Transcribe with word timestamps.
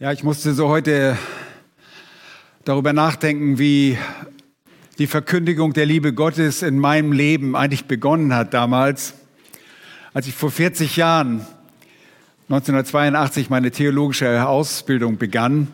Ja, 0.00 0.12
ich 0.12 0.22
musste 0.22 0.54
so 0.54 0.68
heute 0.68 1.18
darüber 2.64 2.92
nachdenken, 2.92 3.58
wie 3.58 3.98
die 4.98 5.08
Verkündigung 5.08 5.72
der 5.72 5.86
Liebe 5.86 6.12
Gottes 6.12 6.62
in 6.62 6.78
meinem 6.78 7.10
Leben 7.10 7.56
eigentlich 7.56 7.86
begonnen 7.86 8.32
hat 8.32 8.54
damals, 8.54 9.14
als 10.14 10.28
ich 10.28 10.36
vor 10.36 10.52
40 10.52 10.94
Jahren, 10.94 11.44
1982, 12.48 13.50
meine 13.50 13.72
theologische 13.72 14.46
Ausbildung 14.46 15.18
begann, 15.18 15.66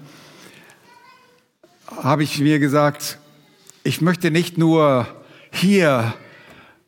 habe 1.94 2.22
ich 2.22 2.38
mir 2.40 2.58
gesagt, 2.58 3.18
ich 3.82 4.00
möchte 4.00 4.30
nicht 4.30 4.56
nur 4.56 5.06
hier 5.52 6.14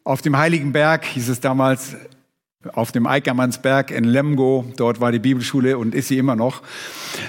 auf 0.05 0.23
dem 0.23 0.39
Heiligen 0.39 0.73
Berg, 0.73 1.05
hieß 1.05 1.29
es 1.29 1.41
damals, 1.41 1.97
auf 2.73 2.93
dem 2.93 3.07
Eickermannsberg 3.07 3.91
in 3.91 4.05
Lemgo. 4.05 4.65
Dort 4.77 5.01
war 5.01 5.13
die 5.13 5.19
Bibelschule 5.19 5.79
und 5.79 5.95
ist 5.95 6.09
sie 6.09 6.19
immer 6.19 6.37
noch. 6.37 6.63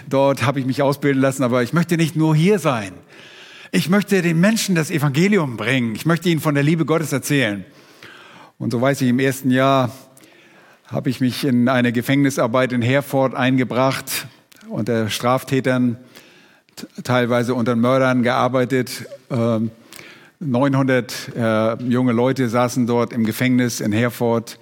Dort 0.10 0.46
habe 0.46 0.60
ich 0.60 0.66
mich 0.66 0.82
ausbilden 0.82 1.22
lassen, 1.22 1.44
aber 1.44 1.64
ich 1.64 1.74
möchte 1.74 1.98
nicht 1.98 2.16
nur 2.16 2.36
hier 2.36 2.60
sein. 2.60 2.94
Ich 3.72 3.90
möchte 3.90 4.22
den 4.22 4.40
Menschen 4.40 4.76
das 4.76 4.90
Evangelium 4.90 5.58
bringen. 5.58 5.94
Ich 5.96 6.06
möchte 6.06 6.30
ihnen 6.30 6.40
von 6.40 6.56
der 6.56 6.64
Liebe 6.64 6.86
Gottes 6.86 7.12
erzählen. 7.12 7.66
Und 8.58 8.72
so 8.72 8.82
weiß 8.82 9.02
ich, 9.02 9.10
im 9.10 9.20
ersten 9.20 9.52
Jahr 9.52 9.92
habe 10.88 11.10
ich 11.10 11.20
mich 11.20 11.44
in 11.44 11.68
eine 11.68 11.92
Gefängnisarbeit 11.92 12.72
in 12.72 12.82
Herford 12.82 13.36
eingebracht, 13.36 14.28
unter 14.70 15.10
Straftätern, 15.10 15.98
teilweise 17.04 17.54
unter 17.54 17.76
Mördern 17.76 18.24
gearbeitet. 18.24 19.06
900 19.30 21.32
ähm, 21.36 21.42
äh, 21.42 21.76
junge 21.84 22.14
Leute 22.14 22.48
saßen 22.48 22.88
dort 22.88 23.12
im 23.12 23.26
Gefängnis 23.26 23.82
in 23.82 23.92
Herford. 23.92 24.60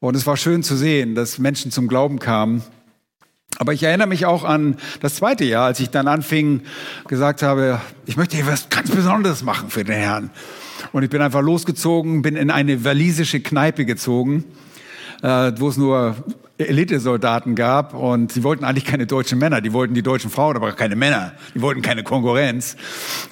Und 0.00 0.16
es 0.16 0.26
war 0.26 0.38
schön 0.38 0.62
zu 0.62 0.76
sehen, 0.76 1.14
dass 1.14 1.38
Menschen 1.38 1.70
zum 1.70 1.86
Glauben 1.86 2.18
kamen. 2.18 2.62
Aber 3.58 3.74
ich 3.74 3.82
erinnere 3.82 4.08
mich 4.08 4.24
auch 4.24 4.44
an 4.44 4.76
das 5.00 5.16
zweite 5.16 5.44
Jahr, 5.44 5.66
als 5.66 5.80
ich 5.80 5.90
dann 5.90 6.08
anfing, 6.08 6.62
gesagt 7.06 7.42
habe, 7.42 7.82
ich 8.06 8.16
möchte 8.16 8.36
hier 8.36 8.46
was 8.46 8.70
ganz 8.70 8.90
Besonderes 8.90 9.42
machen 9.42 9.68
für 9.68 9.84
den 9.84 9.96
Herrn. 9.96 10.30
Und 10.92 11.02
ich 11.02 11.10
bin 11.10 11.20
einfach 11.20 11.42
losgezogen, 11.42 12.22
bin 12.22 12.36
in 12.36 12.50
eine 12.50 12.82
walisische 12.84 13.40
Kneipe 13.40 13.84
gezogen, 13.84 14.44
äh, 15.22 15.52
wo 15.56 15.68
es 15.68 15.76
nur 15.76 16.16
Elitesoldaten 16.56 17.54
gab 17.54 17.92
und 17.92 18.32
sie 18.32 18.42
wollten 18.42 18.64
eigentlich 18.64 18.84
keine 18.84 19.06
deutschen 19.06 19.38
Männer, 19.38 19.60
die 19.60 19.72
wollten 19.74 19.94
die 19.94 20.02
deutschen 20.02 20.30
Frauen, 20.30 20.56
aber 20.56 20.72
keine 20.72 20.96
Männer, 20.96 21.32
die 21.54 21.60
wollten 21.60 21.82
keine 21.82 22.02
Konkurrenz. 22.02 22.76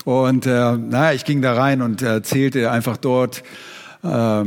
Und 0.04 0.44
äh, 0.44 0.76
naja, 0.76 1.12
ich 1.12 1.24
ging 1.24 1.40
da 1.40 1.54
rein 1.54 1.80
und 1.80 2.02
erzählte 2.02 2.70
einfach 2.70 2.98
dort 2.98 3.42
äh, 4.02 4.44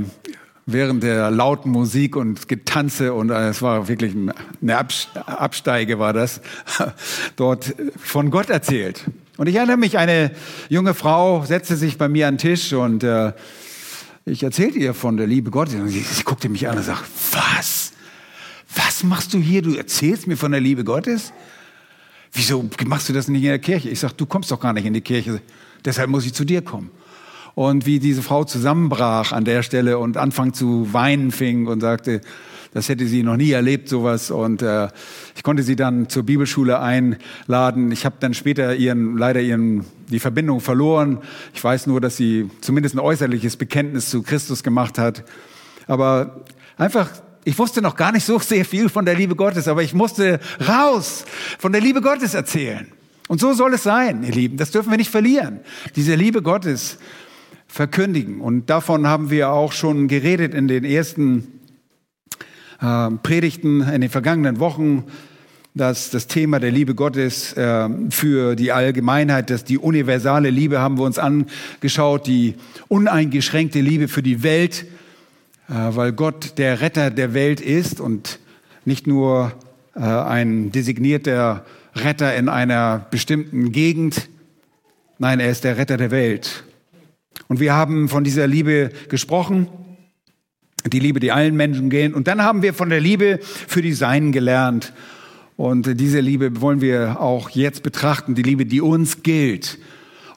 während 0.66 1.04
der 1.04 1.31
lauten 1.31 1.72
Musik 1.72 2.16
und 2.16 2.48
Getanze 2.48 3.14
und 3.14 3.30
äh, 3.30 3.50
es 3.50 3.62
war 3.62 3.88
wirklich 3.88 4.14
eine 4.62 4.78
Absteige 4.78 6.00
war 6.00 6.14
das, 6.14 6.42
dort 7.36 7.73
von 7.98 8.31
Gott 8.31 8.50
erzählt. 8.50 9.06
Und 9.38 9.48
ich 9.48 9.56
erinnere 9.56 9.78
mich, 9.78 9.98
eine 9.98 10.31
junge 10.70 10.94
Frau 10.94 11.44
setzte 11.45 11.76
sich 11.76 11.98
bei 11.98 12.08
mir 12.08 12.28
an 12.28 12.36
den 12.36 12.40
Tisch 12.40 12.73
und 12.73 13.03
äh, 13.03 13.34
ich 14.26 14.44
erzählte 14.44 14.78
ihr 14.78 14.94
von 14.94 15.18
der 15.18 15.26
Liebe 15.26 15.50
Gottes 15.50 15.76
und 15.76 15.88
sie, 15.88 16.02
sie 16.02 16.23
guckte 16.23 16.48
mich 16.48 16.68
an 16.68 16.78
und 16.78 16.84
sagte, 16.84 17.06
was? 17.31 17.94
Was 18.73 19.03
machst 19.03 19.34
du 19.34 19.40
hier? 19.40 19.62
Du 19.62 19.73
erzählst 19.73 20.28
mir 20.28 20.38
von 20.38 20.52
der 20.52 20.62
Liebe 20.62 20.84
Gottes? 20.84 21.34
Wieso 22.31 22.70
machst 22.86 23.09
du 23.09 23.14
das 23.14 23.28
nicht 23.28 23.44
in 23.44 23.50
der 23.50 23.59
Kirche? 23.59 23.90
Ich 23.90 24.00
sage, 24.00 24.14
du 24.16 24.25
kommst 24.25 24.52
doch 24.52 24.59
gar 24.59 24.73
nicht 24.73 24.86
in 24.86 24.94
die 24.94 25.02
Kirche, 25.02 25.42
deshalb 25.84 26.09
muss 26.09 26.25
ich 26.25 26.34
zu 26.34 26.46
dir 26.46 26.62
kommen 26.62 26.92
und 27.55 27.85
wie 27.85 27.99
diese 27.99 28.21
Frau 28.21 28.44
zusammenbrach 28.44 29.31
an 29.31 29.45
der 29.45 29.63
Stelle 29.63 29.97
und 29.97 30.17
anfang 30.17 30.53
zu 30.53 30.94
weinen 30.94 31.31
fing 31.31 31.67
und 31.67 31.81
sagte, 31.81 32.21
das 32.73 32.88
hätte 32.88 33.05
sie 33.05 33.21
noch 33.21 33.35
nie 33.35 33.52
erlebt, 33.52 33.89
sowas. 33.89 34.31
Und 34.31 34.61
äh, 34.61 34.88
ich 35.35 35.44
konnte 35.44 35.61
sie 35.61 35.75
dann 35.75 36.07
zur 36.07 36.23
Bibelschule 36.23 36.79
einladen. 36.79 37.91
Ich 37.91 38.05
habe 38.05 38.16
dann 38.19 38.33
später 38.33 38.75
ihren, 38.75 39.17
leider 39.17 39.41
ihren, 39.41 39.83
die 40.09 40.19
Verbindung 40.19 40.61
verloren. 40.61 41.19
Ich 41.53 41.61
weiß 41.61 41.88
nur, 41.88 41.99
dass 41.99 42.16
sie 42.16 42.49
zumindest 42.61 42.95
ein 42.95 42.99
äußerliches 42.99 43.57
Bekenntnis 43.57 44.09
zu 44.09 44.23
Christus 44.23 44.63
gemacht 44.63 44.97
hat. 44.97 45.25
Aber 45.88 46.45
einfach, 46.78 47.09
ich 47.44 47.59
wusste 47.59 47.81
noch 47.81 47.97
gar 47.97 48.13
nicht 48.13 48.25
so 48.25 48.40
sehr 48.40 48.63
viel 48.63 48.88
von 48.88 49.03
der 49.03 49.16
Liebe 49.16 49.35
Gottes, 49.35 49.67
aber 49.67 49.84
ich 49.84 49.94
musste 49.94 50.40
raus 50.66 51.25
von 51.59 51.73
der 51.73 51.81
Liebe 51.81 52.00
Gottes 52.00 52.34
erzählen. 52.34 52.88
Und 53.28 53.41
so 53.41 53.51
soll 53.53 53.73
es 53.73 53.84
sein, 53.84 54.23
ihr 54.23 54.31
Lieben. 54.31 54.56
Das 54.56 54.72
dürfen 54.72 54.91
wir 54.91 54.97
nicht 54.97 55.11
verlieren. 55.11 55.59
Diese 55.97 56.16
Liebe 56.16 56.41
Gottes 56.41 56.97
verkündigen. 57.72 58.42
Und 58.42 58.70
davon 58.70 59.08
haben 59.08 59.30
wir 59.30 59.52
auch 59.52 59.72
schon 59.72 60.09
geredet 60.09 60.54
in 60.54 60.68
den 60.68 60.84
ersten 60.84 61.48
äh, 62.82 63.09
Predigten 63.24 63.82
in 63.82 64.02
den 64.02 64.09
vergangenen 64.09 64.59
Wochen, 64.59 65.06
dass 65.74 66.09
das 66.09 66.28
Thema 66.28 66.59
der 66.59 66.72
Liebe 66.72 66.96
Gottes 66.96 67.54
äh, 67.54 67.88
für 68.09 68.58
die 68.58 68.74
Allgemeinheit, 68.74 69.50
dass 69.50 69.64
die 69.64 69.78
universale 69.78 70.50
Liebe 70.50 70.80
haben 70.80 70.98
wir 70.98 71.06
uns 71.06 71.18
angeschaut, 71.18 72.28
die 72.28 72.56
uneingeschränkte 72.90 73.80
Liebe 73.80 74.09
für 74.09 74.22
die 74.22 74.44
Welt, 74.44 74.86
äh, 75.70 75.74
weil 75.74 76.12
Gott 76.12 76.58
der 76.58 76.82
Retter 76.82 77.09
der 77.09 77.34
Welt 77.34 77.62
ist 77.62 78.02
und 78.02 78.40
nicht 78.84 79.08
nur 79.08 79.53
äh, 79.96 80.02
ein 80.02 80.74
designierter 80.74 81.66
Retter 81.96 82.36
in 82.36 82.50
einer 82.50 83.06
bestimmten 83.12 83.72
Gegend. 83.72 84.28
Nein, 85.20 85.40
er 85.40 85.52
ist 85.52 85.64
der 85.64 85.78
Retter 85.78 85.96
der 85.96 86.12
Welt. 86.12 86.66
Und 87.51 87.59
wir 87.59 87.73
haben 87.73 88.07
von 88.07 88.23
dieser 88.23 88.47
Liebe 88.47 88.91
gesprochen, 89.09 89.67
die 90.89 91.00
Liebe, 91.00 91.19
die 91.19 91.34
allen 91.34 91.57
Menschen 91.57 91.89
gehen. 91.89 92.13
Und 92.13 92.29
dann 92.29 92.41
haben 92.41 92.62
wir 92.62 92.73
von 92.73 92.89
der 92.89 93.01
Liebe 93.01 93.39
für 93.41 93.81
die 93.81 93.91
Seinen 93.91 94.31
gelernt. 94.31 94.94
Und 95.57 96.00
diese 96.00 96.22
Liebe 96.22 96.61
wollen 96.61 96.79
wir 96.79 97.19
auch 97.19 97.50
jetzt 97.50 97.84
betrachten, 97.84 98.35
die 98.35 98.41
Liebe, 98.41 98.66
die 98.66 98.79
uns 98.79 99.22
gilt. 99.22 99.79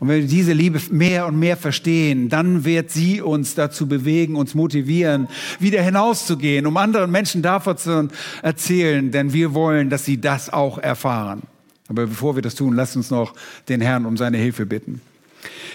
Und 0.01 0.09
wenn 0.09 0.23
wir 0.23 0.27
diese 0.29 0.55
Liebe 0.55 0.81
mehr 0.91 1.29
und 1.29 1.39
mehr 1.39 1.57
verstehen, 1.57 2.31
dann 2.31 2.65
wird 2.65 2.91
sie 2.91 3.21
uns 3.21 3.55
dazu 3.55 3.87
bewegen, 3.87 4.35
uns 4.35 4.57
motivieren, 4.57 5.29
wieder 5.61 5.83
hinauszugehen, 5.83 6.67
um 6.67 6.77
anderen 6.77 7.13
Menschen 7.13 7.43
davon 7.43 7.77
zu 7.77 8.09
erzählen, 8.43 9.13
denn 9.13 9.33
wir 9.33 9.55
wollen, 9.55 9.89
dass 9.89 10.05
sie 10.05 10.21
das 10.21 10.53
auch 10.53 10.79
erfahren. 10.79 11.43
Aber 11.87 12.09
bevor 12.09 12.35
wir 12.35 12.43
das 12.43 12.57
tun, 12.57 12.75
lasst 12.75 12.97
uns 12.97 13.13
noch 13.13 13.35
den 13.69 13.81
Herrn 13.81 14.05
um 14.05 14.17
seine 14.17 14.39
Hilfe 14.39 14.67
bitten. 14.67 15.01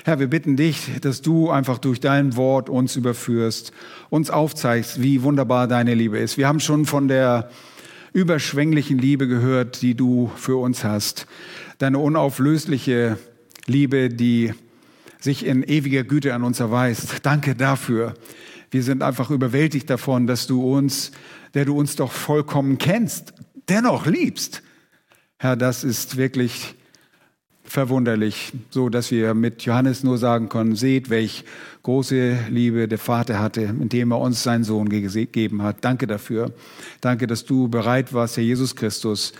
Herr, 0.05 0.19
wir 0.19 0.27
bitten 0.27 0.55
dich, 0.55 0.91
dass 1.01 1.21
du 1.21 1.49
einfach 1.49 1.77
durch 1.77 1.99
dein 1.99 2.37
Wort 2.37 2.69
uns 2.69 2.95
überführst, 2.95 3.73
uns 4.09 4.29
aufzeigst, 4.29 5.01
wie 5.01 5.23
wunderbar 5.23 5.67
deine 5.67 5.93
Liebe 5.93 6.17
ist. 6.17 6.37
Wir 6.37 6.47
haben 6.47 6.61
schon 6.61 6.85
von 6.85 7.09
der 7.09 7.49
überschwänglichen 8.13 8.97
Liebe 8.97 9.27
gehört, 9.27 9.81
die 9.81 9.95
du 9.95 10.31
für 10.37 10.55
uns 10.59 10.85
hast. 10.85 11.27
Deine 11.79 11.99
unauflösliche 11.99 13.17
Liebe, 13.65 14.09
die 14.09 14.53
sich 15.19 15.45
in 15.45 15.63
ewiger 15.63 16.03
Güte 16.03 16.33
an 16.33 16.43
uns 16.43 16.61
erweist. 16.61 17.17
Danke 17.23 17.55
dafür. 17.55 18.13
Wir 18.71 18.83
sind 18.83 19.03
einfach 19.03 19.31
überwältigt 19.31 19.89
davon, 19.89 20.27
dass 20.27 20.47
du 20.47 20.63
uns, 20.73 21.11
der 21.53 21.65
du 21.65 21.77
uns 21.77 21.97
doch 21.97 22.13
vollkommen 22.13 22.77
kennst, 22.77 23.33
dennoch 23.67 24.05
liebst. 24.05 24.63
Herr, 25.37 25.57
das 25.57 25.83
ist 25.83 26.15
wirklich 26.15 26.75
verwunderlich, 27.69 28.51
so 28.71 28.89
dass 28.89 29.11
wir 29.11 29.35
mit 29.35 29.61
Johannes 29.61 30.03
nur 30.03 30.17
sagen 30.17 30.49
können, 30.49 30.75
seht, 30.75 31.09
welch 31.09 31.45
große 31.83 32.37
Liebe 32.49 32.87
der 32.87 32.97
Vater 32.97 33.39
hatte, 33.39 33.61
indem 33.61 34.11
er 34.11 34.19
uns 34.19 34.41
seinen 34.43 34.63
Sohn 34.63 34.89
gegeben 34.89 35.61
hat. 35.61 35.77
Danke 35.81 36.07
dafür. 36.07 36.51
Danke, 36.99 37.27
dass 37.27 37.45
du 37.45 37.67
bereit 37.67 38.11
warst, 38.11 38.37
Herr 38.37 38.43
Jesus 38.43 38.75
Christus, 38.75 39.33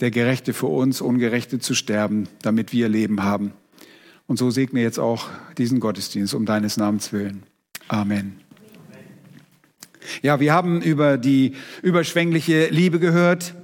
der 0.00 0.10
Gerechte 0.10 0.52
für 0.52 0.66
uns, 0.66 1.00
Ungerechte 1.00 1.60
zu 1.60 1.74
sterben, 1.74 2.28
damit 2.42 2.72
wir 2.72 2.88
Leben 2.88 3.22
haben. 3.22 3.52
Und 4.26 4.38
so 4.38 4.50
segne 4.50 4.80
jetzt 4.80 4.98
auch 4.98 5.28
diesen 5.56 5.78
Gottesdienst 5.78 6.34
um 6.34 6.46
deines 6.46 6.76
Namens 6.76 7.12
willen. 7.12 7.44
Amen. 7.86 8.40
Ja, 10.20 10.40
wir 10.40 10.52
haben 10.52 10.82
über 10.82 11.16
die 11.16 11.54
überschwängliche 11.82 12.68
Liebe 12.70 12.98
gehört 12.98 13.54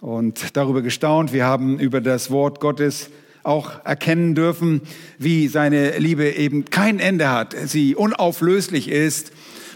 und 0.00 0.56
darüber 0.56 0.82
gestaunt. 0.82 1.32
Wir 1.32 1.44
haben 1.44 1.78
über 1.78 2.00
das 2.00 2.30
Wort 2.30 2.60
Gottes 2.60 3.10
auch 3.42 3.84
erkennen 3.84 4.34
dürfen, 4.34 4.82
wie 5.18 5.48
seine 5.48 5.98
Liebe 5.98 6.30
eben 6.30 6.66
kein 6.66 6.98
Ende 6.98 7.30
hat, 7.30 7.54
sie 7.66 7.94
unauflöslich 7.94 8.88
ist 8.88 9.32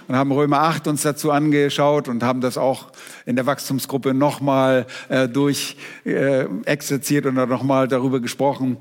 und 0.07 0.17
haben 0.17 0.33
Römer 0.33 0.61
8 0.61 0.89
uns 0.89 1.03
dazu 1.03 1.31
angeschaut 1.31 2.09
und 2.09 2.23
haben 2.23 2.41
das 2.41 2.59
auch 2.59 2.93
in 3.25 3.37
der 3.37 3.47
Wachstumsgruppe 3.47 4.13
nochmal 4.13 4.87
äh, 5.09 5.29
durch 5.29 5.77
äh, 6.05 6.45
exerziert 6.65 7.27
und 7.27 7.35
nochmal 7.35 7.89
darüber 7.89 8.21
gesprochen. 8.21 8.77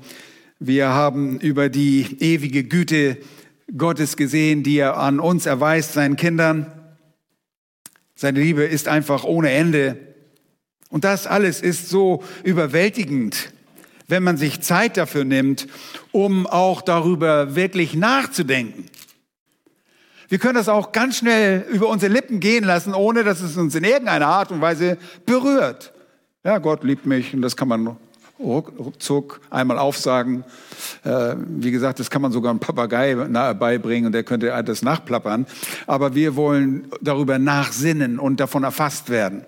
Wir 0.58 0.88
haben 0.88 1.40
über 1.40 1.68
die 1.68 2.16
ewige 2.20 2.64
Güte 2.64 3.18
Gottes 3.76 4.16
gesehen, 4.16 4.62
die 4.62 4.78
er 4.78 4.98
an 4.98 5.18
uns 5.18 5.46
erweist, 5.46 5.94
seinen 5.94 6.16
Kindern. 6.16 6.70
Seine 8.14 8.40
Liebe 8.40 8.62
ist 8.62 8.86
einfach 8.86 9.24
ohne 9.24 9.50
Ende. 9.50 10.13
Und 10.94 11.02
das 11.02 11.26
alles 11.26 11.60
ist 11.60 11.88
so 11.88 12.22
überwältigend, 12.44 13.50
wenn 14.06 14.22
man 14.22 14.36
sich 14.36 14.60
Zeit 14.60 14.96
dafür 14.96 15.24
nimmt, 15.24 15.66
um 16.12 16.46
auch 16.46 16.82
darüber 16.82 17.56
wirklich 17.56 17.96
nachzudenken. 17.96 18.84
Wir 20.28 20.38
können 20.38 20.54
das 20.54 20.68
auch 20.68 20.92
ganz 20.92 21.18
schnell 21.18 21.66
über 21.68 21.88
unsere 21.88 22.12
Lippen 22.12 22.38
gehen 22.38 22.62
lassen, 22.62 22.94
ohne 22.94 23.24
dass 23.24 23.40
es 23.40 23.56
uns 23.56 23.74
in 23.74 23.82
irgendeiner 23.82 24.28
Art 24.28 24.52
und 24.52 24.60
Weise 24.60 24.96
berührt. 25.26 25.92
Ja, 26.44 26.58
Gott 26.58 26.84
liebt 26.84 27.06
mich 27.06 27.34
und 27.34 27.42
das 27.42 27.56
kann 27.56 27.66
man 27.66 27.96
ruckzuck 28.38 29.40
einmal 29.50 29.80
aufsagen. 29.80 30.44
Äh, 31.02 31.34
wie 31.44 31.72
gesagt, 31.72 31.98
das 31.98 32.08
kann 32.08 32.22
man 32.22 32.30
sogar 32.30 32.50
einem 32.50 32.60
Papagei 32.60 33.16
beibringen 33.16 34.06
und 34.06 34.12
der 34.12 34.22
könnte 34.22 34.62
das 34.64 34.82
nachplappern. 34.82 35.46
Aber 35.88 36.14
wir 36.14 36.36
wollen 36.36 36.86
darüber 37.00 37.40
nachsinnen 37.40 38.20
und 38.20 38.38
davon 38.38 38.62
erfasst 38.62 39.10
werden. 39.10 39.44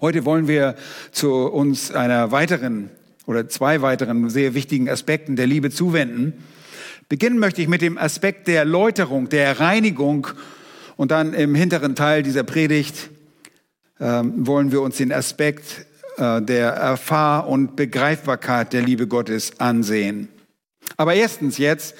Heute 0.00 0.24
wollen 0.24 0.46
wir 0.46 0.76
zu 1.10 1.32
uns 1.32 1.90
einer 1.90 2.30
weiteren 2.30 2.88
oder 3.26 3.48
zwei 3.48 3.82
weiteren 3.82 4.30
sehr 4.30 4.54
wichtigen 4.54 4.88
Aspekten 4.88 5.34
der 5.34 5.48
Liebe 5.48 5.70
zuwenden. 5.70 6.34
Beginnen 7.08 7.40
möchte 7.40 7.62
ich 7.62 7.68
mit 7.68 7.82
dem 7.82 7.98
Aspekt 7.98 8.46
der 8.46 8.64
Läuterung, 8.64 9.28
der 9.28 9.58
Reinigung 9.58 10.28
und 10.96 11.10
dann 11.10 11.34
im 11.34 11.56
hinteren 11.56 11.96
Teil 11.96 12.22
dieser 12.22 12.44
Predigt 12.44 13.10
ähm, 13.98 14.46
wollen 14.46 14.70
wir 14.70 14.82
uns 14.82 14.98
den 14.98 15.12
Aspekt 15.12 15.84
äh, 16.16 16.40
der 16.42 16.70
Erfahr- 16.74 17.48
und 17.48 17.74
Begreifbarkeit 17.74 18.72
der 18.72 18.82
Liebe 18.82 19.08
Gottes 19.08 19.58
ansehen. 19.58 20.28
Aber 20.96 21.14
erstens 21.14 21.58
jetzt, 21.58 21.96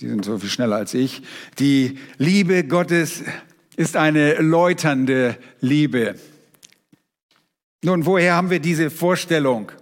die 0.00 0.08
sind 0.08 0.24
so 0.24 0.38
viel 0.38 0.48
schneller 0.48 0.76
als 0.76 0.94
ich, 0.94 1.20
die 1.58 1.98
Liebe 2.16 2.64
Gottes 2.64 3.22
ist 3.76 3.96
eine 3.96 4.36
läuternde 4.36 5.36
Liebe. 5.60 6.14
Nun, 7.84 8.06
woher 8.06 8.34
haben 8.34 8.48
wir 8.50 8.60
diese 8.60 8.90
Vorstellung? 8.90 9.72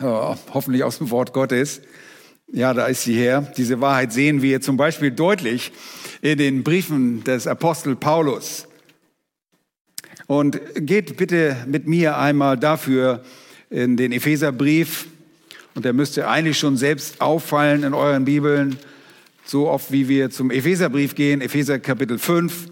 Oh, 0.00 0.36
hoffentlich 0.54 0.84
aus 0.84 0.98
dem 0.98 1.10
Wort 1.10 1.32
Gottes. 1.32 1.80
Ja, 2.46 2.72
da 2.74 2.86
ist 2.86 3.02
sie 3.02 3.14
her. 3.14 3.52
Diese 3.56 3.80
Wahrheit 3.80 4.12
sehen 4.12 4.40
wir 4.40 4.60
zum 4.60 4.76
Beispiel 4.76 5.10
deutlich 5.10 5.72
in 6.22 6.38
den 6.38 6.62
Briefen 6.62 7.24
des 7.24 7.48
Apostel 7.48 7.96
Paulus. 7.96 8.68
Und 10.28 10.60
geht 10.76 11.16
bitte 11.16 11.56
mit 11.66 11.88
mir 11.88 12.16
einmal 12.16 12.56
dafür 12.56 13.24
in 13.68 13.96
den 13.96 14.12
Epheserbrief. 14.12 15.08
Und 15.74 15.84
der 15.84 15.92
müsste 15.92 16.28
eigentlich 16.28 16.60
schon 16.60 16.76
selbst 16.76 17.20
auffallen 17.20 17.82
in 17.82 17.94
euren 17.94 18.24
Bibeln, 18.24 18.78
so 19.44 19.68
oft 19.68 19.90
wie 19.90 20.08
wir 20.08 20.30
zum 20.30 20.52
Epheserbrief 20.52 21.16
gehen, 21.16 21.40
Epheser 21.40 21.80
Kapitel 21.80 22.20
5. 22.20 22.68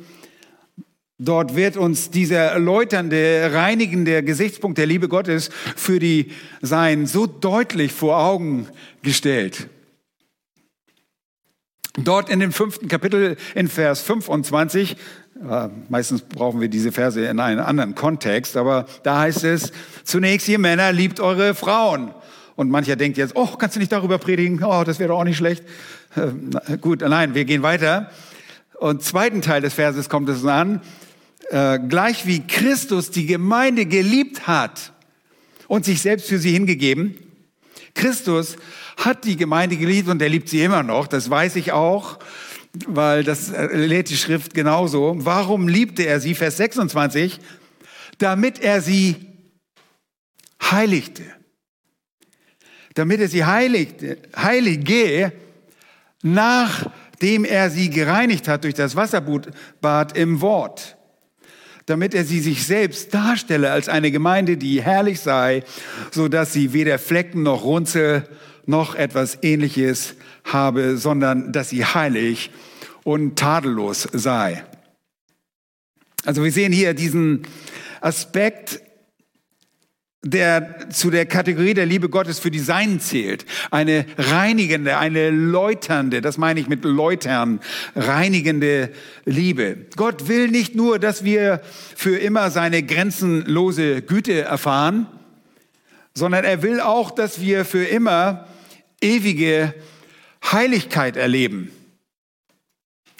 Dort 1.18 1.56
wird 1.56 1.76
uns 1.76 2.10
dieser 2.10 2.38
erläuternde, 2.38 3.50
reinigende 3.52 4.22
Gesichtspunkt 4.22 4.78
der 4.78 4.86
Liebe 4.86 5.08
Gottes 5.08 5.50
für 5.74 5.98
die 5.98 6.32
Sein 6.62 7.06
so 7.06 7.26
deutlich 7.26 7.92
vor 7.92 8.18
Augen 8.18 8.68
gestellt. 9.02 9.68
Dort 11.96 12.30
in 12.30 12.38
dem 12.38 12.52
fünften 12.52 12.86
Kapitel 12.86 13.36
in 13.56 13.66
Vers 13.66 14.00
25 14.02 14.96
Meistens 15.88 16.22
brauchen 16.22 16.60
wir 16.60 16.68
diese 16.68 16.90
Verse 16.90 17.24
in 17.24 17.38
einem 17.38 17.64
anderen 17.64 17.94
Kontext, 17.94 18.56
aber 18.56 18.86
da 19.04 19.20
heißt 19.20 19.44
es, 19.44 19.72
zunächst 20.02 20.48
ihr 20.48 20.58
Männer 20.58 20.90
liebt 20.92 21.20
eure 21.20 21.54
Frauen. 21.54 22.12
Und 22.56 22.70
mancher 22.70 22.96
denkt 22.96 23.18
jetzt, 23.18 23.36
oh, 23.36 23.46
kannst 23.46 23.76
du 23.76 23.80
nicht 23.80 23.92
darüber 23.92 24.18
predigen? 24.18 24.64
Oh, 24.64 24.82
das 24.82 24.98
wäre 24.98 25.10
doch 25.10 25.20
auch 25.20 25.24
nicht 25.24 25.36
schlecht. 25.36 25.62
Äh, 26.16 26.78
gut, 26.78 27.02
nein, 27.02 27.34
wir 27.36 27.44
gehen 27.44 27.62
weiter. 27.62 28.10
Und 28.78 29.04
zweiten 29.04 29.42
Teil 29.42 29.60
des 29.60 29.74
Verses 29.74 30.08
kommt 30.08 30.28
es 30.28 30.44
an, 30.44 30.80
äh, 31.50 31.78
gleich 31.78 32.26
wie 32.26 32.46
Christus 32.46 33.10
die 33.10 33.26
Gemeinde 33.26 33.86
geliebt 33.86 34.46
hat 34.46 34.92
und 35.66 35.84
sich 35.84 36.02
selbst 36.02 36.28
für 36.28 36.38
sie 36.38 36.52
hingegeben. 36.52 37.16
Christus 37.94 38.56
hat 38.96 39.24
die 39.24 39.36
Gemeinde 39.36 39.76
geliebt 39.76 40.08
und 40.08 40.22
er 40.22 40.28
liebt 40.28 40.48
sie 40.48 40.62
immer 40.62 40.82
noch, 40.82 41.06
das 41.06 41.30
weiß 41.30 41.56
ich 41.56 41.72
auch 41.72 42.18
weil 42.86 43.24
das 43.24 43.50
lädt 43.72 44.10
die 44.10 44.16
Schrift 44.16 44.54
genauso. 44.54 45.14
Warum 45.18 45.68
liebte 45.68 46.06
er 46.06 46.20
sie? 46.20 46.34
Vers 46.34 46.58
26. 46.58 47.40
Damit 48.18 48.60
er 48.60 48.80
sie 48.80 49.16
heiligte. 50.62 51.24
Damit 52.94 53.20
er 53.20 53.28
sie 53.28 53.44
heiligte, 53.44 54.18
heilige, 54.36 55.32
nachdem 56.22 57.44
er 57.44 57.70
sie 57.70 57.90
gereinigt 57.90 58.48
hat 58.48 58.64
durch 58.64 58.74
das 58.74 58.96
Wasserbad 58.96 60.16
im 60.16 60.40
Wort. 60.40 60.96
Damit 61.88 62.12
er 62.12 62.24
sie 62.24 62.40
sich 62.40 62.66
selbst 62.66 63.14
darstelle 63.14 63.70
als 63.70 63.88
eine 63.88 64.10
Gemeinde, 64.10 64.58
die 64.58 64.82
herrlich 64.82 65.20
sei, 65.20 65.62
so 66.10 66.28
dass 66.28 66.52
sie 66.52 66.74
weder 66.74 66.98
Flecken 66.98 67.42
noch 67.42 67.64
Runzel 67.64 68.28
noch 68.66 68.94
etwas 68.94 69.38
ähnliches 69.42 70.14
habe, 70.44 70.98
sondern 70.98 71.50
dass 71.52 71.70
sie 71.70 71.86
heilig 71.86 72.50
und 73.04 73.38
tadellos 73.38 74.06
sei. 74.12 74.64
Also 76.26 76.44
wir 76.44 76.52
sehen 76.52 76.72
hier 76.72 76.92
diesen 76.92 77.44
Aspekt, 78.02 78.82
der 80.24 80.90
zu 80.90 81.10
der 81.10 81.26
Kategorie 81.26 81.74
der 81.74 81.86
Liebe 81.86 82.08
Gottes 82.08 82.40
für 82.40 82.50
die 82.50 82.58
Seinen 82.58 82.98
zählt. 82.98 83.44
Eine 83.70 84.04
reinigende, 84.16 84.98
eine 84.98 85.30
läuternde, 85.30 86.20
das 86.20 86.38
meine 86.38 86.58
ich 86.58 86.68
mit 86.68 86.84
läutern, 86.84 87.60
reinigende 87.94 88.90
Liebe. 89.24 89.86
Gott 89.96 90.26
will 90.26 90.48
nicht 90.48 90.74
nur, 90.74 90.98
dass 90.98 91.22
wir 91.22 91.60
für 91.94 92.18
immer 92.18 92.50
seine 92.50 92.82
grenzenlose 92.82 94.02
Güte 94.02 94.42
erfahren, 94.42 95.06
sondern 96.14 96.44
er 96.44 96.62
will 96.62 96.80
auch, 96.80 97.12
dass 97.12 97.40
wir 97.40 97.64
für 97.64 97.84
immer 97.84 98.48
ewige 99.00 99.72
Heiligkeit 100.50 101.16
erleben. 101.16 101.70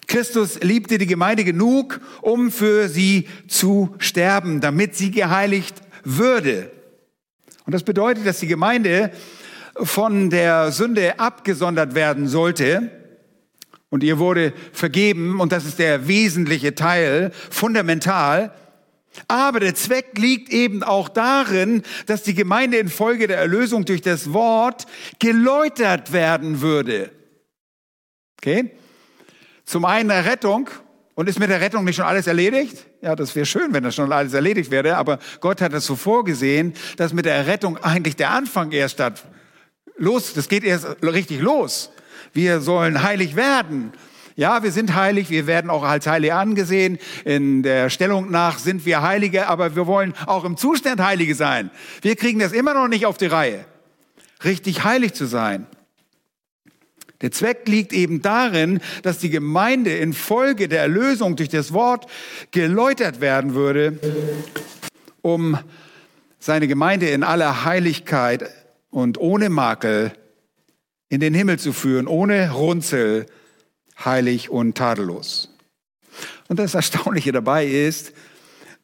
Christus 0.08 0.58
liebte 0.62 0.98
die 0.98 1.06
Gemeinde 1.06 1.44
genug, 1.44 2.00
um 2.22 2.50
für 2.50 2.88
sie 2.88 3.28
zu 3.46 3.94
sterben, 3.98 4.60
damit 4.60 4.96
sie 4.96 5.12
geheiligt 5.12 5.76
würde. 6.02 6.72
Und 7.68 7.74
das 7.74 7.82
bedeutet, 7.82 8.26
dass 8.26 8.40
die 8.40 8.46
Gemeinde 8.46 9.10
von 9.74 10.30
der 10.30 10.72
Sünde 10.72 11.20
abgesondert 11.20 11.94
werden 11.94 12.26
sollte. 12.26 12.90
Und 13.90 14.02
ihr 14.02 14.18
wurde 14.18 14.54
vergeben, 14.72 15.38
und 15.38 15.52
das 15.52 15.66
ist 15.66 15.78
der 15.78 16.08
wesentliche 16.08 16.74
Teil, 16.74 17.30
fundamental. 17.50 18.54
Aber 19.28 19.60
der 19.60 19.74
Zweck 19.74 20.16
liegt 20.16 20.50
eben 20.50 20.82
auch 20.82 21.10
darin, 21.10 21.82
dass 22.06 22.22
die 22.22 22.32
Gemeinde 22.32 22.78
infolge 22.78 23.26
der 23.26 23.36
Erlösung 23.36 23.84
durch 23.84 24.00
das 24.00 24.32
Wort 24.32 24.86
geläutert 25.18 26.14
werden 26.14 26.62
würde. 26.62 27.10
Okay? 28.38 28.70
Zum 29.66 29.84
einen 29.84 30.08
Errettung. 30.08 30.70
Und 31.18 31.28
ist 31.28 31.40
mit 31.40 31.50
der 31.50 31.60
Rettung 31.60 31.84
nicht 31.84 31.96
schon 31.96 32.04
alles 32.04 32.28
erledigt? 32.28 32.86
Ja, 33.02 33.16
das 33.16 33.34
wäre 33.34 33.44
schön, 33.44 33.72
wenn 33.74 33.82
das 33.82 33.96
schon 33.96 34.12
alles 34.12 34.34
erledigt 34.34 34.70
wäre. 34.70 34.96
Aber 34.96 35.18
Gott 35.40 35.60
hat 35.60 35.72
es 35.72 35.84
so 35.84 35.96
vorgesehen, 35.96 36.74
dass 36.96 37.12
mit 37.12 37.24
der 37.24 37.34
Errettung 37.34 37.76
eigentlich 37.78 38.14
der 38.14 38.30
Anfang 38.30 38.70
erst 38.70 38.94
statt. 38.94 39.24
Los, 39.96 40.32
das 40.34 40.48
geht 40.48 40.62
erst 40.62 40.86
richtig 41.02 41.40
los. 41.40 41.90
Wir 42.32 42.60
sollen 42.60 43.02
heilig 43.02 43.34
werden. 43.34 43.90
Ja, 44.36 44.62
wir 44.62 44.70
sind 44.70 44.94
heilig, 44.94 45.28
wir 45.28 45.48
werden 45.48 45.70
auch 45.70 45.82
als 45.82 46.06
Heilige 46.06 46.36
angesehen. 46.36 46.98
In 47.24 47.64
der 47.64 47.90
Stellung 47.90 48.30
nach 48.30 48.60
sind 48.60 48.86
wir 48.86 49.02
Heilige, 49.02 49.48
aber 49.48 49.74
wir 49.74 49.88
wollen 49.88 50.14
auch 50.26 50.44
im 50.44 50.56
Zustand 50.56 51.00
Heilige 51.00 51.34
sein. 51.34 51.72
Wir 52.00 52.14
kriegen 52.14 52.38
das 52.38 52.52
immer 52.52 52.74
noch 52.74 52.86
nicht 52.86 53.06
auf 53.06 53.18
die 53.18 53.26
Reihe, 53.26 53.64
richtig 54.44 54.84
heilig 54.84 55.14
zu 55.14 55.26
sein. 55.26 55.66
Der 57.20 57.32
Zweck 57.32 57.66
liegt 57.66 57.92
eben 57.92 58.22
darin, 58.22 58.80
dass 59.02 59.18
die 59.18 59.30
Gemeinde 59.30 59.96
infolge 59.96 60.68
der 60.68 60.80
Erlösung 60.80 61.34
durch 61.34 61.48
das 61.48 61.72
Wort 61.72 62.06
geläutert 62.52 63.20
werden 63.20 63.54
würde, 63.54 63.98
um 65.20 65.58
seine 66.38 66.68
Gemeinde 66.68 67.08
in 67.08 67.24
aller 67.24 67.64
Heiligkeit 67.64 68.48
und 68.90 69.18
ohne 69.18 69.48
Makel 69.48 70.12
in 71.08 71.20
den 71.20 71.34
Himmel 71.34 71.58
zu 71.58 71.72
führen, 71.72 72.06
ohne 72.06 72.52
Runzel, 72.52 73.26
heilig 74.04 74.50
und 74.50 74.76
tadellos. 74.76 75.52
Und 76.48 76.58
das 76.58 76.74
Erstaunliche 76.74 77.32
dabei 77.32 77.66
ist, 77.66 78.12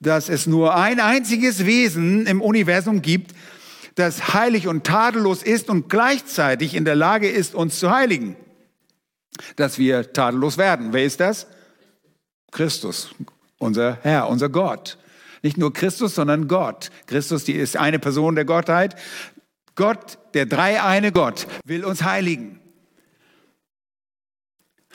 dass 0.00 0.28
es 0.28 0.46
nur 0.46 0.74
ein 0.74 1.00
einziges 1.00 1.66
Wesen 1.66 2.26
im 2.26 2.40
Universum 2.40 3.00
gibt, 3.00 3.32
das 3.94 4.34
heilig 4.34 4.66
und 4.66 4.84
tadellos 4.84 5.42
ist 5.42 5.68
und 5.70 5.88
gleichzeitig 5.88 6.74
in 6.74 6.84
der 6.84 6.96
Lage 6.96 7.28
ist, 7.28 7.54
uns 7.54 7.78
zu 7.78 7.90
heiligen. 7.90 8.36
Dass 9.56 9.78
wir 9.78 10.12
tadellos 10.12 10.58
werden. 10.58 10.92
Wer 10.92 11.04
ist 11.04 11.20
das? 11.20 11.46
Christus, 12.50 13.14
unser 13.58 13.98
Herr, 14.02 14.28
unser 14.28 14.48
Gott. 14.48 14.98
Nicht 15.42 15.58
nur 15.58 15.72
Christus, 15.72 16.14
sondern 16.14 16.48
Gott. 16.48 16.90
Christus, 17.06 17.44
die 17.44 17.52
ist 17.52 17.76
eine 17.76 17.98
Person 17.98 18.34
der 18.34 18.44
Gottheit. 18.44 18.96
Gott, 19.74 20.18
der 20.34 20.46
dreieine 20.46 21.12
Gott, 21.12 21.46
will 21.64 21.84
uns 21.84 22.04
heiligen. 22.04 22.60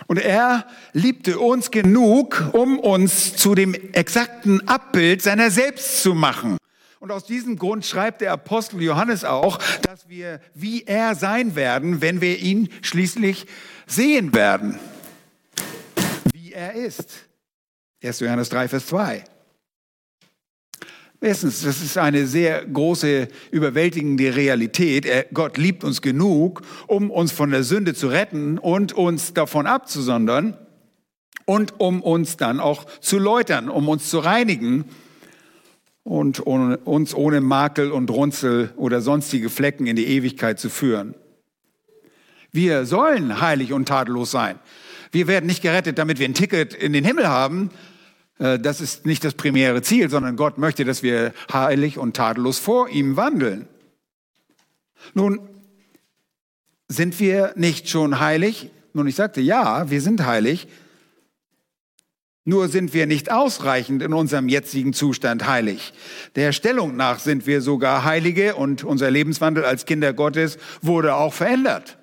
Und 0.08 0.18
er 0.18 0.66
liebte 0.94 1.40
uns 1.40 1.72
genug, 1.72 2.50
um 2.54 2.80
uns 2.80 3.36
zu 3.36 3.56
dem 3.56 3.74
exakten 3.94 4.68
Abbild 4.68 5.22
seiner 5.22 5.52
selbst 5.52 6.02
zu 6.02 6.14
machen. 6.14 6.59
Und 7.02 7.12
aus 7.14 7.24
diesem 7.24 7.58
Grund 7.58 7.86
schreibt 7.86 8.20
der 8.20 8.34
Apostel 8.34 8.82
Johannes 8.82 9.24
auch, 9.24 9.58
dass 9.84 10.10
wir 10.10 10.42
wie 10.54 10.84
er 10.84 11.16
sein 11.16 11.56
werden, 11.56 12.02
wenn 12.02 12.20
wir 12.20 12.38
ihn 12.40 12.68
schließlich 12.82 13.46
sehen 13.88 14.34
werden. 14.34 14.78
Wie 16.34 16.52
er 16.52 16.74
ist. 16.74 17.30
1. 18.04 18.20
Johannes 18.20 18.50
3, 18.50 18.68
Vers 18.68 18.88
2. 18.88 19.24
Erstens, 21.22 21.62
das 21.62 21.82
ist 21.82 21.98
eine 21.98 22.28
sehr 22.28 22.66
große, 22.66 23.30
überwältigende 23.52 24.36
Realität. 24.36 25.06
Er, 25.06 25.24
Gott 25.34 25.58
liebt 25.58 25.86
uns 25.86 26.02
genug, 26.02 26.64
um 26.88 27.12
uns 27.12 27.32
von 27.32 27.52
der 27.52 27.64
Sünde 27.64 27.94
zu 27.94 28.08
retten 28.08 28.58
und 28.58 28.92
uns 28.92 29.34
davon 29.34 29.68
abzusondern 29.68 30.58
und 31.46 31.80
um 31.80 32.02
uns 32.02 32.36
dann 32.36 32.60
auch 32.60 32.86
zu 33.00 33.20
läutern, 33.20 33.70
um 33.70 33.88
uns 33.88 34.10
zu 34.10 34.20
reinigen 34.20 34.84
und 36.04 36.40
uns 36.40 37.14
ohne 37.14 37.42
Makel 37.42 37.92
und 37.92 38.10
Runzel 38.10 38.74
oder 38.78 39.02
sonstige 39.02 39.50
Flecken 39.50 39.88
in 39.88 39.96
die 39.96 40.08
Ewigkeit 40.08 40.60
zu 40.60 40.70
führen. 40.70 41.16
Wir 42.52 42.86
sollen 42.86 43.42
heilig 43.42 43.74
und 43.74 43.88
tadellos 43.88 44.32
sein. 44.32 44.60
Wir 45.12 45.28
werden 45.28 45.46
nicht 45.46 45.62
gerettet, 45.62 45.98
damit 45.98 46.20
wir 46.20 46.28
ein 46.28 46.34
Ticket 46.34 46.74
in 46.74 46.94
den 46.94 47.04
Himmel 47.04 47.28
haben, 47.28 47.70
äh, 48.40 48.58
das 48.58 48.82
ist 48.82 49.06
nicht 49.06 49.24
das 49.24 49.36
primäre 49.36 49.82
Ziel, 49.82 50.10
sondern 50.10 50.36
Gott 50.36 50.58
möchte, 50.58 50.86
dass 50.86 51.04
wir 51.04 51.34
heilig 51.52 51.98
und 51.98 52.16
tadellos 52.16 52.58
vor 52.58 52.90
ihm 52.90 53.16
wandeln. 53.16 53.68
Nun, 55.14 55.40
sind 56.88 57.20
wir 57.20 57.54
nicht 57.56 57.90
schon 57.90 58.20
heilig? 58.20 58.72
Nun, 58.94 59.08
ich 59.08 59.16
sagte, 59.16 59.42
ja, 59.42 59.90
wir 59.92 60.02
sind 60.02 60.26
heilig. 60.26 60.68
Nur 62.46 62.68
sind 62.68 62.94
wir 62.94 63.06
nicht 63.06 63.32
ausreichend 63.32 64.02
in 64.02 64.14
unserem 64.14 64.48
jetzigen 64.50 64.94
Zustand 64.94 65.46
heilig. 65.46 65.94
Der 66.36 66.52
Stellung 66.52 66.96
nach 66.96 67.20
sind 67.20 67.46
wir 67.46 67.62
sogar 67.62 68.06
Heilige 68.06 68.56
und 68.56 68.84
unser 68.84 69.12
Lebenswandel 69.12 69.66
als 69.66 69.86
Kinder 69.86 70.14
Gottes 70.14 70.58
wurde 70.82 71.16
auch 71.16 71.34
verändert. 71.34 71.98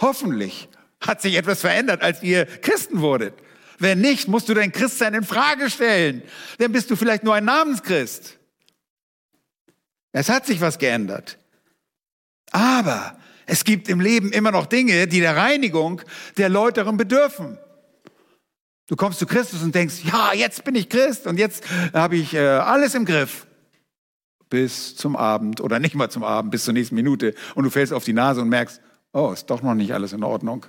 Hoffentlich 0.00 0.68
hat 1.00 1.20
sich 1.20 1.36
etwas 1.36 1.60
verändert, 1.60 2.02
als 2.02 2.22
ihr 2.22 2.46
Christen 2.46 3.00
wurdet. 3.00 3.34
Wenn 3.78 4.00
nicht, 4.00 4.28
musst 4.28 4.48
du 4.48 4.54
dein 4.54 4.70
Christsein 4.70 5.14
in 5.14 5.24
Frage 5.24 5.68
stellen. 5.68 6.22
Dann 6.58 6.70
bist 6.72 6.90
du 6.90 6.96
vielleicht 6.96 7.24
nur 7.24 7.34
ein 7.34 7.44
Namenschrist. 7.44 8.38
Es 10.12 10.28
hat 10.28 10.46
sich 10.46 10.60
was 10.60 10.78
geändert. 10.78 11.38
Aber 12.52 13.18
es 13.46 13.64
gibt 13.64 13.88
im 13.88 14.00
Leben 14.00 14.30
immer 14.30 14.52
noch 14.52 14.66
Dinge, 14.66 15.08
die 15.08 15.20
der 15.20 15.36
Reinigung 15.36 16.00
der 16.36 16.48
Läuterung 16.48 16.96
bedürfen. 16.96 17.58
Du 18.92 18.96
kommst 18.96 19.20
zu 19.20 19.24
Christus 19.24 19.62
und 19.62 19.74
denkst, 19.74 20.04
ja, 20.04 20.34
jetzt 20.34 20.64
bin 20.64 20.74
ich 20.74 20.90
Christ 20.90 21.26
und 21.26 21.38
jetzt 21.38 21.64
habe 21.94 22.16
ich 22.16 22.34
äh, 22.34 22.40
alles 22.40 22.94
im 22.94 23.06
Griff. 23.06 23.46
Bis 24.50 24.96
zum 24.96 25.16
Abend 25.16 25.62
oder 25.62 25.78
nicht 25.78 25.94
mal 25.94 26.10
zum 26.10 26.22
Abend, 26.22 26.50
bis 26.50 26.64
zur 26.64 26.74
nächsten 26.74 26.96
Minute. 26.96 27.34
Und 27.54 27.64
du 27.64 27.70
fällst 27.70 27.94
auf 27.94 28.04
die 28.04 28.12
Nase 28.12 28.42
und 28.42 28.50
merkst, 28.50 28.82
oh, 29.14 29.30
ist 29.32 29.46
doch 29.46 29.62
noch 29.62 29.72
nicht 29.72 29.94
alles 29.94 30.12
in 30.12 30.22
Ordnung. 30.22 30.66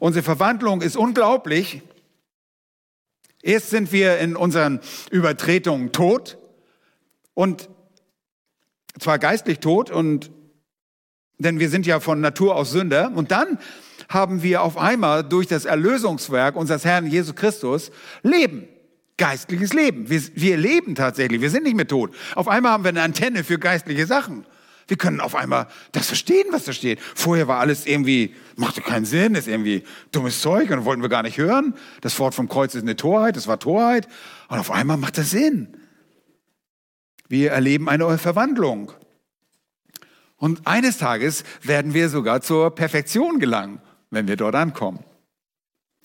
Unsere 0.00 0.24
Verwandlung 0.24 0.82
ist 0.82 0.96
unglaublich. 0.96 1.82
Erst 3.42 3.70
sind 3.70 3.92
wir 3.92 4.18
in 4.18 4.34
unseren 4.34 4.80
Übertretungen 5.12 5.92
tot 5.92 6.36
und 7.34 7.68
zwar 8.98 9.20
geistlich 9.20 9.60
tot 9.60 9.92
und 9.92 10.32
denn 11.38 11.60
wir 11.60 11.68
sind 11.68 11.86
ja 11.86 12.00
von 12.00 12.20
Natur 12.20 12.56
aus 12.56 12.72
Sünder 12.72 13.12
und 13.14 13.30
dann 13.30 13.60
haben 14.08 14.42
wir 14.42 14.62
auf 14.62 14.76
einmal 14.76 15.24
durch 15.24 15.46
das 15.46 15.64
Erlösungswerk 15.64 16.56
unseres 16.56 16.84
Herrn 16.84 17.06
Jesus 17.06 17.34
Christus 17.34 17.90
Leben, 18.22 18.68
geistliches 19.16 19.72
Leben. 19.72 20.08
Wir, 20.08 20.22
wir 20.34 20.56
leben 20.56 20.94
tatsächlich, 20.94 21.40
wir 21.40 21.50
sind 21.50 21.64
nicht 21.64 21.76
mehr 21.76 21.88
tot. 21.88 22.14
Auf 22.34 22.48
einmal 22.48 22.72
haben 22.72 22.84
wir 22.84 22.90
eine 22.90 23.02
Antenne 23.02 23.44
für 23.44 23.58
geistliche 23.58 24.06
Sachen. 24.06 24.46
Wir 24.88 24.96
können 24.96 25.20
auf 25.20 25.34
einmal 25.34 25.66
das 25.92 26.06
verstehen, 26.06 26.46
was 26.52 26.64
da 26.64 26.72
steht. 26.72 27.00
Vorher 27.00 27.48
war 27.48 27.58
alles 27.58 27.86
irgendwie, 27.86 28.34
machte 28.54 28.80
keinen 28.80 29.04
Sinn, 29.04 29.34
ist 29.34 29.48
irgendwie 29.48 29.82
dummes 30.12 30.40
Zeug 30.40 30.70
und 30.70 30.84
wollten 30.84 31.02
wir 31.02 31.08
gar 31.08 31.24
nicht 31.24 31.38
hören. 31.38 31.74
Das 32.02 32.18
Wort 32.20 32.34
vom 32.34 32.48
Kreuz 32.48 32.74
ist 32.74 32.82
eine 32.82 32.94
Torheit, 32.94 33.36
das 33.36 33.48
war 33.48 33.58
Torheit. 33.58 34.06
Und 34.48 34.58
auf 34.58 34.70
einmal 34.70 34.96
macht 34.96 35.18
das 35.18 35.30
Sinn. 35.30 35.76
Wir 37.28 37.50
erleben 37.50 37.88
eine 37.88 38.16
Verwandlung. 38.18 38.92
Und 40.36 40.66
eines 40.66 40.98
Tages 40.98 41.42
werden 41.62 41.94
wir 41.94 42.08
sogar 42.08 42.40
zur 42.40 42.74
Perfektion 42.74 43.40
gelangen, 43.40 43.80
wenn 44.10 44.28
wir 44.28 44.36
dort 44.36 44.54
ankommen. 44.54 45.00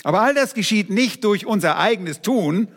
Aber 0.04 0.22
all 0.22 0.34
das 0.34 0.54
geschieht 0.54 0.90
nicht 0.90 1.24
durch 1.24 1.46
unser 1.46 1.78
eigenes 1.78 2.22
Tun, 2.22 2.68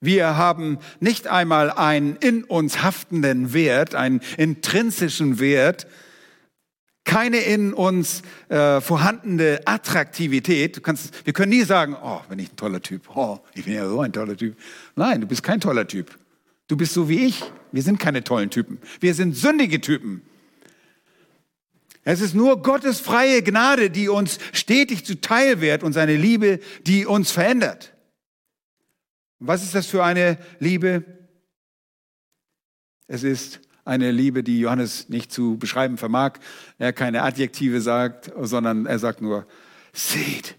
wir 0.00 0.36
haben 0.36 0.78
nicht 1.00 1.26
einmal 1.26 1.72
einen 1.72 2.16
in 2.16 2.44
uns 2.44 2.82
haftenden 2.82 3.52
Wert, 3.52 3.96
einen 3.96 4.20
intrinsischen 4.36 5.40
Wert, 5.40 5.88
keine 7.04 7.38
in 7.38 7.72
uns 7.72 8.22
äh, 8.48 8.80
vorhandene 8.80 9.60
Attraktivität. 9.64 10.84
Kannst, 10.84 11.26
wir 11.26 11.32
können 11.32 11.50
nie 11.50 11.62
sagen, 11.62 11.96
oh, 12.00 12.20
bin 12.28 12.38
ich 12.38 12.52
ein 12.52 12.56
toller 12.56 12.80
Typ. 12.80 13.08
Oh, 13.16 13.40
ich 13.54 13.64
bin 13.64 13.74
ja 13.74 13.88
so 13.88 14.00
ein 14.02 14.12
toller 14.12 14.36
Typ. 14.36 14.56
Nein, 14.94 15.22
du 15.22 15.26
bist 15.26 15.42
kein 15.42 15.58
toller 15.58 15.88
Typ. 15.88 16.16
Du 16.68 16.76
bist 16.76 16.92
so 16.92 17.08
wie 17.08 17.24
ich. 17.24 17.42
Wir 17.72 17.82
sind 17.82 17.98
keine 17.98 18.22
tollen 18.22 18.50
Typen. 18.50 18.78
Wir 19.00 19.14
sind 19.14 19.34
sündige 19.34 19.80
Typen. 19.80 20.22
Es 22.10 22.22
ist 22.22 22.34
nur 22.34 22.62
Gottes 22.62 23.00
freie 23.00 23.42
Gnade, 23.42 23.90
die 23.90 24.08
uns 24.08 24.38
stetig 24.54 25.04
zuteil 25.04 25.60
wird 25.60 25.82
und 25.82 25.92
seine 25.92 26.16
Liebe, 26.16 26.58
die 26.86 27.04
uns 27.04 27.30
verändert. 27.30 27.92
Was 29.40 29.62
ist 29.62 29.74
das 29.74 29.88
für 29.88 30.02
eine 30.02 30.38
Liebe? 30.58 31.04
Es 33.08 33.24
ist 33.24 33.60
eine 33.84 34.10
Liebe, 34.10 34.42
die 34.42 34.58
Johannes 34.58 35.10
nicht 35.10 35.30
zu 35.30 35.58
beschreiben 35.58 35.98
vermag. 35.98 36.38
Er 36.78 36.94
keine 36.94 37.24
Adjektive 37.24 37.82
sagt, 37.82 38.32
sondern 38.40 38.86
er 38.86 38.98
sagt 38.98 39.20
nur, 39.20 39.46
seht. 39.92 40.56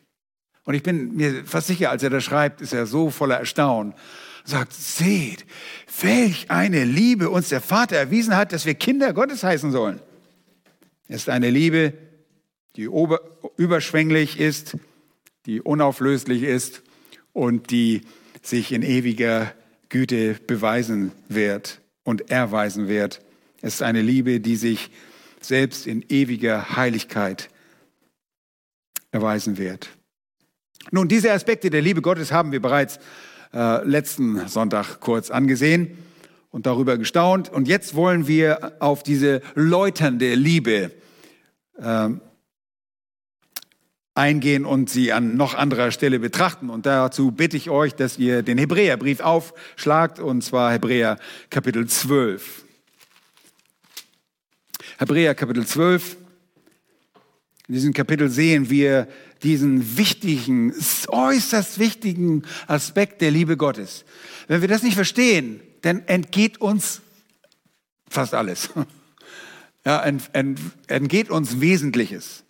Und 0.65 0.75
ich 0.75 0.83
bin 0.83 1.15
mir 1.15 1.45
fast 1.45 1.65
sicher, 1.65 1.89
als 1.89 2.03
er 2.03 2.11
das 2.11 2.23
schreibt, 2.23 2.61
ist 2.61 2.73
er 2.73 2.85
so 2.85 3.09
voller 3.09 3.39
Erstaunen. 3.39 3.95
Sagt, 4.43 4.71
seht, 4.71 5.47
welch 5.99 6.51
eine 6.51 6.83
Liebe 6.83 7.31
uns 7.31 7.49
der 7.49 7.61
Vater 7.61 7.95
erwiesen 7.95 8.35
hat, 8.35 8.53
dass 8.53 8.67
wir 8.67 8.75
Kinder 8.75 9.13
Gottes 9.13 9.43
heißen 9.43 9.71
sollen. 9.71 9.99
Es 11.09 11.21
ist 11.21 11.29
eine 11.29 11.49
Liebe, 11.49 11.93
die 12.75 12.87
überschwänglich 13.57 14.39
ist, 14.39 14.77
die 15.47 15.59
unauflöslich 15.59 16.43
ist 16.43 16.83
und 17.33 17.71
die 17.71 18.03
sich 18.43 18.71
in 18.71 18.83
ewiger 18.83 19.51
Güte 19.89 20.35
beweisen 20.45 21.11
wird 21.27 21.81
und 22.03 22.29
erweisen 22.29 22.87
wird. 22.87 23.21
Es 23.61 23.75
ist 23.75 23.81
eine 23.81 24.03
Liebe, 24.03 24.39
die 24.39 24.55
sich 24.55 24.91
selbst 25.41 25.87
in 25.87 26.05
ewiger 26.09 26.75
Heiligkeit 26.75 27.49
erweisen 29.11 29.57
wird. 29.57 29.89
Nun, 30.91 31.07
diese 31.07 31.31
Aspekte 31.31 31.71
der 31.71 31.81
Liebe 31.81 32.03
Gottes 32.03 32.31
haben 32.31 32.51
wir 32.51 32.61
bereits 32.61 32.99
äh, 33.51 33.83
letzten 33.83 34.47
Sonntag 34.47 34.99
kurz 34.99 35.31
angesehen 35.31 35.97
und 36.51 36.65
darüber 36.65 36.97
gestaunt. 36.97 37.49
Und 37.49 37.67
jetzt 37.67 37.95
wollen 37.95 38.27
wir 38.27 38.73
auf 38.79 39.03
diese 39.03 39.41
läuternde 39.55 40.35
Liebe 40.35 40.91
äh, 41.77 42.09
eingehen 44.15 44.65
und 44.65 44.89
sie 44.89 45.13
an 45.13 45.37
noch 45.37 45.55
anderer 45.55 45.91
Stelle 45.91 46.19
betrachten. 46.19 46.69
Und 46.69 46.85
dazu 46.85 47.31
bitte 47.31 47.57
ich 47.57 47.69
euch, 47.69 47.95
dass 47.95 48.17
ihr 48.17 48.43
den 48.43 48.57
Hebräerbrief 48.57 49.21
aufschlagt, 49.21 50.19
und 50.19 50.43
zwar 50.43 50.73
Hebräer 50.73 51.17
Kapitel 51.49 51.87
12. 51.87 52.65
Hebräer 54.97 55.35
Kapitel 55.35 55.65
12. 55.65 56.17
In 57.69 57.75
diesem 57.75 57.93
Kapitel 57.93 58.29
sehen 58.29 58.69
wir 58.69 59.07
diesen 59.43 59.97
wichtigen, 59.97 60.73
äußerst 61.07 61.79
wichtigen 61.79 62.43
Aspekt 62.67 63.21
der 63.21 63.31
Liebe 63.31 63.55
Gottes. 63.55 64.03
Wenn 64.47 64.61
wir 64.61 64.67
das 64.67 64.83
nicht 64.83 64.95
verstehen, 64.95 65.61
dann 65.81 66.07
entgeht 66.07 66.61
uns 66.61 67.01
fast 68.09 68.33
alles. 68.33 68.69
Ja, 69.85 70.03
entgeht 70.87 71.29
uns 71.29 71.61
Wesentliches. 71.61 72.43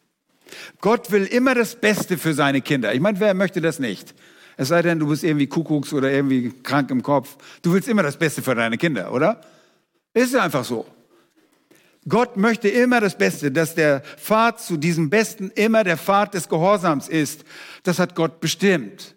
Gott 0.82 1.12
will 1.12 1.26
immer 1.26 1.54
das 1.54 1.76
Beste 1.76 2.18
für 2.18 2.34
seine 2.34 2.60
Kinder. 2.60 2.94
Ich 2.94 3.00
meine, 3.00 3.20
wer 3.20 3.36
möchte 3.36 3.62
das 3.62 3.78
nicht? 3.78 4.16
Es 4.58 4.70
sei 4.70 4.82
denn, 4.82 5.00
du 5.00 5.08
bist 5.08 5.24
irgendwie 5.24 5.48
Kuckucks 5.48 5.94
oder 5.94 6.12
irgendwie 6.12 6.52
krank 6.64 6.90
im 6.92 7.04
Kopf. 7.04 7.38
Du 7.62 7.72
willst 7.72 7.88
immer 7.88 8.04
das 8.04 8.18
Beste 8.18 8.42
für 8.42 8.56
deine 8.56 8.78
Kinder, 8.78 9.14
oder? 9.14 9.42
Ist 10.14 10.36
einfach 10.36 10.66
so. 10.66 10.86
Gott 12.08 12.36
möchte 12.38 12.68
immer 12.68 13.00
das 13.00 13.18
Beste, 13.18 13.52
dass 13.52 13.76
der 13.76 14.02
Pfad 14.02 14.60
zu 14.60 14.78
diesem 14.78 15.10
Besten 15.10 15.52
immer 15.52 15.84
der 15.84 15.98
Pfad 15.98 16.34
des 16.34 16.50
Gehorsams 16.50 17.08
ist. 17.08 17.46
Das 17.84 18.00
hat 18.00 18.16
Gott 18.16 18.40
bestimmt. 18.40 19.16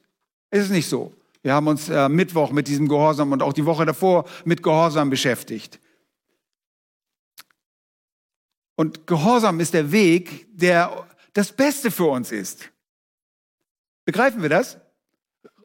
Ist 0.50 0.64
es 0.64 0.70
nicht 0.70 0.88
so? 0.88 1.12
Wir 1.42 1.54
haben 1.54 1.66
uns 1.66 1.88
äh, 1.88 2.08
Mittwoch 2.08 2.52
mit 2.52 2.68
diesem 2.68 2.88
Gehorsam 2.88 3.32
und 3.32 3.42
auch 3.42 3.52
die 3.52 3.66
Woche 3.66 3.84
davor 3.84 4.28
mit 4.44 4.62
Gehorsam 4.62 5.10
beschäftigt. 5.10 5.80
Und 8.76 9.06
Gehorsam 9.06 9.60
ist 9.60 9.74
der 9.74 9.92
Weg, 9.92 10.46
der 10.56 11.06
das 11.32 11.52
Beste 11.52 11.90
für 11.90 12.06
uns 12.06 12.30
ist. 12.30 12.70
Begreifen 14.04 14.42
wir 14.42 14.48
das? 14.48 14.78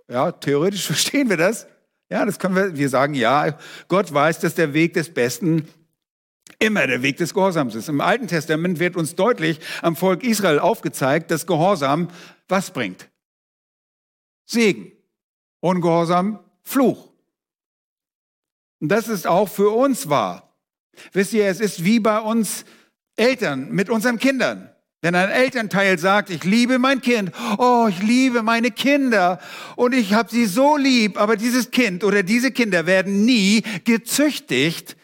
Ja, 0.10 0.31
theoretisch 0.31 0.86
verstehen 0.88 1.29
wir 1.29 1.38
das. 1.38 1.67
Ja, 2.10 2.25
das 2.25 2.39
können 2.39 2.55
wir, 2.55 2.75
wir 2.75 2.89
sagen, 2.89 3.13
ja, 3.13 3.57
Gott 3.88 4.13
weiß, 4.13 4.39
dass 4.39 4.55
der 4.55 4.74
Weg 4.74 4.93
des 4.93 5.13
Besten 5.13 5.67
immer 6.60 6.88
der 6.88 7.01
Weg 7.01 7.17
des 7.17 7.34
Gehorsams 7.34 7.75
ist. 7.75 7.89
Im 7.89 8.01
Alten 8.01 8.27
Testament 8.27 8.79
wird 8.79 8.96
uns 8.96 9.15
deutlich 9.15 9.60
am 9.81 9.96
Volk 9.96 10.24
Israel 10.24 10.60
aufgezeigt, 10.60 11.29
dass 11.29 11.46
Gehorsam 11.46 12.10
was 12.48 12.72
bringt? 12.72 13.10
Segen. 14.46 14.97
Ungehorsam, 15.60 16.40
Fluch. 16.64 17.12
Und 18.80 18.90
das 18.90 19.08
ist 19.08 19.26
auch 19.26 19.50
für 19.50 19.72
uns 19.72 20.10
wahr. 20.10 20.54
Wisst 21.14 21.34
ihr, 21.34 21.48
es 21.48 21.60
ist 21.60 21.84
wie 21.84 22.00
bei 22.00 22.20
uns 22.20 22.66
Eltern 23.16 23.72
mit 23.72 23.90
unseren 23.90 24.20
Kindern. 24.20 24.70
Wenn 25.02 25.16
ein 25.16 25.30
Elternteil 25.30 26.00
sagt, 26.00 26.30
ich 26.32 26.44
liebe 26.44 26.80
mein 26.80 27.02
Kind, 27.02 27.32
oh, 27.60 27.88
ich 27.88 28.02
liebe 28.02 28.42
meine 28.42 28.72
Kinder 28.72 29.40
und 29.76 29.94
ich 29.94 30.14
habe 30.14 30.30
sie 30.30 30.46
so 30.46 30.76
lieb, 30.76 31.20
aber 31.20 31.36
dieses 31.38 31.70
Kind 31.70 32.04
oder 32.04 32.24
diese 32.24 32.52
Kinder 32.52 32.88
werden 32.88 33.24
nie 33.24 33.62
gezüchtigt, 33.84 34.98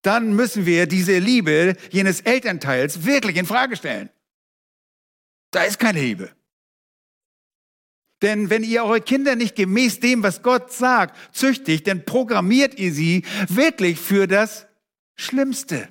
dann 0.00 0.34
müssen 0.34 0.66
wir 0.66 0.86
diese 0.86 1.18
Liebe 1.18 1.76
jenes 1.90 2.20
Elternteils 2.22 3.04
wirklich 3.04 3.36
in 3.36 3.46
Frage 3.46 3.76
stellen. 3.76 4.08
Da 5.50 5.62
ist 5.62 5.78
keine 5.78 6.00
Liebe. 6.00 6.30
Denn 8.24 8.48
wenn 8.48 8.64
ihr 8.64 8.84
eure 8.84 9.02
Kinder 9.02 9.36
nicht 9.36 9.54
gemäß 9.54 10.00
dem, 10.00 10.22
was 10.22 10.42
Gott 10.42 10.72
sagt, 10.72 11.14
züchtigt, 11.36 11.86
dann 11.86 12.06
programmiert 12.06 12.78
ihr 12.78 12.90
sie 12.90 13.22
wirklich 13.48 14.00
für 14.00 14.26
das 14.26 14.66
Schlimmste. 15.14 15.90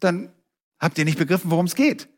Dann 0.00 0.32
habt 0.78 0.96
ihr 0.96 1.04
nicht 1.04 1.18
begriffen, 1.18 1.50
worum 1.50 1.66
es 1.66 1.74
geht. 1.74 2.08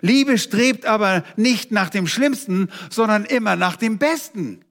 Liebe 0.00 0.36
strebt 0.36 0.84
aber 0.84 1.24
nicht 1.36 1.70
nach 1.70 1.90
dem 1.90 2.08
Schlimmsten, 2.08 2.72
sondern 2.90 3.24
immer 3.24 3.54
nach 3.54 3.76
dem 3.76 3.98
Besten. 3.98 4.64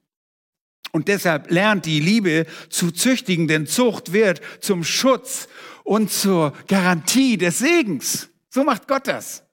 Und 0.91 1.07
deshalb 1.07 1.49
lernt 1.49 1.85
die 1.85 2.01
Liebe 2.01 2.47
zu 2.67 2.91
züchtigen, 2.91 3.47
denn 3.47 3.65
Zucht 3.65 4.11
wird 4.11 4.41
zum 4.59 4.83
Schutz 4.83 5.47
und 5.85 6.11
zur 6.11 6.51
Garantie 6.67 7.37
des 7.37 7.59
Segens. 7.59 8.27
So 8.49 8.65
macht 8.65 8.89
Gott 8.89 9.07
das. 9.07 9.45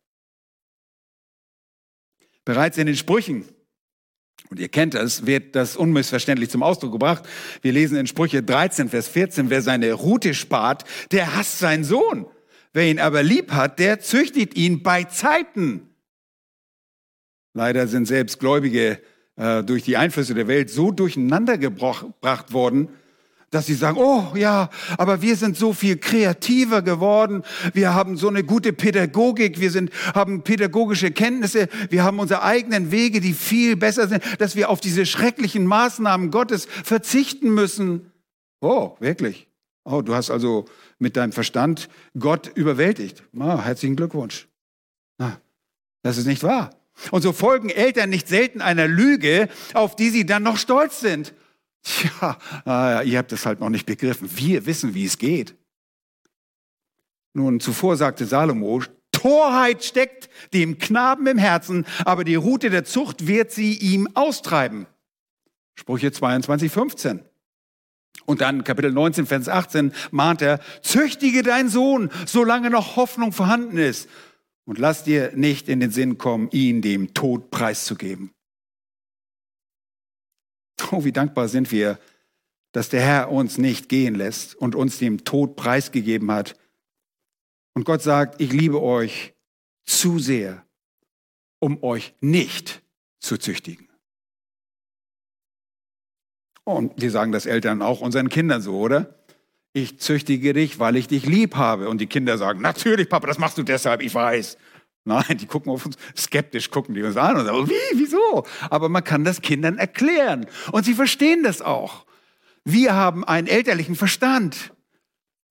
Bereits 2.47 2.79
in 2.79 2.87
den 2.87 2.97
Sprüchen, 2.97 3.45
und 4.49 4.61
ihr 4.61 4.69
kennt 4.69 4.95
das, 4.95 5.27
wird 5.27 5.57
das 5.57 5.77
unmissverständlich 5.77 6.49
zum 6.49 6.63
Ausdruck 6.63 6.93
gebracht. 6.93 7.25
Wir 7.61 7.73
lesen 7.73 7.99
in 7.99 8.07
Sprüche 8.07 8.43
13, 8.43 8.89
Vers 8.89 9.09
14, 9.09 9.51
wer 9.51 9.61
seine 9.61 9.93
Rute 9.93 10.33
spart, 10.33 10.85
der 11.11 11.35
hasst 11.35 11.59
seinen 11.59 11.83
Sohn. 11.83 12.27
Wer 12.73 12.89
ihn 12.89 13.01
aber 13.01 13.25
lieb 13.25 13.51
hat, 13.51 13.81
der 13.81 13.99
züchtigt 13.99 14.57
ihn 14.57 14.85
bei 14.85 15.03
Zeiten. 15.05 15.89
Leider 17.53 17.89
sind 17.89 18.07
selbst 18.07 18.39
Gläubige 18.39 19.01
äh, 19.35 19.65
durch 19.65 19.83
die 19.83 19.97
Einflüsse 19.97 20.35
der 20.35 20.47
Welt 20.47 20.71
so 20.71 20.93
durcheinander 20.93 21.59
gebracht 21.59 22.53
worden, 22.53 22.91
dass 23.51 23.67
sie 23.67 23.75
sagen, 23.75 23.97
oh 23.99 24.35
ja, 24.35 24.71
aber 24.99 25.23
wir 25.23 25.37
sind 25.37 25.57
so 25.57 25.73
viel 25.73 25.97
kreativer 25.97 26.83
geworden, 26.83 27.43
wir 27.73 27.95
haben 27.95 28.17
so 28.17 28.29
eine 28.29 28.43
gute 28.43 28.73
Pädagogik, 28.73 29.61
wir 29.61 29.71
sind, 29.71 29.91
haben 30.15 30.43
pädagogische 30.43 31.11
Kenntnisse, 31.13 31.69
wir 31.91 32.03
haben 32.03 32.19
unsere 32.19 32.43
eigenen 32.43 32.91
Wege, 32.91 33.21
die 33.21 33.33
viel 33.33 33.77
besser 33.77 34.09
sind, 34.09 34.23
dass 34.39 34.57
wir 34.57 34.69
auf 34.69 34.81
diese 34.81 35.07
schrecklichen 35.07 35.65
Maßnahmen 35.67 36.31
Gottes 36.31 36.67
verzichten 36.85 37.55
müssen. 37.55 38.13
Oh, 38.61 38.97
wirklich? 38.99 39.49
Oh, 39.85 40.03
du 40.03 40.15
hast 40.15 40.31
also 40.31 40.65
mit 40.99 41.17
deinem 41.17 41.33
Verstand 41.33 41.89
Gott 42.19 42.51
überwältigt. 42.57 43.23
Oh, 43.39 43.61
herzlichen 43.61 43.95
Glückwunsch. 43.95 44.49
Ah, 45.19 45.37
das 46.03 46.19
ist 46.19 46.27
nicht 46.27 46.43
wahr. 46.43 46.71
Und 47.11 47.23
so 47.23 47.33
folgen 47.33 47.69
Eltern 47.69 48.11
nicht 48.11 48.27
selten 48.27 48.61
einer 48.61 48.89
Lüge, 48.89 49.49
auf 49.75 49.95
die 49.95 50.11
sie 50.11 50.27
dann 50.27 50.43
noch 50.43 50.57
stolz 50.57 51.01
sind. 51.01 51.35
Tja, 51.87 52.37
ah, 52.65 53.03
ihr 53.03 53.19
habt 53.19 53.31
das 53.31 53.47
halt 53.47 53.61
noch 53.61 53.69
nicht 53.69 53.87
begriffen. 53.87 54.29
Wir 54.35 54.67
wissen, 54.67 54.95
wie 54.95 55.05
es 55.05 55.19
geht. 55.19 55.55
Nun, 57.33 57.61
zuvor 57.61 57.97
sagte 57.97 58.27
Salomo, 58.27 58.83
Torheit 59.13 59.85
steckt 59.85 60.29
dem 60.53 60.79
Knaben 60.79 61.29
im 61.29 61.39
Herzen, 61.39 61.87
aber 62.05 62.25
die 62.25 62.35
Rute 62.35 62.71
der 62.71 62.85
Zucht 62.85 63.29
wird 63.29 63.53
sie 63.53 63.75
ihm 63.75 64.09
austreiben. 64.15 64.87
Sprüche 65.77 66.11
22, 66.11 66.73
15. 66.73 67.21
Und 68.25 68.41
dann 68.41 68.65
Kapitel 68.65 68.91
19, 68.91 69.27
Vers 69.27 69.49
18 69.49 69.93
mahnt 70.11 70.43
er, 70.43 70.59
züchtige 70.83 71.45
deinen 71.45 71.69
Sohn, 71.69 72.11
solange 72.27 72.71
noch 72.71 72.97
Hoffnung 72.97 73.31
vorhanden 73.33 73.79
ist. 73.79 74.09
Und 74.65 74.79
lass 74.79 75.05
dir 75.05 75.31
nicht 75.37 75.69
in 75.69 75.79
den 75.79 75.93
Sinn 75.93 76.19
kommen, 76.19 76.49
ihn 76.51 76.83
dem 76.83 77.15
Tod 77.15 77.53
preiszugeben. 77.53 78.33
Oh, 80.93 81.05
wie 81.05 81.13
dankbar 81.13 81.49
sind 81.49 81.73
wir, 81.73 81.99
dass 82.73 82.91
der 82.91 83.01
Herr 83.01 83.33
uns 83.33 83.59
nicht 83.59 83.89
gehen 83.89 84.15
lässt 84.15 84.55
und 84.55 84.75
uns 84.75 84.99
dem 84.99 85.25
Tod 85.25 85.57
preisgegeben 85.57 86.31
hat. 86.31 86.55
Und 87.75 87.85
Gott 87.85 88.03
sagt, 88.03 88.41
ich 88.41 88.53
liebe 88.53 88.83
euch 88.83 89.35
zu 89.85 90.19
sehr, 90.19 90.65
um 91.59 91.83
euch 91.83 92.15
nicht 92.21 92.83
zu 93.19 93.39
züchtigen. 93.39 93.89
Und 96.65 97.01
wir 97.01 97.11
sagen 97.11 97.33
das 97.33 97.47
Eltern 97.47 97.81
auch 97.81 98.01
unseren 98.01 98.29
Kindern 98.29 98.61
so, 98.61 98.79
oder? 98.79 99.15
Ich 99.73 100.01
züchtige 100.01 100.53
dich, 100.53 100.79
weil 100.79 100.97
ich 100.97 101.07
dich 101.07 101.25
lieb 101.25 101.55
habe. 101.55 101.89
Und 101.89 102.01
die 102.01 102.07
Kinder 102.07 102.39
sagen, 102.39 102.61
natürlich, 102.61 103.09
Papa, 103.09 103.27
das 103.27 103.39
machst 103.39 103.57
du 103.57 103.63
deshalb, 103.63 104.03
ich 104.03 104.15
weiß. 104.15 104.59
Nein, 105.07 105.39
die 105.39 105.47
gucken 105.47 105.71
auf 105.71 105.87
uns, 105.87 105.97
skeptisch 106.17 106.69
gucken 106.71 106.95
die 106.97 107.03
uns 107.05 107.17
an 107.17 107.37
und 107.37 107.47
sagen, 107.47 107.69
wie, 107.69 107.99
wieso? 107.99 108.45
Aber 108.71 108.89
man 108.89 109.05
kann 109.05 109.23
das 109.23 109.41
Kindern 109.41 109.79
erklären. 109.79 110.47
Und 110.73 110.85
sie 110.85 110.95
verstehen 110.95 111.45
das 111.45 111.63
auch. 111.63 112.07
Wir 112.65 112.95
haben 112.95 113.25
einen 113.25 113.47
elterlichen 113.47 113.95
Verstand. 113.95 114.75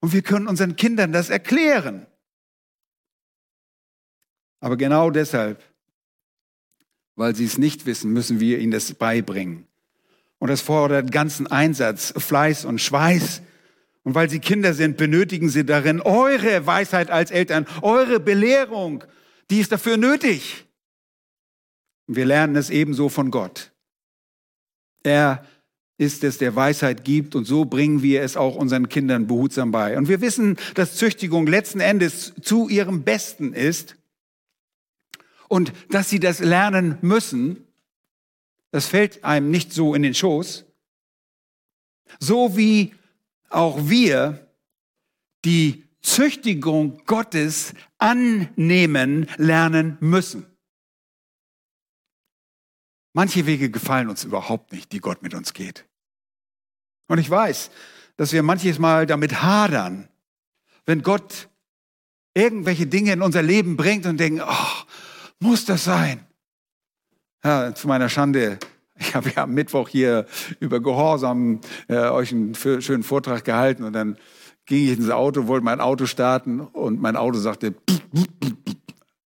Und 0.01 0.11
wir 0.11 0.23
können 0.23 0.47
unseren 0.47 0.75
Kindern 0.75 1.13
das 1.13 1.29
erklären. 1.29 2.05
Aber 4.59 4.75
genau 4.75 5.09
deshalb, 5.09 5.63
weil 7.15 7.33
sie 7.33 7.45
es 7.45 7.57
nicht 7.57 7.85
wissen, 7.85 8.11
müssen 8.11 8.41
wir 8.41 8.59
ihnen 8.59 8.73
das 8.73 8.93
beibringen. 8.93 9.67
Und 10.37 10.49
das 10.49 10.59
fordert 10.59 11.13
ganzen 11.13 11.47
Einsatz, 11.47 12.13
Fleiß 12.17 12.65
und 12.65 12.81
Schweiß. 12.81 13.41
Und 14.03 14.15
weil 14.15 14.29
sie 14.29 14.39
Kinder 14.39 14.73
sind, 14.73 14.97
benötigen 14.97 15.47
sie 15.47 15.65
darin 15.65 16.01
eure 16.01 16.67
Weisheit 16.67 17.09
als 17.09 17.31
Eltern, 17.31 17.65
eure 17.81 18.19
Belehrung, 18.19 19.05
die 19.49 19.59
ist 19.59 19.71
dafür 19.71 19.97
nötig. 19.97 20.65
Wir 22.07 22.25
lernen 22.25 22.55
es 22.55 22.69
ebenso 22.69 23.09
von 23.09 23.31
Gott. 23.31 23.71
Er 25.03 25.45
ist 25.97 26.23
es, 26.23 26.37
der 26.37 26.55
Weisheit 26.55 27.05
gibt 27.05 27.35
und 27.35 27.45
so 27.45 27.65
bringen 27.65 28.01
wir 28.01 28.21
es 28.21 28.35
auch 28.35 28.55
unseren 28.55 28.89
Kindern 28.89 29.27
behutsam 29.27 29.71
bei. 29.71 29.97
Und 29.97 30.07
wir 30.07 30.21
wissen, 30.21 30.57
dass 30.73 30.97
Züchtigung 30.97 31.47
letzten 31.47 31.79
Endes 31.79 32.33
zu 32.41 32.67
ihrem 32.67 33.03
Besten 33.03 33.53
ist 33.53 33.95
und 35.47 35.73
dass 35.89 36.09
sie 36.09 36.19
das 36.19 36.39
lernen 36.39 36.97
müssen. 37.01 37.65
Das 38.71 38.87
fällt 38.87 39.23
einem 39.23 39.51
nicht 39.51 39.71
so 39.71 39.95
in 39.95 40.03
den 40.03 40.13
Schoß. 40.13 40.65
So 42.19 42.57
wie 42.57 42.93
auch 43.49 43.87
wir 43.87 44.47
die 45.45 45.84
Züchtigung 46.05 47.01
Gottes 47.05 47.73
annehmen 47.97 49.27
lernen 49.37 49.97
müssen. 49.99 50.45
Manche 53.13 53.45
Wege 53.47 53.71
gefallen 53.71 54.09
uns 54.09 54.23
überhaupt 54.23 54.71
nicht, 54.71 54.91
die 54.91 54.99
Gott 54.99 55.23
mit 55.23 55.33
uns 55.33 55.53
geht. 55.53 55.85
Und 57.07 57.17
ich 57.17 57.29
weiß, 57.29 57.71
dass 58.17 58.33
wir 58.33 58.43
manches 58.43 58.77
Mal 58.77 59.07
damit 59.07 59.41
hadern, 59.41 60.07
wenn 60.85 61.01
Gott 61.01 61.49
irgendwelche 62.35 62.85
Dinge 62.85 63.13
in 63.13 63.21
unser 63.21 63.41
Leben 63.41 63.75
bringt 63.75 64.05
und 64.05 64.19
denken, 64.19 64.41
oh, 64.45 64.83
muss 65.39 65.65
das 65.65 65.85
sein? 65.85 66.25
Ja, 67.43 67.73
zu 67.73 67.87
meiner 67.87 68.09
Schande, 68.09 68.59
ich 68.95 69.15
habe 69.15 69.31
ja 69.31 69.43
am 69.43 69.53
Mittwoch 69.53 69.89
hier 69.89 70.27
über 70.59 70.81
Gehorsam 70.81 71.61
äh, 71.87 71.95
euch 71.95 72.31
einen 72.31 72.53
schönen 72.53 73.03
Vortrag 73.03 73.43
gehalten 73.43 73.83
und 73.83 73.93
dann 73.93 74.17
ging 74.65 74.85
ich 74.85 74.97
ins 74.97 75.09
Auto, 75.09 75.47
wollte 75.47 75.65
mein 75.65 75.81
Auto 75.81 76.05
starten 76.05 76.59
und 76.59 77.01
mein 77.01 77.15
Auto 77.15 77.37
sagte 77.37 77.75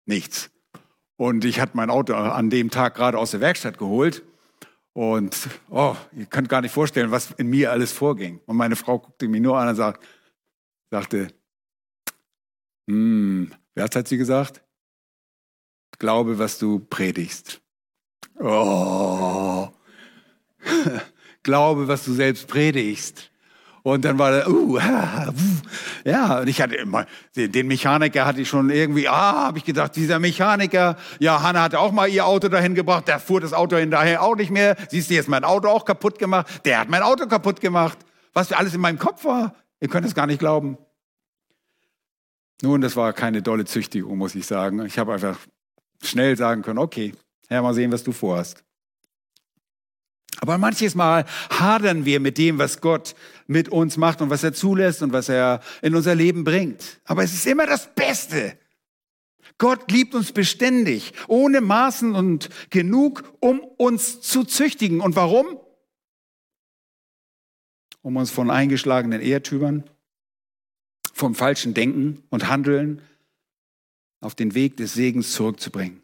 nichts. 0.06 0.50
Und 1.18 1.46
ich 1.46 1.60
hatte 1.60 1.76
mein 1.76 1.90
Auto 1.90 2.14
an 2.14 2.50
dem 2.50 2.70
Tag 2.70 2.96
gerade 2.96 3.18
aus 3.18 3.32
der 3.32 3.42
Werkstatt 3.42 3.78
geholt. 3.78 4.24
Und 4.94 5.50
oh, 5.70 5.96
ihr 6.16 6.26
könnt 6.26 6.50
gar 6.50 6.62
nicht 6.62 6.74
vorstellen, 6.74 7.12
was 7.12 7.32
in 7.32 7.50
mir 7.50 7.72
alles 7.72 7.92
vorging. 7.92 8.40
Und 8.46 8.58
meine 8.58 8.76
Frau 8.76 9.00
guckte 9.00 9.28
mich 9.28 9.42
nur 9.42 9.58
an 9.58 9.70
und 9.70 9.76
sagt, 9.76 10.06
sagte, 10.90 11.28
hm, 12.88 13.52
was 13.76 13.96
hat 13.96 14.08
sie 14.08 14.18
gesagt? 14.18 14.64
Glaube, 16.00 16.40
was 16.40 16.58
du 16.58 16.80
predigst. 16.80 17.62
Oh. 18.40 19.70
Glaube, 21.44 21.88
was 21.88 22.06
du 22.06 22.14
selbst 22.14 22.48
predigst. 22.48 23.29
Und 23.94 24.06
dann 24.06 24.18
war 24.18 24.32
er, 24.32 24.50
uh, 24.50 24.80
ja, 26.06 26.40
und 26.40 26.48
ich 26.48 26.62
hatte 26.62 26.76
immer, 26.76 27.06
den 27.36 27.68
Mechaniker 27.68 28.26
hatte 28.26 28.42
ich 28.42 28.50
schon 28.50 28.70
irgendwie, 28.70 29.08
ah, 29.08 29.48
habe 29.48 29.58
ich 29.58 29.66
gedacht, 29.66 29.96
dieser 29.96 30.20
Mechaniker, 30.20 30.98
ja, 31.20 31.42
Hanna 31.42 31.64
hatte 31.64 31.80
auch 31.80 31.92
mal 31.92 32.08
ihr 32.08 32.26
Auto 32.26 32.50
dahin 32.50 32.76
gebracht, 32.76 33.08
der 33.08 33.20
fuhr 33.20 33.42
das 33.42 33.54
Auto 33.54 33.78
hinterher 33.78 34.22
auch 34.22 34.36
nicht 34.36 34.52
mehr. 34.52 34.76
Siehst 34.90 35.10
du, 35.10 35.16
jetzt 35.16 35.30
mein 35.30 35.44
Auto 35.44 35.68
auch 35.68 35.86
kaputt 35.86 36.20
gemacht, 36.20 36.66
der 36.66 36.80
hat 36.80 36.90
mein 36.90 37.02
Auto 37.02 37.28
kaputt 37.28 37.62
gemacht. 37.62 37.98
Was 38.34 38.52
alles 38.52 38.74
in 38.74 38.82
meinem 38.82 39.00
Kopf 39.00 39.26
war, 39.26 39.56
ihr 39.80 39.88
könnt 39.88 40.06
es 40.06 40.14
gar 40.14 40.28
nicht 40.28 40.40
glauben. 40.40 40.78
Nun, 42.62 42.82
das 42.82 42.96
war 42.96 43.14
keine 43.14 43.42
dolle 43.42 43.66
Züchtigung, 43.66 44.18
muss 44.18 44.36
ich 44.36 44.46
sagen. 44.46 44.86
Ich 44.86 45.00
habe 45.00 45.14
einfach 45.14 45.38
schnell 46.04 46.36
sagen 46.38 46.62
können, 46.62 46.80
okay, 46.80 47.14
Herr, 47.48 47.62
mal 47.62 47.74
sehen, 47.74 47.92
was 47.92 48.04
du 48.04 48.12
vorhast. 48.12 48.64
Aber 50.42 50.58
manches 50.58 50.96
Mal 50.96 51.26
hadern 51.50 52.06
wir 52.06 52.20
mit 52.20 52.38
dem, 52.38 52.60
was 52.60 52.82
Gott 52.82 53.16
mit 53.50 53.68
uns 53.70 53.98
macht 53.98 54.22
und 54.22 54.30
was 54.30 54.44
er 54.44 54.54
zulässt 54.54 55.02
und 55.02 55.12
was 55.12 55.28
er 55.28 55.62
in 55.82 55.96
unser 55.96 56.14
Leben 56.14 56.44
bringt. 56.44 57.02
Aber 57.04 57.24
es 57.24 57.34
ist 57.34 57.48
immer 57.48 57.66
das 57.66 57.94
Beste. 57.96 58.58
Gott 59.58 59.92
liebt 59.92 60.14
uns 60.14 60.32
beständig, 60.32 61.14
ohne 61.28 61.60
Maßen 61.60 62.14
und 62.14 62.50
genug, 62.70 63.24
um 63.40 63.60
uns 63.60 64.22
zu 64.22 64.44
züchtigen. 64.44 65.02
Und 65.02 65.16
warum? 65.16 65.60
Um 68.04 68.18
uns 68.18 68.30
von 68.30 68.52
eingeschlagenen 68.52 69.20
Ehrtümern, 69.20 69.84
vom 71.12 71.34
falschen 71.34 71.74
Denken 71.74 72.24
und 72.30 72.50
Handeln 72.50 73.02
auf 74.22 74.36
den 74.36 74.54
Weg 74.54 74.78
des 74.78 74.94
Segens 74.94 75.32
zurückzubringen. 75.32 76.04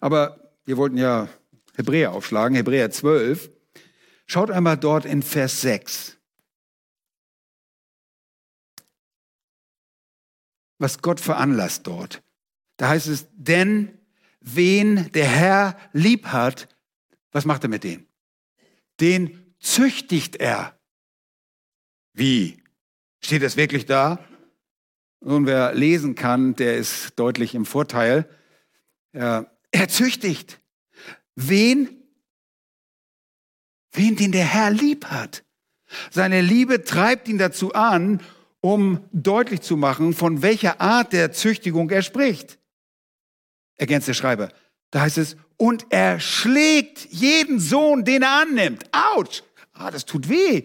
Aber 0.00 0.54
wir 0.64 0.76
wollten 0.76 0.98
ja 0.98 1.28
Hebräer 1.74 2.12
aufschlagen, 2.12 2.56
Hebräer 2.56 2.92
12. 2.92 3.50
Schaut 4.26 4.52
einmal 4.52 4.76
dort 4.76 5.04
in 5.04 5.22
Vers 5.22 5.60
6. 5.62 6.15
Was 10.78 11.00
Gott 11.02 11.20
veranlasst 11.20 11.86
dort. 11.86 12.22
Da 12.76 12.88
heißt 12.88 13.06
es, 13.06 13.26
denn 13.32 13.98
wen 14.40 15.10
der 15.12 15.26
Herr 15.26 15.76
lieb 15.92 16.26
hat, 16.26 16.68
was 17.32 17.44
macht 17.44 17.64
er 17.64 17.70
mit 17.70 17.84
dem? 17.84 18.06
Den 19.00 19.54
züchtigt 19.58 20.36
er. 20.36 20.78
Wie? 22.12 22.62
Steht 23.20 23.42
das 23.42 23.56
wirklich 23.56 23.86
da? 23.86 24.24
Nun, 25.20 25.46
wer 25.46 25.74
lesen 25.74 26.14
kann, 26.14 26.54
der 26.54 26.76
ist 26.76 27.18
deutlich 27.18 27.54
im 27.54 27.66
Vorteil. 27.66 28.28
Er, 29.12 29.50
züchtigt. 29.88 30.60
Wen? 31.34 32.02
Wen 33.92 34.16
den 34.16 34.32
der 34.32 34.44
Herr 34.44 34.70
lieb 34.70 35.06
hat. 35.06 35.44
Seine 36.10 36.40
Liebe 36.40 36.84
treibt 36.84 37.28
ihn 37.28 37.38
dazu 37.38 37.72
an, 37.72 38.20
um 38.60 39.04
deutlich 39.12 39.60
zu 39.60 39.76
machen, 39.76 40.12
von 40.12 40.42
welcher 40.42 40.80
Art 40.80 41.12
der 41.12 41.32
Züchtigung 41.32 41.90
er 41.90 42.02
spricht 42.02 42.58
ergänzt 43.76 44.08
der 44.08 44.14
Schreiber. 44.14 44.50
Da 44.90 45.00
heißt 45.02 45.18
es, 45.18 45.36
und 45.56 45.86
er 45.90 46.20
schlägt 46.20 47.06
jeden 47.10 47.60
Sohn, 47.60 48.04
den 48.04 48.22
er 48.22 48.42
annimmt. 48.42 48.84
Autsch! 48.92 49.42
Ah, 49.72 49.90
das 49.90 50.04
tut 50.04 50.28
weh. 50.28 50.64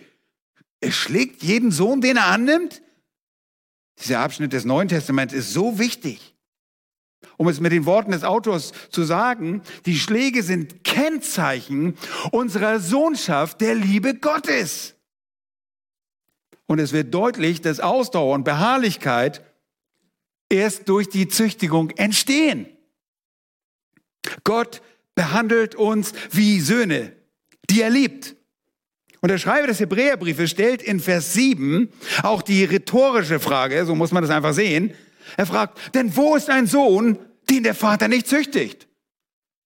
Er 0.80 0.92
schlägt 0.92 1.44
jeden 1.44 1.72
Sohn, 1.72 2.02
den 2.02 2.18
er 2.18 2.28
annimmt? 2.28 2.82
Dieser 4.02 4.20
Abschnitt 4.20 4.54
des 4.54 4.66
Neuen 4.66 4.88
Testaments 4.88 5.34
ist 5.34 5.54
so 5.54 5.80
wichtig. 5.80 6.36
Um 7.38 7.48
es 7.48 7.60
mit 7.60 7.72
den 7.72 7.86
Worten 7.86 8.12
des 8.12 8.24
Autors 8.24 8.72
zu 8.90 9.04
sagen, 9.04 9.62
die 9.86 9.98
Schläge 9.98 10.44
sind 10.44 10.84
Kennzeichen 10.84 11.96
unserer 12.32 12.80
Sohnschaft 12.80 13.62
der 13.62 13.76
Liebe 13.76 14.16
Gottes. 14.16 14.96
Und 16.68 16.80
es 16.80 16.94
wird 16.94 17.14
deutlich, 17.14 17.62
dass 17.62 17.80
Ausdauer 17.80 18.34
und 18.34 18.44
Beharrlichkeit 18.44 19.42
erst 20.50 20.88
durch 20.90 21.10
die 21.10 21.28
Züchtigung 21.28 21.92
entstehen. 21.92 22.68
Gott 24.44 24.82
behandelt 25.16 25.76
uns 25.76 26.14
wie 26.32 26.60
Söhne, 26.60 27.14
die 27.70 27.82
er 27.82 27.90
liebt. 27.90 28.36
Und 29.22 29.30
der 29.30 29.38
Schreiber 29.38 29.68
des 29.68 29.80
Hebräerbriefes 29.80 30.50
stellt 30.50 30.82
in 30.82 31.00
Vers 31.00 31.34
7 31.34 31.90
auch 32.24 32.42
die 32.42 32.64
rhetorische 32.64 33.40
Frage, 33.40 33.86
so 33.86 33.94
muss 33.96 34.12
man 34.12 34.24
das 34.24 34.32
einfach 34.32 34.54
sehen. 34.54 34.94
Er 35.38 35.46
fragt, 35.46 35.94
denn 35.94 36.16
wo 36.16 36.36
ist 36.36 36.50
ein 36.50 36.68
Sohn, 36.68 37.20
den 37.50 37.64
der 37.64 37.76
Vater 37.76 38.08
nicht 38.08 38.28
züchtigt? 38.28 38.88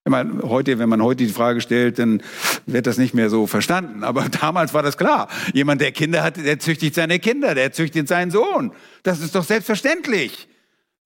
Ich 0.08 0.12
meine, 0.12 0.44
heute, 0.44 0.78
wenn 0.78 0.88
man 0.88 1.02
heute 1.02 1.26
die 1.26 1.34
Frage 1.34 1.62
stellt, 1.62 1.98
dann 1.98 2.22
wird 2.68 2.86
das 2.86 3.00
nicht 3.00 3.16
mehr 3.16 3.32
so 3.32 3.48
verstanden. 3.48 4.04
Aber 4.04 4.30
damals 4.42 4.72
war 4.76 4.84
das 4.84 4.98
klar. 4.98 5.30
Jemand, 5.52 5.82
der 5.82 5.92
Kinder 5.92 6.22
hat, 6.22 6.38
der 6.38 6.60
züchtigt 6.60 6.94
seine 6.94 7.18
Kinder, 7.18 7.56
der 7.56 7.72
züchtigt 7.72 8.08
seinen 8.08 8.30
Sohn. 8.30 8.72
Das 9.02 9.20
ist 9.20 9.34
doch 9.34 9.44
selbstverständlich. 9.44 10.48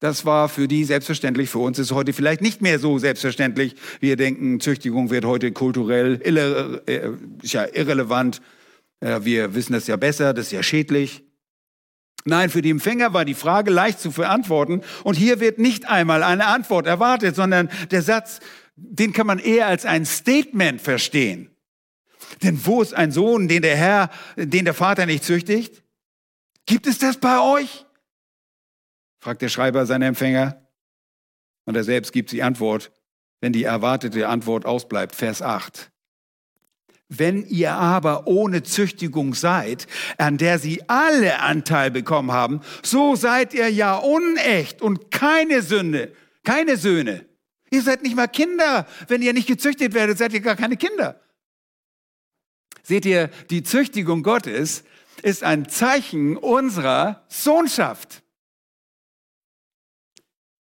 Das 0.01 0.25
war 0.25 0.49
für 0.49 0.67
die 0.67 0.83
selbstverständlich. 0.83 1.49
Für 1.49 1.59
uns 1.59 1.79
ist 1.79 1.93
heute 1.93 2.11
vielleicht 2.11 2.41
nicht 2.41 2.61
mehr 2.61 2.77
so 2.77 2.97
selbstverständlich. 2.97 3.75
Wir 4.01 4.17
denken, 4.17 4.59
Züchtigung 4.59 5.09
wird 5.11 5.23
heute 5.23 5.53
kulturell 5.53 6.19
irre, 6.21 6.81
äh, 6.85 7.11
ist 7.41 7.53
ja 7.53 7.67
irrelevant. 7.71 8.41
Wir 8.99 9.55
wissen 9.55 9.71
das 9.71 9.87
ja 9.87 9.95
besser, 9.95 10.33
das 10.33 10.47
ist 10.47 10.51
ja 10.51 10.61
schädlich. 10.61 11.23
Nein, 12.25 12.49
für 12.49 12.61
die 12.61 12.69
Empfänger 12.69 13.13
war 13.13 13.23
die 13.23 13.33
Frage 13.33 13.71
leicht 13.71 14.01
zu 14.01 14.11
verantworten. 14.11 14.81
Und 15.05 15.15
hier 15.15 15.39
wird 15.39 15.57
nicht 15.57 15.87
einmal 15.87 16.21
eine 16.21 16.47
Antwort 16.47 16.85
erwartet, 16.85 17.33
sondern 17.33 17.69
der 17.91 18.01
Satz, 18.01 18.41
den 18.81 19.13
kann 19.13 19.27
man 19.27 19.39
eher 19.39 19.67
als 19.67 19.85
ein 19.85 20.05
Statement 20.05 20.81
verstehen. 20.81 21.49
Denn 22.43 22.65
wo 22.65 22.81
ist 22.81 22.93
ein 22.93 23.11
Sohn, 23.11 23.47
den 23.47 23.61
der 23.61 23.75
Herr, 23.75 24.09
den 24.35 24.65
der 24.65 24.73
Vater 24.73 25.05
nicht 25.05 25.23
züchtigt? 25.23 25.83
Gibt 26.65 26.87
es 26.87 26.99
das 26.99 27.17
bei 27.17 27.39
euch? 27.39 27.85
fragt 29.19 29.41
der 29.41 29.49
Schreiber 29.49 29.85
seine 29.85 30.05
Empfänger. 30.05 30.61
Und 31.65 31.75
er 31.75 31.83
selbst 31.83 32.13
gibt 32.13 32.31
die 32.31 32.41
Antwort, 32.41 32.91
wenn 33.41 33.53
die 33.53 33.63
erwartete 33.63 34.27
Antwort 34.27 34.65
ausbleibt. 34.65 35.15
Vers 35.15 35.41
8. 35.41 35.91
Wenn 37.09 37.45
ihr 37.47 37.73
aber 37.73 38.27
ohne 38.27 38.63
Züchtigung 38.63 39.33
seid, 39.33 39.87
an 40.17 40.37
der 40.37 40.59
sie 40.59 40.87
alle 40.87 41.39
Anteil 41.39 41.89
bekommen 41.89 42.31
haben, 42.31 42.61
so 42.83 43.15
seid 43.15 43.53
ihr 43.53 43.69
ja 43.69 43.97
unecht 43.97 44.81
und 44.81 45.09
keine 45.09 45.63
Sünde, 45.63 46.13
keine 46.43 46.77
Söhne. 46.77 47.28
Ihr 47.71 47.81
seid 47.81 48.01
nicht 48.03 48.15
mal 48.15 48.27
Kinder. 48.27 48.87
Wenn 49.07 49.21
ihr 49.21 49.33
nicht 49.33 49.47
gezüchtet 49.47 49.93
werdet, 49.93 50.17
seid 50.17 50.33
ihr 50.33 50.41
gar 50.41 50.55
keine 50.55 50.77
Kinder. 50.77 51.21
Seht 52.83 53.05
ihr, 53.05 53.29
die 53.49 53.63
Züchtigung 53.63 54.23
Gottes 54.23 54.83
ist 55.21 55.43
ein 55.43 55.69
Zeichen 55.69 56.37
unserer 56.37 57.25
Sohnschaft. 57.27 58.23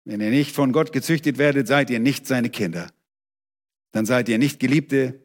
Wenn 0.06 0.22
ihr 0.22 0.32
nicht 0.32 0.56
von 0.56 0.72
Gott 0.72 0.92
gezüchtet 0.92 1.38
werdet, 1.38 1.68
seid 1.68 1.90
ihr 1.90 2.00
nicht 2.00 2.26
seine 2.28 2.50
Kinder. 2.50 2.92
Dann 3.92 4.06
seid 4.06 4.28
ihr 4.28 4.38
nicht 4.38 4.60
Geliebte, 4.60 5.22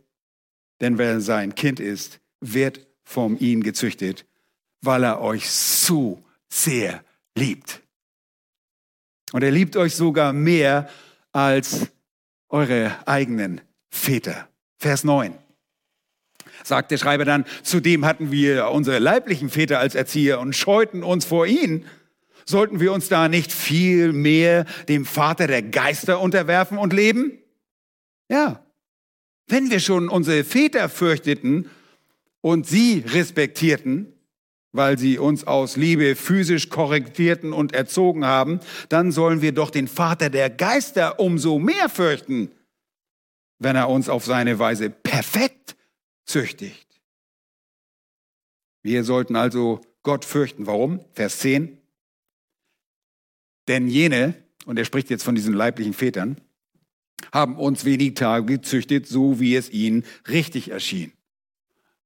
denn 0.81 0.99
wer 0.99 1.21
sein 1.21 1.55
Kind 1.55 1.81
ist, 1.81 2.21
wird 2.41 2.87
von 3.03 3.39
ihm 3.39 3.63
gezüchtet, 3.63 4.27
weil 4.81 5.05
er 5.05 5.21
euch 5.21 5.51
so 5.51 6.23
sehr 6.49 7.05
liebt. 7.35 7.83
Und 9.33 9.43
er 9.43 9.51
liebt 9.51 9.77
euch 9.77 9.95
sogar 9.95 10.33
mehr 10.33 10.89
als 11.35 11.89
eure 12.49 12.97
eigenen 13.07 13.61
Väter. 13.91 14.49
Vers 14.79 15.05
9 15.05 15.35
sagt 16.63 16.91
der 16.91 16.99
Schreiber 16.99 17.25
dann, 17.25 17.45
zudem 17.63 18.07
hatten 18.07 18.31
wir 18.33 18.71
unsere 18.71 18.99
leiblichen 18.99 19.51
Väter 19.51 19.79
als 19.81 19.95
Erzieher 19.95 20.41
und 20.41 20.57
scheuten 20.57 21.03
uns 21.03 21.25
vor 21.25 21.47
ihnen. 21.47 21.85
Sollten 22.47 22.81
wir 22.81 22.93
uns 22.93 23.09
da 23.09 23.29
nicht 23.29 23.53
viel 23.53 24.13
mehr 24.13 24.65
dem 24.89 25.05
Vater 25.05 25.47
der 25.47 25.63
Geister 25.63 26.21
unterwerfen 26.21 26.79
und 26.79 26.93
leben? 26.93 27.39
Ja. 28.29 28.65
Wenn 29.47 29.71
wir 29.71 29.81
schon 29.81 30.09
unsere 30.09 30.45
Väter 30.45 30.89
fürchteten 30.89 31.71
und 32.41 32.67
sie 32.67 33.05
respektierten, 33.07 34.13
weil 34.75 34.99
sie 34.99 35.19
uns 35.19 35.47
aus 35.47 35.77
Liebe 35.77 36.17
physisch 36.17 36.69
korrektierten 36.69 37.53
und 37.53 37.73
erzogen 37.73 38.27
haben, 38.27 38.59
dann 38.89 39.13
sollen 39.13 39.41
wir 39.41 39.53
doch 39.53 39.71
den 39.71 39.87
Vater 39.87 40.31
der 40.31 40.51
Geister 40.51 41.21
umso 41.21 41.61
mehr 41.61 41.89
fürchten, 41.89 42.51
wenn 43.61 43.77
er 43.77 43.89
uns 43.89 44.09
auf 44.09 44.25
seine 44.25 44.59
Weise 44.59 44.91
perfekt 44.91 45.77
züchtigt. 46.27 47.01
Wir 48.83 49.05
sollten 49.05 49.37
also 49.37 49.81
Gott 50.03 50.25
fürchten. 50.25 50.67
Warum? 50.67 51.01
Vers 51.13 51.39
10. 51.39 51.79
Denn 53.69 53.87
jene, 53.87 54.35
und 54.67 54.77
er 54.77 54.85
spricht 54.85 55.09
jetzt 55.09 55.23
von 55.23 55.37
diesen 55.37 55.55
leiblichen 55.55 55.95
Vätern, 55.95 56.41
haben 57.33 57.57
uns 57.57 57.85
wenig 57.85 58.15
Tage 58.15 58.45
gezüchtet, 58.45 59.07
so 59.07 59.39
wie 59.39 59.55
es 59.55 59.71
ihnen 59.71 60.05
richtig 60.29 60.73
erschien. 60.73 61.13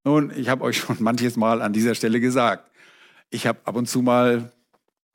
Nun, 0.03 0.31
ich 0.35 0.49
habe 0.49 0.63
euch 0.63 0.77
schon 0.81 0.97
manches 0.99 1.35
Mal 1.35 1.61
an 1.61 1.73
dieser 1.73 1.95
Stelle 1.95 2.19
gesagt, 2.19 2.71
ich 3.29 3.45
habe 3.47 3.59
ab 3.65 3.75
und 3.75 3.87
zu 3.87 4.01
mal 4.01 4.51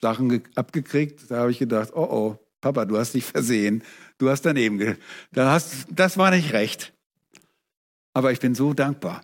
Sachen 0.00 0.42
abgekriegt, 0.54 1.30
da 1.30 1.38
habe 1.38 1.50
ich 1.50 1.58
gedacht, 1.58 1.90
oh 1.94 2.08
oh, 2.10 2.38
Papa, 2.60 2.84
du 2.84 2.98
hast 2.98 3.14
dich 3.14 3.24
versehen, 3.24 3.82
du 4.18 4.30
hast 4.30 4.42
daneben, 4.42 4.98
da 5.32 5.52
hast, 5.52 5.86
das 5.90 6.16
war 6.16 6.30
nicht 6.30 6.52
recht. 6.52 6.92
Aber 8.12 8.32
ich 8.32 8.40
bin 8.40 8.54
so 8.54 8.74
dankbar, 8.74 9.22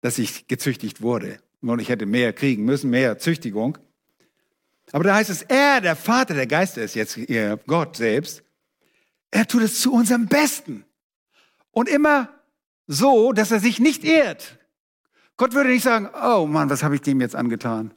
dass 0.00 0.18
ich 0.18 0.48
gezüchtigt 0.48 1.00
wurde. 1.00 1.38
Und 1.60 1.78
ich 1.78 1.88
hätte 1.88 2.06
mehr 2.06 2.32
kriegen 2.32 2.64
müssen, 2.64 2.90
mehr 2.90 3.18
Züchtigung. 3.18 3.78
Aber 4.90 5.04
da 5.04 5.14
heißt 5.14 5.30
es, 5.30 5.42
er, 5.42 5.80
der 5.80 5.94
Vater 5.94 6.34
der 6.34 6.48
Geister 6.48 6.82
ist 6.82 6.96
jetzt 6.96 7.18
Gott 7.66 7.96
selbst, 7.96 8.42
er 9.30 9.46
tut 9.46 9.62
es 9.62 9.80
zu 9.80 9.92
unserem 9.92 10.26
Besten. 10.26 10.84
Und 11.70 11.88
immer 11.88 12.28
so, 12.86 13.32
dass 13.32 13.50
er 13.50 13.60
sich 13.60 13.78
nicht 13.78 14.04
ehrt. 14.04 14.58
Gott 15.36 15.54
würde 15.54 15.70
nicht 15.70 15.82
sagen, 15.82 16.08
oh 16.22 16.46
Mann, 16.46 16.70
was 16.70 16.82
habe 16.82 16.94
ich 16.94 17.02
dem 17.02 17.20
jetzt 17.20 17.36
angetan? 17.36 17.94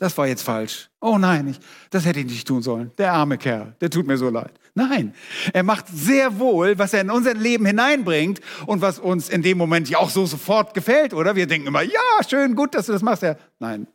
das 0.00 0.16
war 0.16 0.26
jetzt 0.26 0.42
falsch. 0.42 0.88
Oh 1.00 1.18
nein, 1.18 1.48
ich, 1.48 1.60
das 1.90 2.06
hätte 2.06 2.20
ich 2.20 2.26
nicht 2.26 2.48
tun 2.48 2.62
sollen. 2.62 2.90
Der 2.96 3.12
arme 3.12 3.36
Kerl, 3.36 3.76
der 3.82 3.90
tut 3.90 4.06
mir 4.06 4.16
so 4.16 4.30
leid. 4.30 4.52
Nein, 4.74 5.14
er 5.52 5.62
macht 5.62 5.88
sehr 5.88 6.38
wohl, 6.38 6.78
was 6.78 6.94
er 6.94 7.02
in 7.02 7.10
unser 7.10 7.34
Leben 7.34 7.66
hineinbringt 7.66 8.40
und 8.66 8.80
was 8.80 8.98
uns 8.98 9.28
in 9.28 9.42
dem 9.42 9.58
Moment 9.58 9.90
ja 9.90 9.98
auch 9.98 10.08
so 10.08 10.24
sofort 10.24 10.72
gefällt, 10.72 11.12
oder? 11.12 11.36
Wir 11.36 11.46
denken 11.46 11.68
immer, 11.68 11.82
ja, 11.82 12.00
schön, 12.26 12.56
gut, 12.56 12.74
dass 12.74 12.86
du 12.86 12.92
das 12.92 13.02
machst. 13.02 13.22
Ja, 13.22 13.36
nein, 13.58 13.86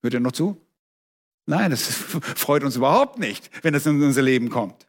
hört 0.00 0.14
er 0.14 0.20
noch 0.20 0.32
zu? 0.32 0.56
Nein, 1.46 1.72
das 1.72 1.82
freut 2.36 2.62
uns 2.62 2.76
überhaupt 2.76 3.18
nicht, 3.18 3.50
wenn 3.64 3.74
das 3.74 3.84
in 3.84 4.00
unser 4.00 4.22
Leben 4.22 4.50
kommt. 4.50 4.86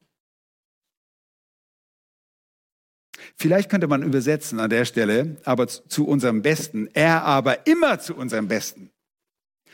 Vielleicht 3.42 3.70
könnte 3.70 3.88
man 3.88 4.04
übersetzen 4.04 4.60
an 4.60 4.70
der 4.70 4.84
Stelle, 4.84 5.38
aber 5.46 5.68
zu 5.68 6.06
unserem 6.06 6.42
Besten, 6.42 6.90
er 6.94 7.24
aber 7.24 7.68
immer 7.68 8.00
zu 8.00 8.14
unserem 8.14 8.50
Besten. 8.50 8.92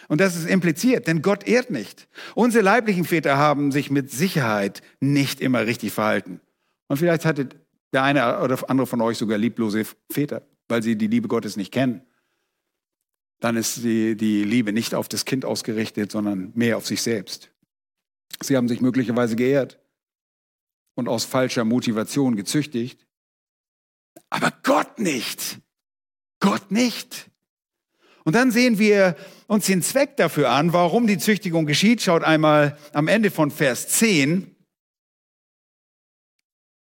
Und 0.07 0.21
das 0.21 0.35
ist 0.35 0.47
impliziert, 0.47 1.07
denn 1.07 1.23
Gott 1.23 1.47
ehrt 1.47 1.71
nicht. 1.71 2.07
Unsere 2.35 2.63
leiblichen 2.63 3.05
Väter 3.05 3.37
haben 3.37 3.71
sich 3.71 3.89
mit 3.89 4.11
Sicherheit 4.11 4.83
nicht 4.99 5.41
immer 5.41 5.65
richtig 5.65 5.93
verhalten. 5.93 6.41
Und 6.89 6.97
vielleicht 6.97 7.25
hatte 7.25 7.49
der 7.91 8.03
eine 8.03 8.39
oder 8.41 8.69
andere 8.69 8.85
von 8.85 9.01
euch 9.01 9.17
sogar 9.17 9.39
lieblose 9.39 9.83
Väter, 10.11 10.43
weil 10.67 10.83
sie 10.83 10.95
die 10.95 11.07
Liebe 11.07 11.27
Gottes 11.27 11.57
nicht 11.57 11.73
kennen. 11.73 12.01
Dann 13.39 13.57
ist 13.57 13.77
die, 13.77 14.15
die 14.15 14.43
Liebe 14.43 14.73
nicht 14.73 14.93
auf 14.93 15.07
das 15.07 15.25
Kind 15.25 15.43
ausgerichtet, 15.43 16.11
sondern 16.11 16.51
mehr 16.53 16.77
auf 16.77 16.85
sich 16.85 17.01
selbst. 17.01 17.49
Sie 18.43 18.55
haben 18.55 18.67
sich 18.67 18.79
möglicherweise 18.79 19.35
geehrt 19.35 19.79
und 20.93 21.07
aus 21.07 21.25
falscher 21.25 21.65
Motivation 21.65 22.35
gezüchtigt. 22.35 23.04
Aber 24.29 24.51
Gott 24.63 24.99
nicht. 24.99 25.59
Gott 26.39 26.71
nicht. 26.71 27.29
Und 28.23 28.33
dann 28.33 28.51
sehen 28.51 28.79
wir 28.79 29.15
uns 29.47 29.67
den 29.67 29.81
Zweck 29.81 30.17
dafür 30.17 30.49
an, 30.49 30.73
warum 30.73 31.05
die 31.07 31.19
Züchtigung 31.19 31.65
geschieht. 31.65 32.01
Schaut 32.01 32.23
einmal 32.23 32.77
am 32.91 33.07
Ende 33.07 33.29
von 33.29 33.51
Vers 33.51 33.87
10, 33.89 34.55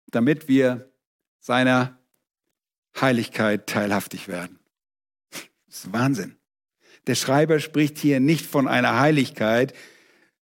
damit 0.07 0.49
wir 0.49 0.91
seiner 1.41 1.99
Heiligkeit 2.99 3.67
teilhaftig 3.67 4.29
werden. 4.29 4.59
Das 5.67 5.85
ist 5.85 5.93
Wahnsinn. 5.93 6.37
Der 7.07 7.15
Schreiber 7.15 7.61
spricht 7.61 7.99
hier 7.99 8.21
nicht 8.21 8.47
von 8.47 8.67
einer 8.67 8.99
Heiligkeit, 8.99 9.75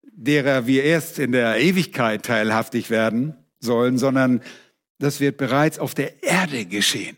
derer 0.04 0.68
wir 0.68 0.84
erst 0.84 1.18
in 1.18 1.32
der 1.32 1.60
Ewigkeit 1.60 2.24
teilhaftig 2.24 2.92
werden 2.92 3.36
sollen, 3.60 3.98
sondern 3.98 4.44
das 5.02 5.20
wird 5.20 5.38
bereits 5.38 5.80
auf 5.80 5.94
der 5.96 6.24
Erde 6.24 6.66
geschehen. 6.66 7.18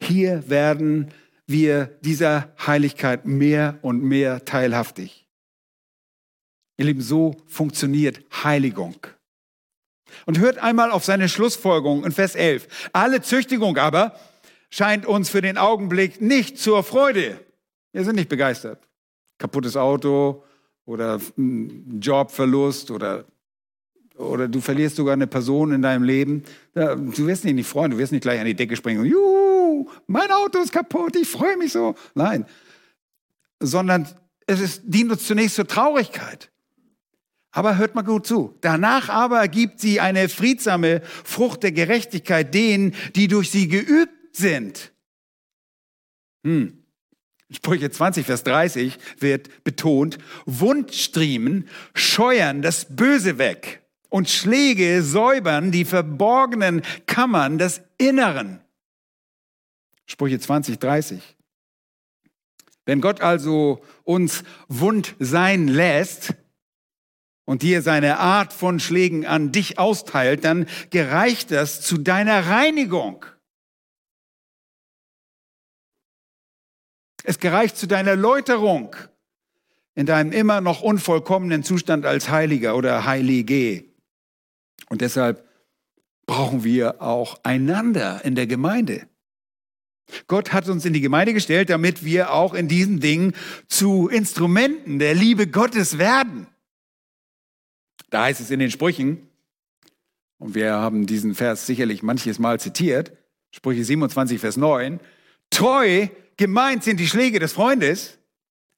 Hier 0.00 0.48
werden 0.48 1.12
wir 1.46 1.98
dieser 2.00 2.52
Heiligkeit 2.66 3.26
mehr 3.26 3.78
und 3.82 4.02
mehr 4.02 4.44
teilhaftig. 4.44 5.26
Ihr 6.78 6.86
Lieben, 6.86 7.00
so 7.00 7.36
funktioniert 7.46 8.20
Heiligung. 8.44 8.96
Und 10.24 10.38
hört 10.38 10.58
einmal 10.58 10.90
auf 10.90 11.04
seine 11.04 11.28
Schlussfolgerung 11.28 12.04
in 12.04 12.12
Vers 12.12 12.34
11. 12.34 12.90
Alle 12.92 13.22
Züchtigung 13.22 13.76
aber 13.76 14.18
scheint 14.70 15.06
uns 15.06 15.28
für 15.28 15.40
den 15.40 15.58
Augenblick 15.58 16.20
nicht 16.20 16.58
zur 16.58 16.82
Freude. 16.82 17.40
Wir 17.92 18.04
sind 18.04 18.16
nicht 18.16 18.28
begeistert. 18.28 18.86
Kaputtes 19.38 19.76
Auto 19.76 20.44
oder 20.84 21.20
Jobverlust 21.36 22.90
oder, 22.90 23.24
oder 24.16 24.48
du 24.48 24.60
verlierst 24.60 24.96
sogar 24.96 25.12
eine 25.12 25.26
Person 25.26 25.72
in 25.72 25.82
deinem 25.82 26.02
Leben. 26.02 26.42
Du 26.74 27.26
wirst 27.26 27.44
dich 27.44 27.54
nicht 27.54 27.68
freuen, 27.68 27.90
du 27.90 27.98
wirst 27.98 28.12
nicht 28.12 28.22
gleich 28.22 28.40
an 28.40 28.46
die 28.46 28.54
Decke 28.54 28.76
springen 28.76 29.00
und 29.00 29.06
juhu, 29.06 29.88
mein 30.06 30.30
Auto 30.30 30.58
ist 30.58 30.72
kaputt, 30.72 31.16
ich 31.16 31.28
freue 31.28 31.56
mich 31.56 31.72
so. 31.72 31.94
Nein, 32.14 32.46
sondern 33.60 34.08
es 34.46 34.60
ist, 34.60 34.82
dient 34.84 35.10
uns 35.10 35.26
zunächst 35.26 35.56
zur 35.56 35.66
Traurigkeit. 35.66 36.50
Aber 37.50 37.78
hört 37.78 37.94
mal 37.94 38.02
gut 38.02 38.26
zu. 38.26 38.54
Danach 38.60 39.08
aber 39.08 39.48
gibt 39.48 39.80
sie 39.80 39.98
eine 39.98 40.28
friedsame 40.28 41.00
Frucht 41.02 41.62
der 41.62 41.72
Gerechtigkeit 41.72 42.52
denen, 42.52 42.94
die 43.14 43.28
durch 43.28 43.50
sie 43.50 43.68
geübt 43.68 44.36
sind. 44.36 44.92
Hm. 46.44 46.82
Sprüche 47.50 47.90
20, 47.90 48.26
Vers 48.26 48.44
30 48.44 48.98
wird 49.20 49.64
betont, 49.64 50.18
Wundstriemen 50.46 51.68
scheuern 51.94 52.60
das 52.60 52.94
Böse 52.94 53.38
weg 53.38 53.85
und 54.08 54.28
Schläge 54.28 55.02
säubern 55.02 55.72
die 55.72 55.84
verborgenen 55.84 56.82
Kammern 57.06 57.58
des 57.58 57.80
Inneren. 57.98 58.60
Sprüche 60.06 60.38
20, 60.38 60.78
30. 60.78 61.36
Wenn 62.84 63.00
Gott 63.00 63.20
also 63.20 63.82
uns 64.04 64.44
wund 64.68 65.16
sein 65.18 65.66
lässt 65.66 66.34
und 67.44 67.62
dir 67.62 67.82
seine 67.82 68.18
Art 68.18 68.52
von 68.52 68.78
Schlägen 68.78 69.26
an 69.26 69.50
dich 69.50 69.78
austeilt, 69.78 70.44
dann 70.44 70.66
gereicht 70.90 71.50
das 71.50 71.82
zu 71.82 71.98
deiner 71.98 72.46
Reinigung. 72.46 73.26
Es 77.24 77.40
gereicht 77.40 77.76
zu 77.76 77.88
deiner 77.88 78.14
Läuterung 78.14 78.94
in 79.96 80.06
deinem 80.06 80.30
immer 80.30 80.60
noch 80.60 80.82
unvollkommenen 80.82 81.64
Zustand 81.64 82.06
als 82.06 82.28
Heiliger 82.28 82.76
oder 82.76 83.04
Heilige. 83.04 83.95
Und 84.88 85.00
deshalb 85.00 85.48
brauchen 86.26 86.64
wir 86.64 87.02
auch 87.02 87.38
einander 87.42 88.24
in 88.24 88.34
der 88.34 88.46
Gemeinde. 88.46 89.08
Gott 90.28 90.52
hat 90.52 90.68
uns 90.68 90.84
in 90.84 90.92
die 90.92 91.00
Gemeinde 91.00 91.34
gestellt, 91.34 91.70
damit 91.70 92.04
wir 92.04 92.32
auch 92.32 92.54
in 92.54 92.68
diesen 92.68 93.00
Dingen 93.00 93.34
zu 93.66 94.08
Instrumenten 94.08 94.98
der 94.98 95.14
Liebe 95.14 95.48
Gottes 95.48 95.98
werden. 95.98 96.46
Da 98.10 98.24
heißt 98.24 98.40
es 98.40 98.50
in 98.50 98.60
den 98.60 98.70
Sprüchen, 98.70 99.28
und 100.38 100.54
wir 100.54 100.74
haben 100.74 101.06
diesen 101.06 101.34
Vers 101.34 101.66
sicherlich 101.66 102.02
manches 102.02 102.38
Mal 102.38 102.60
zitiert, 102.60 103.16
Sprüche 103.50 103.84
27, 103.84 104.38
Vers 104.38 104.56
9, 104.56 105.00
treu 105.50 106.08
gemeint 106.36 106.84
sind 106.84 107.00
die 107.00 107.08
Schläge 107.08 107.38
des 107.38 107.52
Freundes, 107.52 108.18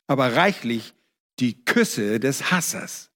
aber 0.07 0.35
reichlich 0.37 0.95
die 1.41 1.65
Küsse 1.65 2.21
des 2.21 2.51
Hassers. 2.51 3.11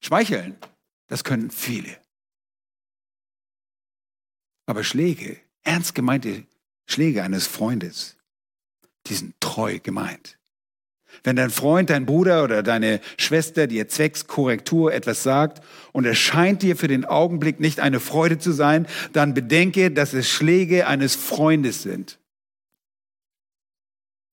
Schmeicheln, 0.00 0.56
das 1.08 1.24
können 1.24 1.50
viele. 1.50 1.96
Aber 4.66 4.82
Schläge 4.82 5.38
ernst 5.62 5.94
gemeinte 5.94 6.46
Schläge 6.86 7.22
eines 7.22 7.46
Freundes, 7.46 8.16
die 9.06 9.14
sind 9.14 9.40
treu 9.40 9.78
gemeint. 9.80 10.38
Wenn 11.24 11.36
dein 11.36 11.50
Freund, 11.50 11.90
dein 11.90 12.06
Bruder 12.06 12.44
oder 12.44 12.62
deine 12.62 13.00
Schwester 13.16 13.66
dir 13.66 13.88
zwecks 13.88 14.26
Korrektur 14.26 14.92
etwas 14.92 15.22
sagt 15.22 15.64
und 15.92 16.04
es 16.04 16.18
scheint 16.18 16.62
dir 16.62 16.76
für 16.76 16.88
den 16.88 17.04
Augenblick 17.04 17.58
nicht 17.60 17.80
eine 17.80 18.00
Freude 18.00 18.38
zu 18.38 18.52
sein, 18.52 18.86
dann 19.12 19.34
bedenke, 19.34 19.90
dass 19.90 20.12
es 20.12 20.28
Schläge 20.28 20.86
eines 20.86 21.14
Freundes 21.14 21.82
sind. 21.82 22.18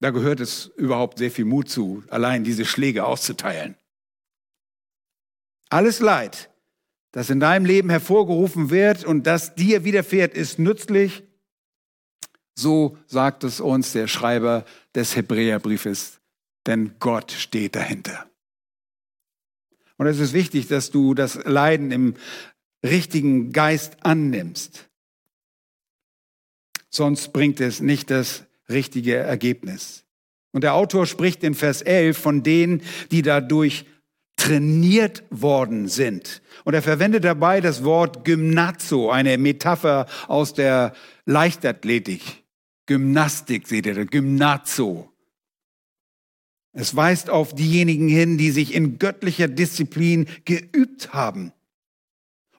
Da 0.02 0.10
gehört 0.10 0.42
es 0.42 0.72
überhaupt 0.76 1.20
sehr 1.20 1.32
viel 1.32 1.46
Mut 1.46 1.70
zu, 1.70 2.04
allein 2.10 2.44
diese 2.44 2.66
Schläge 2.66 3.06
auszuteilen. 3.06 3.76
Alles 5.70 6.02
Leid, 6.02 6.50
das 7.14 7.30
in 7.30 7.40
deinem 7.40 7.66
Leben 7.66 7.90
hervorgerufen 7.90 8.70
wird 8.70 9.06
und 9.06 9.26
das 9.26 9.56
dir 9.56 9.86
widerfährt, 9.86 10.34
ist 10.34 10.60
nützlich. 10.60 11.24
So 12.56 12.98
sagt 13.08 13.44
es 13.44 13.62
uns 13.62 13.94
der 13.94 14.08
Schreiber 14.08 14.66
des 14.96 15.16
Hebräerbriefes, 15.16 16.20
denn 16.66 16.96
Gott 17.00 17.32
steht 17.32 17.76
dahinter. 17.76 18.30
Und 19.98 20.08
es 20.08 20.20
ist 20.20 20.34
wichtig, 20.34 20.68
dass 20.68 20.90
du 20.90 21.14
das 21.14 21.36
Leiden 21.46 21.92
im 21.92 22.16
richtigen 22.84 23.52
Geist 23.52 24.04
annimmst. 24.04 24.90
Sonst 26.90 27.32
bringt 27.32 27.62
es 27.62 27.80
nicht 27.80 28.10
das 28.10 28.44
richtige 28.70 29.16
Ergebnis. 29.16 30.04
Und 30.52 30.64
der 30.64 30.74
Autor 30.74 31.06
spricht 31.06 31.44
in 31.44 31.54
Vers 31.54 31.84
11 31.84 32.18
von 32.18 32.44
denen, 32.44 32.82
die 33.12 33.22
dadurch 33.22 33.86
trainiert 34.36 35.24
worden 35.30 35.88
sind. 35.88 36.42
Und 36.64 36.74
er 36.74 36.82
verwendet 36.82 37.24
dabei 37.24 37.62
das 37.62 37.84
Wort 37.84 38.26
Gymnazo, 38.26 39.10
eine 39.10 39.38
Metapher 39.38 40.06
aus 40.28 40.54
der 40.54 40.94
Leichtathletik. 41.26 42.44
Gymnastik, 42.86 43.68
seht 43.68 43.86
ihr, 43.86 44.06
Gymnazo. 44.06 45.10
Es 46.74 46.96
weist 46.96 47.30
auf 47.30 47.54
diejenigen 47.54 48.10
hin, 48.10 48.38
die 48.38 48.52
sich 48.52 48.74
in 48.74 48.98
göttlicher 48.98 49.48
Disziplin 49.48 50.28
geübt 50.46 51.14
haben. 51.14 51.54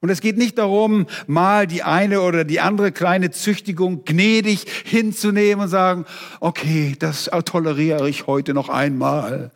Und 0.01 0.11
es 0.11 0.21
geht 0.21 0.37
nicht 0.37 0.59
darum, 0.59 1.07
mal 1.27 1.67
die 1.67 1.83
eine 1.83 2.21
oder 2.21 2.45
die 2.45 2.61
andere 2.61 2.93
kleine 2.93 3.31
Züchtigung 3.31 4.05
gnädig 4.05 4.67
hinzunehmen 4.85 5.65
und 5.65 5.71
sagen, 5.71 6.05
okay, 6.41 6.95
das 6.99 7.31
toleriere 7.47 8.09
ich 8.09 8.27
heute 8.27 8.53
noch 8.53 8.69
einmal. 8.69 9.51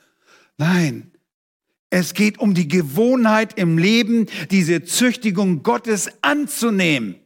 Nein, 0.57 1.08
es 1.91 2.15
geht 2.15 2.39
um 2.39 2.55
die 2.55 2.69
Gewohnheit 2.69 3.59
im 3.59 3.79
Leben, 3.79 4.27
diese 4.51 4.85
Züchtigung 4.85 5.63
Gottes 5.63 6.11
anzunehmen. 6.23 7.17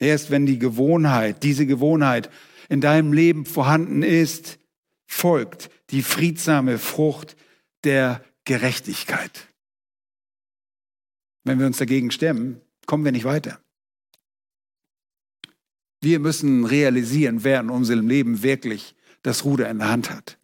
Erst 0.00 0.30
wenn 0.30 0.46
die 0.46 0.58
Gewohnheit, 0.58 1.42
diese 1.42 1.66
Gewohnheit 1.66 2.30
in 2.68 2.80
deinem 2.80 3.12
Leben 3.12 3.46
vorhanden 3.46 4.02
ist, 4.02 4.58
folgt 5.06 5.70
die 5.90 6.02
friedsame 6.02 6.78
Frucht 6.78 7.36
der 7.84 8.24
Gerechtigkeit. 8.44 9.48
Wenn 11.44 11.58
wir 11.58 11.66
uns 11.66 11.78
dagegen 11.78 12.10
stemmen, 12.10 12.60
kommen 12.86 13.04
wir 13.04 13.12
nicht 13.12 13.24
weiter. 13.24 13.60
Wir 16.00 16.20
müssen 16.20 16.64
realisieren, 16.64 17.42
wer 17.42 17.60
in 17.60 17.70
unserem 17.70 18.06
Leben 18.06 18.42
wirklich 18.42 18.94
das 19.22 19.44
Ruder 19.44 19.68
in 19.68 19.78
der 19.78 19.88
Hand 19.88 20.10
hat. 20.10 20.37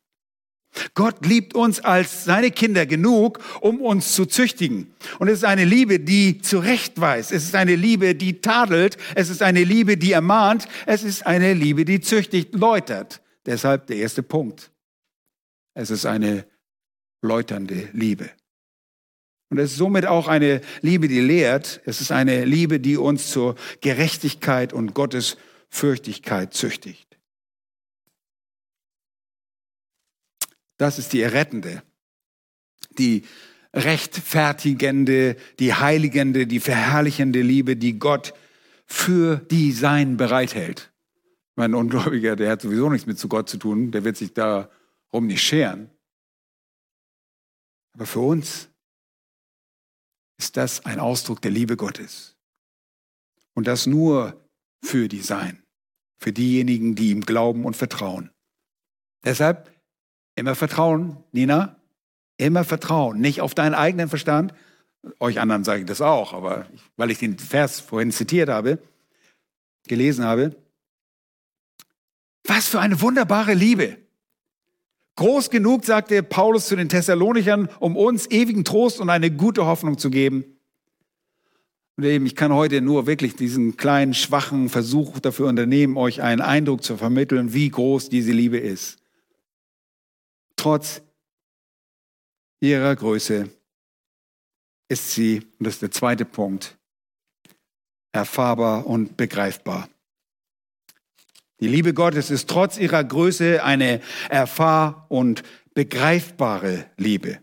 Gott 0.94 1.24
liebt 1.24 1.54
uns 1.54 1.80
als 1.80 2.24
seine 2.24 2.50
Kinder 2.50 2.87
genug, 2.87 3.38
um 3.60 3.80
uns 3.80 4.12
zu 4.12 4.26
züchtigen. 4.26 4.92
Und 5.18 5.28
es 5.28 5.38
ist 5.38 5.44
eine 5.44 5.64
Liebe, 5.64 6.00
die 6.00 6.40
zurechtweist. 6.40 7.32
Es 7.32 7.44
ist 7.44 7.54
eine 7.54 7.76
Liebe, 7.76 8.14
die 8.14 8.40
tadelt. 8.40 8.96
Es 9.14 9.30
ist 9.30 9.42
eine 9.42 9.64
Liebe, 9.64 9.96
die 9.96 10.12
ermahnt. 10.12 10.66
Es 10.87 11.04
ist 11.04 11.26
eine 11.26 11.54
Liebe, 11.54 11.84
die 11.84 12.00
züchtigt, 12.00 12.54
läutert. 12.54 13.22
Deshalb 13.46 13.87
der 13.87 13.96
erste 13.96 14.22
Punkt. 14.22 14.70
Es 15.74 15.90
ist 15.90 16.06
eine 16.06 16.46
läuternde 17.22 17.88
Liebe. 17.92 18.30
Und 19.50 19.58
es 19.58 19.72
ist 19.72 19.78
somit 19.78 20.06
auch 20.06 20.26
eine 20.26 20.60
Liebe, 20.80 21.08
die 21.08 21.20
lehrt. 21.20 21.80
Es 21.84 22.00
ist 22.00 22.10
eine 22.10 22.44
Liebe, 22.44 22.80
die 22.80 22.96
uns 22.96 23.30
zur 23.30 23.54
Gerechtigkeit 23.80 24.72
und 24.72 24.94
Gottesfürchtigkeit 24.94 26.54
züchtigt. 26.54 27.03
Das 30.85 30.99
ist 30.99 31.14
die 31.14 31.23
errettende, 31.23 31.83
die 32.99 33.25
rechtfertigende, 33.73 35.35
die 35.59 35.73
heiligende, 35.73 36.47
die 36.47 36.61
verherrlichende 36.61 37.40
Liebe, 37.40 37.75
die 37.75 37.99
Gott 37.99 38.35
für 38.85 39.38
die 39.38 39.73
Sein 39.73 40.18
bereithält. 40.18 40.92
Mein 41.57 41.75
Ungläubiger, 41.75 42.37
der 42.37 42.51
hat 42.51 42.61
sowieso 42.61 42.90
nichts 42.90 43.07
mit 43.07 43.18
zu 43.18 43.29
Gott 43.29 43.49
zu 43.49 43.57
tun, 43.57 43.92
der 43.92 44.05
wird 44.05 44.18
sich 44.18 44.35
darum 44.35 45.27
nicht 45.27 45.40
scheren. 45.40 45.88
Aber 47.94 48.05
für 48.05 48.20
uns 48.20 48.68
ist 50.37 50.59
das 50.59 50.85
ein 50.85 51.01
Ausdruck 51.01 51.40
der 51.40 51.51
Liebe 51.51 51.79
Gottes. 51.79 52.37
Und 53.55 53.68
das 53.68 53.87
nur 53.87 54.38
für 54.83 55.09
die 55.09 55.23
Sein, 55.23 55.62
für 56.18 56.35
diejenigen, 56.35 56.94
die 56.94 57.09
ihm 57.09 57.23
glauben 57.23 57.64
und 57.64 57.75
vertrauen. 57.75 58.31
Deshalb 59.25 59.73
Immer 60.37 60.55
Vertrauen, 60.55 61.16
Nina. 61.33 61.77
Immer 62.37 62.64
Vertrauen. 62.64 63.20
Nicht 63.20 63.40
auf 63.40 63.55
deinen 63.55 63.75
eigenen 63.75 64.09
Verstand. 64.09 64.53
Euch 65.20 65.38
anderen 65.38 65.64
sage 65.64 65.81
ich 65.81 65.87
das 65.87 66.01
auch, 66.01 66.33
aber 66.33 66.66
weil 66.97 67.11
ich 67.11 67.18
den 67.18 67.38
Vers 67.38 67.81
vorhin 67.81 68.11
zitiert 68.11 68.49
habe, 68.49 68.79
gelesen 69.87 70.25
habe. 70.25 70.57
Was 72.44 72.68
für 72.68 72.81
eine 72.81 73.01
wunderbare 73.01 73.55
Liebe. 73.55 73.99
Groß 75.16 75.51
genug, 75.51 75.85
sagte 75.85 76.23
Paulus 76.23 76.66
zu 76.66 76.75
den 76.75 76.88
Thessalonichern, 76.88 77.68
um 77.79 77.97
uns 77.97 78.29
ewigen 78.31 78.64
Trost 78.64 78.99
und 79.01 79.11
eine 79.11 79.31
gute 79.31 79.66
Hoffnung 79.66 79.99
zu 79.99 80.11
geben. 80.11 80.44
Und 81.97 82.05
eben, 82.05 82.27
ich 82.27 82.35
kann 82.35 82.53
heute 82.53 82.81
nur 82.81 83.07
wirklich 83.07 83.37
diesen 83.37 83.77
kleinen, 83.77 84.14
schwachen 84.14 84.68
Versuch 84.68 85.20
dafür 85.20 85.47
unternehmen, 85.47 85.97
euch 85.97 86.23
einen 86.23 86.40
Eindruck 86.40 86.83
zu 86.83 86.97
vermitteln, 86.97 87.53
wie 87.53 87.68
groß 87.68 88.09
diese 88.09 88.33
Liebe 88.33 88.59
ist 88.59 89.03
trotz 90.56 91.02
ihrer 92.60 92.94
Größe 92.96 93.50
ist 94.88 95.10
sie, 95.12 95.40
und 95.58 95.66
das 95.66 95.74
ist 95.74 95.82
der 95.82 95.90
zweite 95.90 96.24
Punkt, 96.24 96.76
erfahrbar 98.12 98.86
und 98.86 99.16
begreifbar. 99.16 99.88
Die 101.60 101.68
Liebe 101.68 101.94
Gottes 101.94 102.30
ist 102.30 102.48
trotz 102.50 102.78
ihrer 102.78 103.02
Größe 103.02 103.62
eine 103.62 104.00
erfahr- 104.28 105.06
und 105.08 105.42
begreifbare 105.74 106.90
Liebe. 106.96 107.40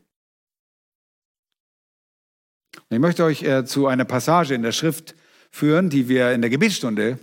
Ich 2.89 2.99
möchte 2.99 3.23
euch 3.23 3.43
äh, 3.43 3.65
zu 3.65 3.87
einer 3.87 4.05
Passage 4.05 4.53
in 4.53 4.63
der 4.63 4.71
Schrift 4.71 5.15
führen, 5.49 5.89
die 5.89 6.07
wir 6.07 6.31
in 6.31 6.41
der 6.41 6.49
Gebetsstunde 6.49 7.19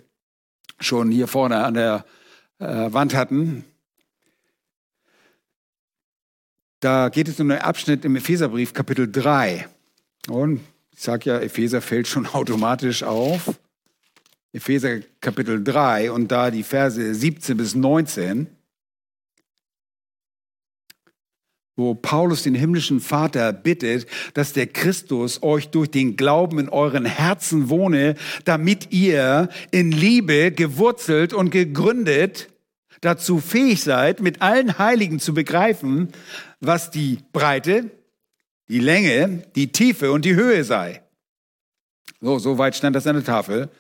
schon 0.81 1.11
hier 1.11 1.27
vorne 1.27 1.65
an 1.65 1.75
der 1.75 2.05
äh, 2.59 2.93
Wand 2.93 3.15
hatten. 3.15 3.65
Da 6.81 7.09
geht 7.09 7.29
es 7.29 7.41
um 7.41 7.51
einen 7.51 7.61
Abschnitt 7.61 8.05
im 8.05 8.15
Epheserbrief, 8.15 8.73
Kapitel 8.73 9.11
3. 9.11 9.67
Und 10.29 10.61
ich 10.93 11.01
sage 11.01 11.31
ja, 11.31 11.39
Epheser 11.41 11.81
fällt 11.81 12.07
schon 12.07 12.27
automatisch 12.33 13.03
auf. 13.03 13.59
Epheser 14.53 15.01
Kapitel 15.21 15.63
3 15.63 16.13
und 16.13 16.29
da 16.33 16.51
die 16.51 16.63
Verse 16.63 17.15
17 17.15 17.57
bis 17.57 17.75
19, 17.75 18.47
wo 21.77 21.95
Paulus 21.95 22.45
den 22.45 22.55
himmlischen 22.55 23.01
Vater 23.01 23.53
bittet, 23.53 24.07
dass 24.35 24.53
der 24.53 24.67
Christus 24.67 25.43
euch 25.43 25.69
durch 25.69 25.91
den 25.91 26.17
Glauben 26.17 26.59
in 26.59 26.69
euren 26.69 27.05
Herzen 27.05 27.69
wohne, 27.69 28.15
damit 28.45 28.91
ihr 28.91 29.49
in 29.71 29.93
Liebe 29.93 30.51
gewurzelt 30.51 31.33
und 31.35 31.51
gegründet 31.51 32.49
dazu 33.01 33.41
fähig 33.41 33.83
seid, 33.83 34.21
mit 34.21 34.43
allen 34.43 34.79
Heiligen 34.79 35.21
zu 35.21 35.35
begreifen, 35.35 36.09
was 36.61 36.91
die 36.91 37.19
Breite, 37.33 37.91
die 38.69 38.81
Länge, 38.81 39.45
die 39.55 39.73
Tiefe 39.73 40.13
und 40.13 40.25
die 40.25 40.35
Höhe 40.35 40.65
sei. 40.65 41.03
So, 42.21 42.39
so 42.39 42.59
weit 42.59 42.75
stand 42.75 42.97
das 42.97 43.07
an 43.07 43.17
der 43.17 43.25
Tafel. 43.25 43.71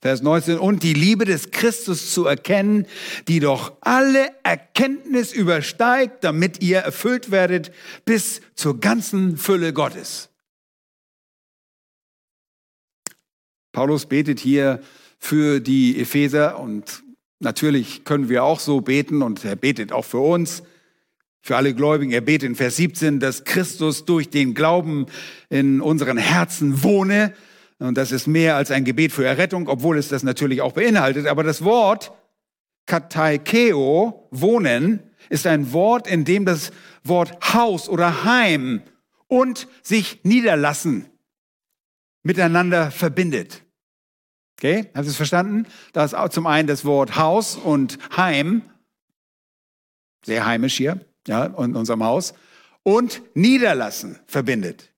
Vers 0.00 0.20
19, 0.20 0.58
und 0.58 0.82
die 0.82 0.92
Liebe 0.92 1.24
des 1.24 1.50
Christus 1.50 2.12
zu 2.12 2.26
erkennen, 2.26 2.86
die 3.26 3.40
doch 3.40 3.72
alle 3.80 4.28
Erkenntnis 4.42 5.32
übersteigt, 5.32 6.24
damit 6.24 6.62
ihr 6.62 6.80
erfüllt 6.80 7.30
werdet 7.30 7.72
bis 8.04 8.42
zur 8.54 8.80
ganzen 8.80 9.38
Fülle 9.38 9.72
Gottes. 9.72 10.28
Paulus 13.72 14.06
betet 14.06 14.40
hier 14.40 14.80
für 15.18 15.60
die 15.60 15.98
Epheser 15.98 16.58
und 16.58 17.03
natürlich 17.44 18.04
können 18.04 18.28
wir 18.28 18.44
auch 18.44 18.60
so 18.60 18.80
beten 18.80 19.22
und 19.22 19.44
er 19.44 19.56
betet 19.56 19.92
auch 19.92 20.04
für 20.04 20.18
uns, 20.18 20.62
für 21.40 21.56
alle 21.56 21.74
Gläubigen. 21.74 22.12
Er 22.12 22.22
betet 22.22 22.48
in 22.48 22.54
Vers 22.54 22.76
17, 22.76 23.20
dass 23.20 23.44
Christus 23.44 24.04
durch 24.04 24.30
den 24.30 24.54
Glauben 24.54 25.06
in 25.50 25.80
unseren 25.80 26.16
Herzen 26.16 26.82
wohne. 26.82 27.34
Und 27.78 27.98
das 27.98 28.12
ist 28.12 28.26
mehr 28.26 28.56
als 28.56 28.70
ein 28.70 28.84
Gebet 28.84 29.12
für 29.12 29.24
Errettung, 29.24 29.68
obwohl 29.68 29.98
es 29.98 30.08
das 30.08 30.22
natürlich 30.22 30.62
auch 30.62 30.72
beinhaltet. 30.72 31.26
Aber 31.26 31.42
das 31.42 31.62
Wort 31.62 32.12
kataikeo, 32.86 34.28
wohnen, 34.30 35.00
ist 35.28 35.46
ein 35.46 35.72
Wort, 35.72 36.06
in 36.06 36.24
dem 36.24 36.44
das 36.44 36.72
Wort 37.02 37.54
Haus 37.54 37.88
oder 37.88 38.24
Heim 38.24 38.82
und 39.28 39.68
sich 39.82 40.20
niederlassen 40.22 41.06
miteinander 42.22 42.90
verbindet. 42.90 43.63
Okay, 44.58 44.90
habt 44.94 45.06
ihr 45.06 45.10
es 45.10 45.16
verstanden? 45.16 45.66
Da 45.92 46.04
ist 46.04 46.14
auch 46.14 46.28
zum 46.28 46.46
einen 46.46 46.68
das 46.68 46.84
Wort 46.84 47.16
Haus 47.16 47.56
und 47.56 47.98
Heim, 48.16 48.62
sehr 50.24 50.46
heimisch 50.46 50.76
hier 50.76 51.04
ja, 51.26 51.46
in 51.46 51.74
unserem 51.74 52.04
Haus, 52.04 52.34
und 52.82 53.22
niederlassen 53.34 54.18
verbindet. 54.26 54.90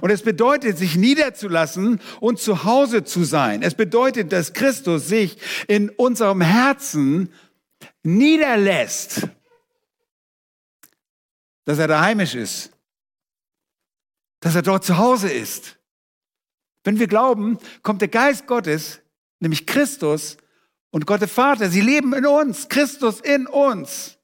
Und 0.00 0.10
es 0.10 0.22
bedeutet, 0.22 0.78
sich 0.78 0.96
niederzulassen 0.96 2.00
und 2.20 2.40
zu 2.40 2.64
Hause 2.64 3.04
zu 3.04 3.22
sein. 3.22 3.62
Es 3.62 3.74
bedeutet, 3.74 4.32
dass 4.32 4.52
Christus 4.52 5.06
sich 5.06 5.38
in 5.68 5.90
unserem 5.90 6.40
Herzen 6.40 7.32
niederlässt. 8.02 9.28
Dass 11.64 11.78
er 11.78 11.86
da 11.86 12.00
heimisch 12.00 12.34
ist. 12.34 12.72
Dass 14.40 14.56
er 14.56 14.62
dort 14.62 14.84
zu 14.84 14.98
Hause 14.98 15.30
ist. 15.30 15.75
Wenn 16.86 17.00
wir 17.00 17.08
glauben, 17.08 17.58
kommt 17.82 18.00
der 18.00 18.08
Geist 18.08 18.46
Gottes, 18.46 19.00
nämlich 19.40 19.66
Christus 19.66 20.36
und 20.90 21.04
Gott 21.04 21.20
der 21.20 21.26
Vater. 21.26 21.68
Sie 21.68 21.80
leben 21.80 22.14
in 22.14 22.24
uns. 22.24 22.68
Christus 22.68 23.20
in 23.20 23.48
uns. 23.48 24.18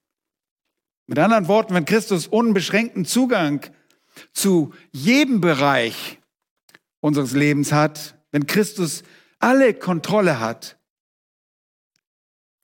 Mit 1.08 1.18
anderen 1.18 1.48
Worten, 1.48 1.74
wenn 1.74 1.86
Christus 1.86 2.28
unbeschränkten 2.28 3.04
Zugang 3.04 3.62
zu 4.32 4.72
jedem 4.92 5.40
Bereich 5.40 6.20
unseres 7.00 7.32
Lebens 7.32 7.72
hat, 7.72 8.16
wenn 8.30 8.46
Christus 8.46 9.02
alle 9.40 9.74
Kontrolle 9.74 10.38
hat, 10.38 10.78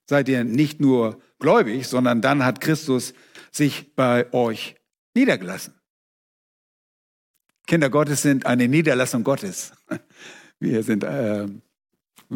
seid 0.05 0.29
ihr 0.29 0.45
nicht 0.45 0.79
nur 0.79 1.21
gläubig, 1.39 1.87
sondern 1.87 2.21
dann 2.21 2.45
hat 2.45 2.61
Christus 2.61 3.13
sich 3.51 3.93
bei 3.95 4.31
euch 4.31 4.75
niedergelassen. 5.13 5.78
Kinder 7.69 7.91
Gottes 7.91 8.23
sind 8.23 8.47
eine 8.47 8.67
Niederlassung 8.67 9.23
Gottes. 9.23 9.73
Wir 10.59 10.81
sind 10.81 11.03
äh, 11.03 11.45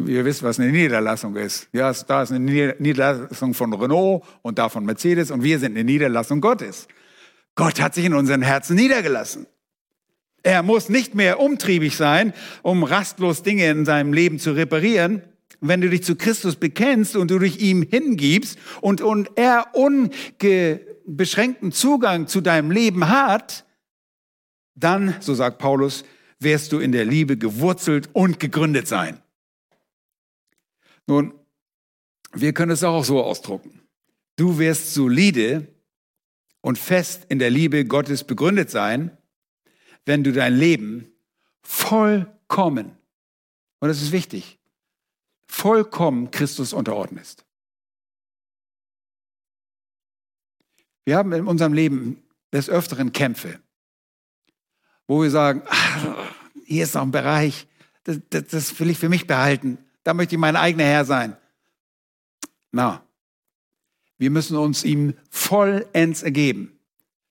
Ihr 0.06 0.24
wisst, 0.24 0.44
was 0.44 0.60
eine 0.60 0.70
Niederlassung 0.70 1.34
ist. 1.34 1.68
Ja, 1.72 1.92
da 1.92 2.22
ist 2.22 2.30
eine 2.30 2.76
Niederlassung 2.78 3.52
von 3.52 3.72
Renault 3.72 4.22
und 4.42 4.60
da 4.60 4.68
von 4.68 4.84
Mercedes 4.84 5.32
und 5.32 5.42
wir 5.42 5.58
sind 5.58 5.72
eine 5.72 5.82
Niederlassung 5.82 6.40
Gottes. 6.40 6.86
Gott 7.56 7.80
hat 7.80 7.94
sich 7.94 8.04
in 8.04 8.14
unseren 8.14 8.42
Herzen 8.42 8.76
niedergelassen. 8.76 9.48
Er 10.44 10.62
muss 10.62 10.88
nicht 10.88 11.16
mehr 11.16 11.40
umtriebig 11.40 11.96
sein, 11.96 12.32
um 12.62 12.84
rastlos 12.84 13.42
Dinge 13.42 13.68
in 13.68 13.84
seinem 13.84 14.12
Leben 14.12 14.38
zu 14.38 14.52
reparieren. 14.52 15.22
Wenn 15.60 15.80
du 15.80 15.90
dich 15.90 16.04
zu 16.04 16.14
Christus 16.14 16.54
bekennst 16.54 17.16
und 17.16 17.32
du 17.32 17.40
dich 17.40 17.60
ihm 17.60 17.82
hingibst 17.82 18.56
und, 18.80 19.00
und 19.00 19.32
er 19.34 19.66
unge, 19.72 20.80
beschränkten 21.06 21.72
Zugang 21.72 22.28
zu 22.28 22.40
deinem 22.40 22.70
Leben 22.70 23.08
hat, 23.08 23.64
dann, 24.74 25.20
so 25.20 25.34
sagt 25.34 25.58
Paulus, 25.58 26.04
wirst 26.38 26.72
du 26.72 26.78
in 26.78 26.92
der 26.92 27.04
Liebe 27.04 27.36
gewurzelt 27.36 28.10
und 28.12 28.40
gegründet 28.40 28.88
sein. 28.88 29.22
Nun, 31.06 31.34
wir 32.32 32.52
können 32.52 32.72
es 32.72 32.82
auch 32.82 33.04
so 33.04 33.22
ausdrucken. 33.22 33.80
Du 34.36 34.58
wirst 34.58 34.94
solide 34.94 35.68
und 36.60 36.78
fest 36.78 37.26
in 37.28 37.38
der 37.38 37.50
Liebe 37.50 37.84
Gottes 37.84 38.24
begründet 38.24 38.70
sein, 38.70 39.16
wenn 40.06 40.24
du 40.24 40.32
dein 40.32 40.54
Leben 40.54 41.12
vollkommen, 41.62 42.96
und 43.80 43.88
das 43.88 44.02
ist 44.02 44.12
wichtig, 44.12 44.58
vollkommen 45.46 46.30
Christus 46.30 46.72
unterordnest. 46.72 47.44
Wir 51.04 51.16
haben 51.16 51.32
in 51.32 51.46
unserem 51.46 51.74
Leben 51.74 52.22
des 52.52 52.70
Öfteren 52.70 53.12
Kämpfe, 53.12 53.60
wo 55.06 55.22
wir 55.22 55.30
sagen, 55.30 55.62
ach, 55.66 56.32
hier 56.66 56.84
ist 56.84 56.94
noch 56.94 57.02
ein 57.02 57.10
Bereich, 57.10 57.66
das, 58.04 58.18
das, 58.30 58.46
das, 58.48 58.80
will 58.80 58.90
ich 58.90 58.98
für 58.98 59.08
mich 59.08 59.26
behalten, 59.26 59.78
da 60.02 60.14
möchte 60.14 60.34
ich 60.34 60.40
mein 60.40 60.56
eigener 60.56 60.84
Herr 60.84 61.04
sein. 61.04 61.36
Na, 62.72 63.02
wir 64.18 64.30
müssen 64.30 64.56
uns 64.56 64.84
ihm 64.84 65.14
vollends 65.30 66.22
ergeben, 66.22 66.78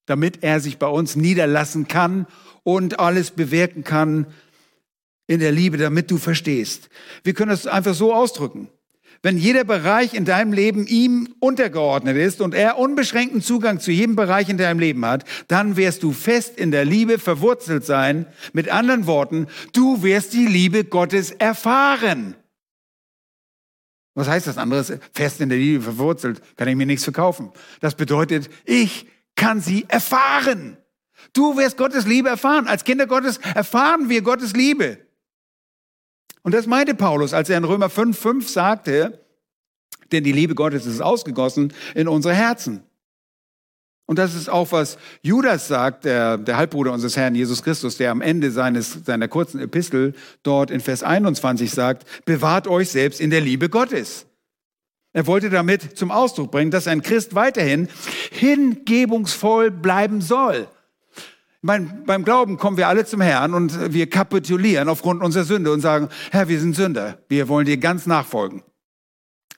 damit 0.05 0.43
er 0.43 0.59
sich 0.59 0.77
bei 0.77 0.87
uns 0.87 1.15
niederlassen 1.15 1.87
kann 1.87 2.27
und 2.63 2.99
alles 2.99 3.31
bewirken 3.31 3.83
kann 3.83 4.27
in 5.27 5.39
der 5.39 5.51
Liebe, 5.51 5.77
damit 5.77 6.11
du 6.11 6.17
verstehst. 6.17 6.89
Wir 7.23 7.33
können 7.33 7.51
es 7.51 7.67
einfach 7.67 7.93
so 7.93 8.13
ausdrücken. 8.13 8.69
Wenn 9.25 9.37
jeder 9.37 9.63
Bereich 9.63 10.13
in 10.13 10.25
deinem 10.25 10.51
Leben 10.51 10.85
ihm 10.85 11.33
untergeordnet 11.39 12.17
ist 12.17 12.41
und 12.41 12.53
er 12.53 12.77
unbeschränkten 12.77 13.41
Zugang 13.41 13.79
zu 13.79 13.89
jedem 13.89 14.17
Bereich 14.17 14.49
in 14.49 14.57
deinem 14.57 14.79
Leben 14.79 15.05
hat, 15.05 15.23
dann 15.47 15.77
wirst 15.77 16.03
du 16.03 16.11
fest 16.11 16.57
in 16.57 16.71
der 16.71 16.83
Liebe 16.83 17.17
verwurzelt 17.17 17.85
sein. 17.85 18.25
Mit 18.51 18.67
anderen 18.67 19.07
Worten, 19.07 19.47
du 19.71 20.03
wirst 20.03 20.33
die 20.33 20.45
Liebe 20.45 20.83
Gottes 20.83 21.31
erfahren. 21.31 22.35
Was 24.13 24.27
heißt 24.27 24.45
das 24.45 24.57
anderes? 24.57 24.91
Fest 25.13 25.39
in 25.39 25.47
der 25.47 25.57
Liebe 25.57 25.81
verwurzelt, 25.81 26.41
kann 26.57 26.67
ich 26.67 26.75
mir 26.75 26.85
nichts 26.85 27.05
verkaufen. 27.05 27.53
Das 27.79 27.95
bedeutet, 27.95 28.49
ich 28.65 29.07
kann 29.35 29.61
sie 29.61 29.85
erfahren. 29.87 30.75
Du 31.31 31.55
wirst 31.55 31.77
Gottes 31.77 32.05
Liebe 32.05 32.27
erfahren. 32.27 32.67
Als 32.67 32.83
Kinder 32.83 33.07
Gottes 33.07 33.37
erfahren 33.55 34.09
wir 34.09 34.21
Gottes 34.21 34.51
Liebe. 34.53 34.97
Und 36.43 36.53
das 36.53 36.67
meinte 36.67 36.93
Paulus, 36.93 37.33
als 37.33 37.49
er 37.49 37.57
in 37.57 37.63
Römer 37.63 37.89
5, 37.89 38.17
5 38.17 38.49
sagte, 38.49 39.19
denn 40.11 40.23
die 40.23 40.31
Liebe 40.31 40.55
Gottes 40.55 40.85
ist 40.85 41.01
ausgegossen 41.01 41.73
in 41.95 42.07
unsere 42.07 42.35
Herzen. 42.35 42.83
Und 44.05 44.19
das 44.19 44.35
ist 44.35 44.49
auch, 44.49 44.71
was 44.73 44.97
Judas 45.21 45.69
sagt, 45.69 46.03
der, 46.03 46.37
der 46.37 46.57
Halbbruder 46.57 46.91
unseres 46.91 47.15
Herrn 47.15 47.35
Jesus 47.35 47.63
Christus, 47.63 47.97
der 47.97 48.11
am 48.11 48.21
Ende 48.21 48.51
seines, 48.51 49.05
seiner 49.05 49.29
kurzen 49.29 49.61
Epistel 49.61 50.13
dort 50.43 50.71
in 50.71 50.81
Vers 50.81 51.03
21 51.03 51.71
sagt, 51.71 52.05
bewahrt 52.25 52.67
euch 52.67 52.89
selbst 52.89 53.21
in 53.21 53.29
der 53.29 53.41
Liebe 53.41 53.69
Gottes. 53.69 54.25
Er 55.13 55.25
wollte 55.25 55.49
damit 55.49 55.97
zum 55.97 56.11
Ausdruck 56.11 56.51
bringen, 56.51 56.71
dass 56.71 56.87
ein 56.87 57.01
Christ 57.01 57.33
weiterhin 57.33 57.87
hingebungsvoll 58.31 59.71
bleiben 59.71 60.19
soll. 60.21 60.67
Mein, 61.65 62.03
beim 62.05 62.25
Glauben 62.25 62.57
kommen 62.57 62.75
wir 62.75 62.89
alle 62.89 63.05
zum 63.05 63.21
Herrn 63.21 63.53
und 63.53 63.93
wir 63.93 64.09
kapitulieren 64.09 64.89
aufgrund 64.89 65.23
unserer 65.23 65.45
Sünde 65.45 65.71
und 65.71 65.79
sagen, 65.79 66.09
Herr, 66.29 66.49
wir 66.49 66.59
sind 66.59 66.75
Sünder, 66.75 67.19
wir 67.29 67.47
wollen 67.47 67.65
dir 67.65 67.77
ganz 67.77 68.05
nachfolgen. 68.05 68.63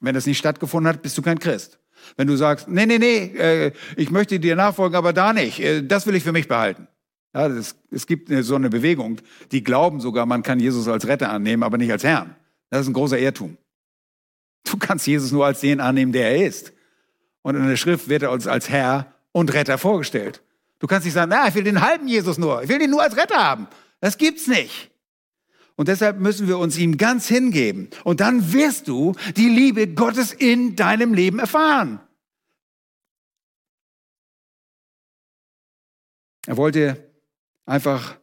Wenn 0.02 0.14
das 0.14 0.28
nicht 0.28 0.38
stattgefunden 0.38 0.88
hat, 0.88 1.02
bist 1.02 1.18
du 1.18 1.24
kein 1.24 1.40
Christ. 1.40 1.80
Wenn 2.16 2.28
du 2.28 2.36
sagst, 2.36 2.68
nee, 2.68 2.86
nee, 2.86 3.00
nee, 3.00 3.36
äh, 3.36 3.72
ich 3.98 4.12
möchte 4.12 4.40
dir 4.40 4.56
nachfolgen, 4.56 4.96
aber 4.96 5.14
da 5.14 5.34
nicht, 5.34 5.60
äh, 5.60 5.82
das 5.82 6.06
will 6.06 6.14
ich 6.14 6.22
für 6.22 6.32
mich 6.32 6.48
behalten. 6.48 6.88
Ja, 7.34 7.50
das, 7.50 7.76
es 7.90 8.06
gibt 8.06 8.32
so 8.44 8.54
eine 8.54 8.70
Bewegung, 8.70 9.20
die 9.52 9.64
glauben 9.64 10.00
sogar, 10.00 10.28
man 10.28 10.44
kann 10.44 10.60
Jesus 10.60 10.88
als 10.88 11.08
Retter 11.08 11.32
annehmen, 11.32 11.64
aber 11.64 11.80
nicht 11.80 11.92
als 11.92 12.04
Herrn. 12.04 12.36
Das 12.70 12.82
ist 12.82 12.88
ein 12.88 12.94
großer 12.94 13.18
Irrtum. 13.18 13.58
Du 14.64 14.78
kannst 14.78 15.08
Jesus 15.08 15.32
nur 15.32 15.48
als 15.48 15.60
den 15.60 15.80
annehmen, 15.80 16.12
der 16.12 16.30
er 16.30 16.46
ist. 16.46 16.72
Und 17.42 17.56
in 17.56 17.68
der 17.68 17.78
Schrift 17.78 18.10
wird 18.10 18.22
er 18.22 18.32
uns 18.32 18.46
als 18.46 18.70
Herr 18.70 19.12
und 19.32 19.52
Retter 19.56 19.80
vorgestellt. 19.80 20.44
Du 20.86 20.88
kannst 20.88 21.06
nicht 21.06 21.16
sagen, 21.16 21.32
na, 21.32 21.48
ich 21.48 21.56
will 21.56 21.64
den 21.64 21.82
halben 21.82 22.08
Jesus 22.08 22.38
nur. 22.38 22.62
Ich 22.62 22.70
will 22.70 22.78
den 22.78 22.92
nur 22.92 23.02
als 23.02 23.18
Retter 23.18 23.44
haben. 23.44 23.66
Das 24.02 24.20
gibt's 24.20 24.46
nicht. 24.46 24.92
Und 25.76 25.88
deshalb 25.88 26.20
müssen 26.20 26.48
wir 26.48 26.60
uns 26.60 26.78
ihm 26.78 26.98
ganz 26.98 27.28
hingeben. 27.28 27.90
Und 28.04 28.20
dann 28.20 28.54
wirst 28.54 28.88
du 28.88 29.16
die 29.36 29.50
Liebe 29.50 29.88
Gottes 29.88 30.32
in 30.32 30.76
deinem 30.76 31.16
Leben 31.16 31.40
erfahren. 31.40 32.00
Er 36.46 36.56
wollte 36.56 37.04
einfach, 37.66 38.18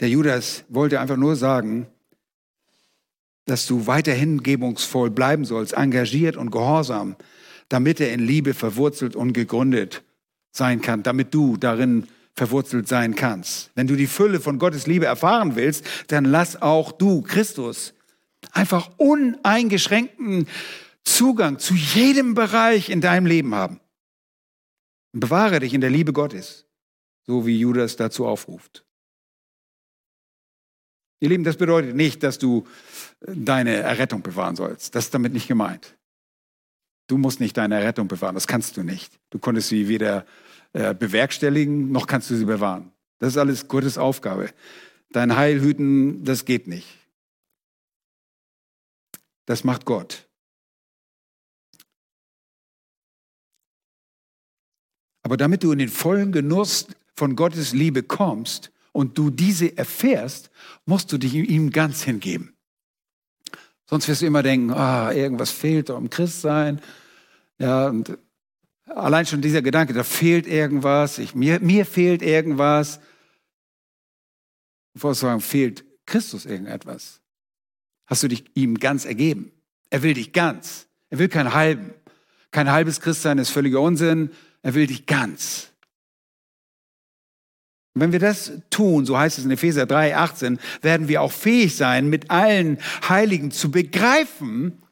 der 0.00 0.08
Judas 0.08 0.64
wollte 0.68 0.98
einfach 0.98 1.16
nur 1.16 1.36
sagen, 1.36 1.86
dass 3.44 3.64
du 3.64 3.86
weiter 3.86 4.12
hingebungsvoll 4.12 5.12
bleiben 5.12 5.44
sollst, 5.44 5.74
engagiert 5.74 6.36
und 6.36 6.50
gehorsam, 6.50 7.14
damit 7.68 8.00
er 8.00 8.12
in 8.12 8.18
Liebe 8.18 8.54
verwurzelt 8.54 9.14
und 9.14 9.34
gegründet 9.34 10.02
sein 10.50 10.80
kann, 10.80 11.02
damit 11.02 11.34
du 11.34 11.56
darin 11.56 12.08
verwurzelt 12.34 12.88
sein 12.88 13.14
kannst. 13.14 13.70
Wenn 13.74 13.86
du 13.86 13.96
die 13.96 14.06
Fülle 14.06 14.40
von 14.40 14.58
Gottes 14.58 14.86
Liebe 14.86 15.06
erfahren 15.06 15.56
willst, 15.56 15.84
dann 16.08 16.24
lass 16.24 16.60
auch 16.60 16.92
du, 16.92 17.22
Christus, 17.22 17.94
einfach 18.52 18.90
uneingeschränkten 18.96 20.46
Zugang 21.04 21.58
zu 21.58 21.74
jedem 21.74 22.34
Bereich 22.34 22.90
in 22.90 23.00
deinem 23.00 23.26
Leben 23.26 23.54
haben. 23.54 23.80
Bewahre 25.12 25.60
dich 25.60 25.74
in 25.74 25.80
der 25.80 25.90
Liebe 25.90 26.12
Gottes, 26.12 26.66
so 27.26 27.46
wie 27.46 27.58
Judas 27.58 27.96
dazu 27.96 28.26
aufruft. 28.26 28.84
Ihr 31.20 31.30
Lieben, 31.30 31.44
das 31.44 31.56
bedeutet 31.56 31.96
nicht, 31.96 32.22
dass 32.22 32.38
du 32.38 32.66
deine 33.20 33.74
Errettung 33.74 34.22
bewahren 34.22 34.54
sollst. 34.54 34.94
Das 34.94 35.06
ist 35.06 35.14
damit 35.14 35.32
nicht 35.32 35.48
gemeint. 35.48 35.97
Du 37.08 37.16
musst 37.16 37.40
nicht 37.40 37.56
deine 37.56 37.76
Errettung 37.76 38.06
bewahren, 38.06 38.34
das 38.34 38.46
kannst 38.46 38.76
du 38.76 38.82
nicht. 38.84 39.18
Du 39.30 39.38
konntest 39.38 39.68
sie 39.68 39.88
weder 39.88 40.26
äh, 40.74 40.94
bewerkstelligen, 40.94 41.90
noch 41.90 42.06
kannst 42.06 42.30
du 42.30 42.36
sie 42.36 42.44
bewahren. 42.44 42.92
Das 43.18 43.30
ist 43.30 43.38
alles 43.38 43.66
Gottes 43.66 43.98
Aufgabe. 43.98 44.50
Dein 45.10 45.34
Heil 45.34 45.60
hüten, 45.60 46.24
das 46.24 46.44
geht 46.44 46.68
nicht. 46.68 46.86
Das 49.46 49.64
macht 49.64 49.86
Gott. 49.86 50.28
Aber 55.22 55.38
damit 55.38 55.62
du 55.62 55.72
in 55.72 55.78
den 55.78 55.88
vollen 55.88 56.30
Genuss 56.32 56.88
von 57.14 57.36
Gottes 57.36 57.72
Liebe 57.72 58.02
kommst 58.02 58.70
und 58.92 59.16
du 59.16 59.30
diese 59.30 59.76
erfährst, 59.76 60.50
musst 60.84 61.10
du 61.12 61.18
dich 61.18 61.34
ihm 61.34 61.70
ganz 61.70 62.02
hingeben. 62.02 62.57
Sonst 63.88 64.06
wirst 64.08 64.22
du 64.22 64.26
immer 64.26 64.42
denken, 64.42 64.70
ah, 64.70 65.12
irgendwas 65.12 65.50
fehlt 65.50 65.88
doch 65.88 65.98
im 65.98 66.10
Christsein. 66.10 66.80
Ja, 67.58 67.88
und 67.88 68.18
allein 68.86 69.26
schon 69.26 69.40
dieser 69.40 69.62
Gedanke, 69.62 69.94
da 69.94 70.04
fehlt 70.04 70.46
irgendwas, 70.46 71.18
ich, 71.18 71.34
mir, 71.34 71.60
mir 71.60 71.86
fehlt 71.86 72.22
irgendwas. 72.22 73.00
Bevor 74.92 75.14
sagen, 75.14 75.40
fehlt 75.40 75.84
Christus 76.06 76.44
irgendetwas? 76.44 77.20
Hast 78.06 78.22
du 78.22 78.28
dich 78.28 78.44
ihm 78.54 78.78
ganz 78.78 79.04
ergeben? 79.04 79.52
Er 79.90 80.02
will 80.02 80.14
dich 80.14 80.32
ganz. 80.32 80.86
Er 81.10 81.18
will 81.18 81.28
keinen 81.28 81.54
halben. 81.54 81.94
Kein 82.50 82.70
halbes 82.70 83.00
Christsein 83.00 83.38
ist 83.38 83.50
völliger 83.50 83.80
Unsinn. 83.80 84.30
Er 84.62 84.74
will 84.74 84.86
dich 84.86 85.06
ganz. 85.06 85.72
Wenn 87.94 88.12
wir 88.12 88.18
das 88.18 88.52
tun, 88.70 89.06
so 89.06 89.18
heißt 89.18 89.38
es 89.38 89.44
in 89.44 89.50
Epheser 89.50 89.86
3, 89.86 90.16
18, 90.16 90.58
werden 90.82 91.08
wir 91.08 91.22
auch 91.22 91.32
fähig 91.32 91.76
sein, 91.76 92.08
mit 92.08 92.30
allen 92.30 92.78
Heiligen 93.08 93.50
zu 93.50 93.70
begreifen, 93.70 94.82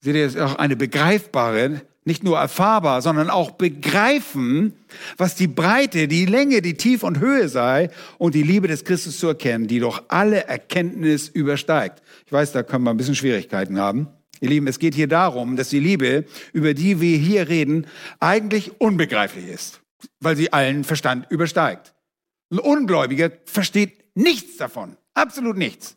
seht 0.00 0.14
ihr, 0.14 0.26
ist 0.26 0.38
auch 0.38 0.56
eine 0.56 0.76
begreifbare, 0.76 1.82
nicht 2.04 2.22
nur 2.22 2.38
erfahrbar, 2.38 3.02
sondern 3.02 3.30
auch 3.30 3.50
begreifen, 3.52 4.74
was 5.16 5.34
die 5.34 5.48
Breite, 5.48 6.06
die 6.06 6.24
Länge, 6.24 6.62
die 6.62 6.74
Tiefe 6.74 7.04
und 7.04 7.18
Höhe 7.18 7.48
sei 7.48 7.90
und 8.18 8.36
die 8.36 8.44
Liebe 8.44 8.68
des 8.68 8.84
Christus 8.84 9.18
zu 9.18 9.26
erkennen, 9.26 9.66
die 9.66 9.80
doch 9.80 10.04
alle 10.06 10.44
Erkenntnis 10.44 11.28
übersteigt. 11.28 12.02
Ich 12.24 12.32
weiß, 12.32 12.52
da 12.52 12.62
können 12.62 12.84
wir 12.84 12.90
ein 12.90 12.96
bisschen 12.96 13.16
Schwierigkeiten 13.16 13.80
haben. 13.80 14.06
Ihr 14.40 14.50
Lieben, 14.50 14.68
es 14.68 14.78
geht 14.78 14.94
hier 14.94 15.08
darum, 15.08 15.56
dass 15.56 15.70
die 15.70 15.80
Liebe, 15.80 16.26
über 16.52 16.74
die 16.74 17.00
wir 17.00 17.18
hier 17.18 17.48
reden, 17.48 17.86
eigentlich 18.20 18.80
unbegreiflich 18.80 19.48
ist 19.48 19.80
weil 20.20 20.36
sie 20.36 20.52
allen 20.52 20.84
Verstand 20.84 21.26
übersteigt. 21.30 21.94
Ein 22.50 22.58
Ungläubiger 22.58 23.30
versteht 23.44 24.04
nichts 24.14 24.56
davon, 24.56 24.96
absolut 25.14 25.56
nichts. 25.56 25.96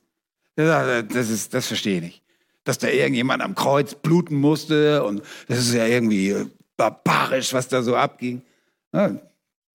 Das, 0.55 1.29
ist, 1.29 1.53
das 1.53 1.67
verstehe 1.67 1.97
ich 1.97 2.03
nicht. 2.03 2.23
Dass 2.63 2.77
da 2.77 2.87
irgendjemand 2.89 3.41
am 3.41 3.55
Kreuz 3.55 3.95
bluten 3.95 4.35
musste 4.35 5.03
und 5.03 5.21
das 5.47 5.59
ist 5.59 5.73
ja 5.73 5.85
irgendwie 5.85 6.35
barbarisch, 6.75 7.53
was 7.53 7.67
da 7.67 7.81
so 7.81 7.95
abging. 7.95 8.41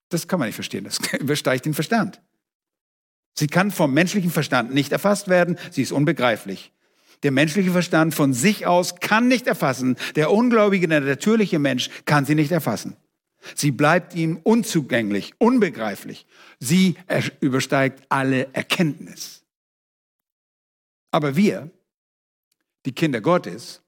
Das 0.08 0.28
kann 0.28 0.38
man 0.38 0.48
nicht 0.48 0.56
verstehen, 0.56 0.84
das 0.84 0.98
übersteigt 1.18 1.64
den 1.64 1.74
Verstand. 1.74 2.20
Sie 3.36 3.46
kann 3.46 3.70
vom 3.70 3.92
menschlichen 3.92 4.30
Verstand 4.30 4.74
nicht 4.74 4.92
erfasst 4.92 5.28
werden, 5.28 5.58
sie 5.70 5.82
ist 5.82 5.92
unbegreiflich. 5.92 6.72
Der 7.22 7.32
menschliche 7.32 7.70
Verstand 7.70 8.14
von 8.14 8.34
sich 8.34 8.66
aus 8.66 8.96
kann 8.96 9.28
nicht 9.28 9.46
erfassen. 9.46 9.96
Der 10.14 10.30
ungläubige, 10.30 10.86
der 10.86 11.00
natürliche 11.00 11.58
Mensch 11.58 11.88
kann 12.04 12.26
sie 12.26 12.34
nicht 12.34 12.52
erfassen. 12.52 12.96
Sie 13.54 13.70
bleibt 13.70 14.14
ihm 14.14 14.38
unzugänglich, 14.42 15.34
unbegreiflich. 15.38 16.26
Sie 16.58 16.96
übersteigt 17.40 18.04
alle 18.08 18.48
Erkenntnis. 18.52 19.44
Aber 21.10 21.36
wir, 21.36 21.70
die 22.86 22.92
Kinder 22.92 23.20
Gottes, 23.20 23.82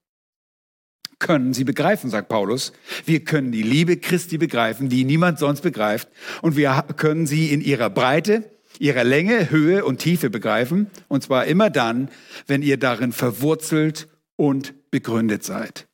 können 1.19 1.55
sie 1.55 1.65
begreifen, 1.65 2.11
sagt 2.11 2.29
Paulus. 2.29 2.73
Wir 3.05 3.25
können 3.25 3.53
die 3.53 3.63
Liebe 3.63 3.97
Christi 3.97 4.39
begreifen, 4.39 4.89
die 4.89 5.05
niemand 5.05 5.39
sonst 5.39 5.63
begreift. 5.63 6.09
Und 6.43 6.57
wir 6.57 6.85
können 6.97 7.27
sie 7.27 7.53
in 7.53 7.61
ihrer 7.63 7.91
Breite, 7.91 8.51
ihrer 8.79 9.05
Länge, 9.05 9.51
Höhe 9.51 9.85
und 9.85 9.99
Tiefe 9.99 10.29
begreifen. 10.29 10.91
Und 11.09 11.23
zwar 11.23 11.47
immer 11.47 11.71
dann, 11.71 12.11
wenn 12.47 12.63
ihr 12.63 12.77
darin 12.77 13.13
verwurzelt 13.13 14.09
und 14.37 14.75
begründet 14.91 15.43
seid. 15.43 15.89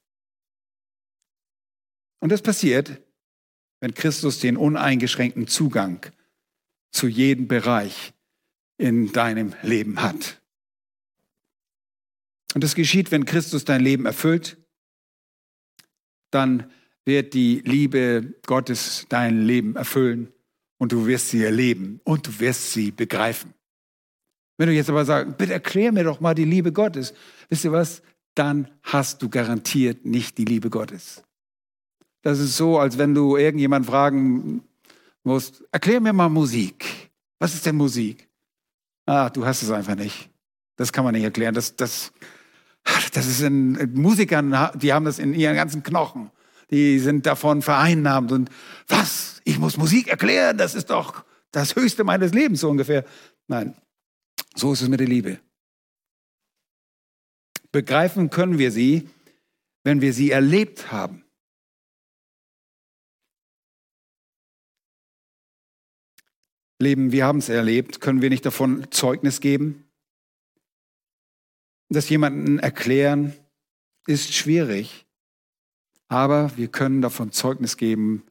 Und 2.19 2.31
das 2.31 2.43
passiert, 2.43 3.02
wenn 3.83 3.95
Christus 3.95 4.39
den 4.39 4.57
uneingeschränkten 4.57 5.49
Zugang 5.49 6.07
zu 6.93 7.09
jedem 7.09 7.49
Bereich 7.49 8.13
in 8.79 9.11
deinem 9.13 9.55
Leben 9.63 10.01
hat. 10.01 10.41
Und 12.55 12.63
das 12.63 12.77
geschieht, 12.77 13.11
wenn 13.11 13.25
Christus 13.25 13.65
dein 13.65 13.81
Leben 13.81 14.07
erfüllt, 14.07 14.57
dann 16.31 16.71
wird 17.05 17.35
die 17.35 17.61
Liebe 17.65 18.35
Gottes 18.47 19.07
dein 19.09 19.45
Leben 19.45 19.75
erfüllen 19.75 20.33
und 20.79 20.93
du 20.93 21.07
wirst 21.07 21.31
sie 21.31 21.43
erleben 21.43 22.01
und 22.05 22.29
du 22.29 22.39
wirst 22.39 22.73
sie 22.73 22.93
begreifen. 22.93 23.53
Wenn 24.59 24.69
du 24.69 24.75
jetzt 24.75 24.91
aber 24.91 25.05
sagst, 25.05 25.37
bitte 25.39 25.55
erklär 25.55 25.91
mir 25.91 26.05
doch 26.05 26.21
mal 26.21 26.35
die 26.35 26.45
Liebe 26.45 26.73
Gottes, 26.73 27.15
wisst 27.49 27.65
ihr 27.65 27.73
was? 27.73 28.01
Dann 28.37 28.71
hast 28.85 29.23
du 29.23 29.29
garantiert 29.29 30.05
nicht 30.05 30.39
die 30.39 30.45
Liebe 30.45 30.71
Gottes. 30.71 31.25
Das 32.23 32.39
ist 32.39 32.57
so, 32.57 32.79
als 32.79 32.99
wenn 32.99 33.15
du 33.15 33.37
irgendjemand 33.37 33.87
fragen 33.87 34.63
musst, 35.25 35.65
erklär 35.73 36.01
mir 36.01 36.13
mal 36.13 36.29
Musik. 36.29 37.11
Was 37.39 37.55
ist 37.55 37.67
denn 37.67 37.77
Musik? 37.77 38.29
Ah, 39.07 39.29
du 39.29 39.45
hast 39.45 39.63
es 39.63 39.71
einfach 39.71 39.97
nicht. 39.97 40.31
Das 40.77 40.93
kann 40.93 41.05
man 41.05 41.15
nicht 41.15 41.25
erklären. 41.25 41.55
Das, 41.55 41.75
das, 41.75 42.13
das 43.13 43.27
ist 43.27 43.41
in 43.41 43.93
Musikern, 43.95 44.71
die 44.77 44.93
haben 44.93 45.05
das 45.05 45.19
in 45.19 45.35
ihren 45.35 45.57
ganzen 45.57 45.83
Knochen. 45.83 46.31
Die 46.71 47.01
sind 47.01 47.27
davon 47.27 47.61
vereinnahmt 47.61 48.33
und 48.33 48.51
was? 48.89 49.43
Ich 49.45 49.59
muss 49.59 49.77
Musik 49.77 50.09
erklären, 50.09 50.57
das 50.57 50.75
ist 50.75 50.91
doch 50.91 51.25
das 51.51 51.77
Höchste 51.77 52.05
meines 52.05 52.33
Lebens 52.33 52.61
so 52.61 52.71
ungefähr. 52.71 53.05
Nein, 53.47 53.75
so 54.55 54.73
ist 54.73 54.81
es 54.81 54.89
mit 54.89 55.01
der 55.01 55.09
Liebe. 55.09 55.39
Begreifen 57.73 58.31
können 58.31 58.59
wir 58.59 58.71
sie, 58.71 59.09
wenn 59.85 60.01
wir 60.01 60.13
sie 60.13 60.31
erlebt 60.31 60.93
haben. 60.93 61.25
Leben, 66.83 67.13
wir 67.13 67.25
haben 67.25 67.39
es 67.39 67.49
erlebt, 67.49 68.01
können 68.01 68.23
wir 68.23 68.31
nicht 68.31 68.45
davon 68.45 68.87
Zeugnis 68.91 69.41
geben? 69.41 69.85
Das 71.89 72.09
jemanden 72.09 72.59
erklären 72.59 73.35
ist 74.07 74.35
schwierig, 74.35 75.07
aber 76.09 76.57
wir 76.57 76.69
können 76.69 77.03
davon 77.03 77.33
Zeugnis 77.33 77.77
geben, 77.77 78.25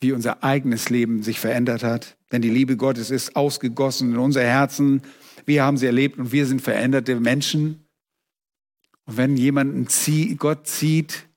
wie 0.00 0.12
unser 0.12 0.42
eigenes 0.42 0.90
Leben 0.90 1.22
sich 1.22 1.38
verändert 1.38 1.82
hat. 1.82 2.16
Denn 2.32 2.42
die 2.42 2.50
Liebe 2.50 2.76
Gottes 2.76 3.10
ist 3.10 3.36
ausgegossen 3.36 4.12
in 4.12 4.18
unser 4.18 4.42
Herzen. 4.42 5.02
Wir 5.44 5.62
haben 5.62 5.76
sie 5.76 5.86
erlebt 5.86 6.18
und 6.18 6.32
wir 6.32 6.46
sind 6.46 6.62
veränderte 6.62 7.20
Menschen. 7.20 7.86
Und 9.04 9.16
wenn 9.16 9.36
jemanden 9.36 9.88
Gott 10.38 10.66
zieht, 10.66 11.28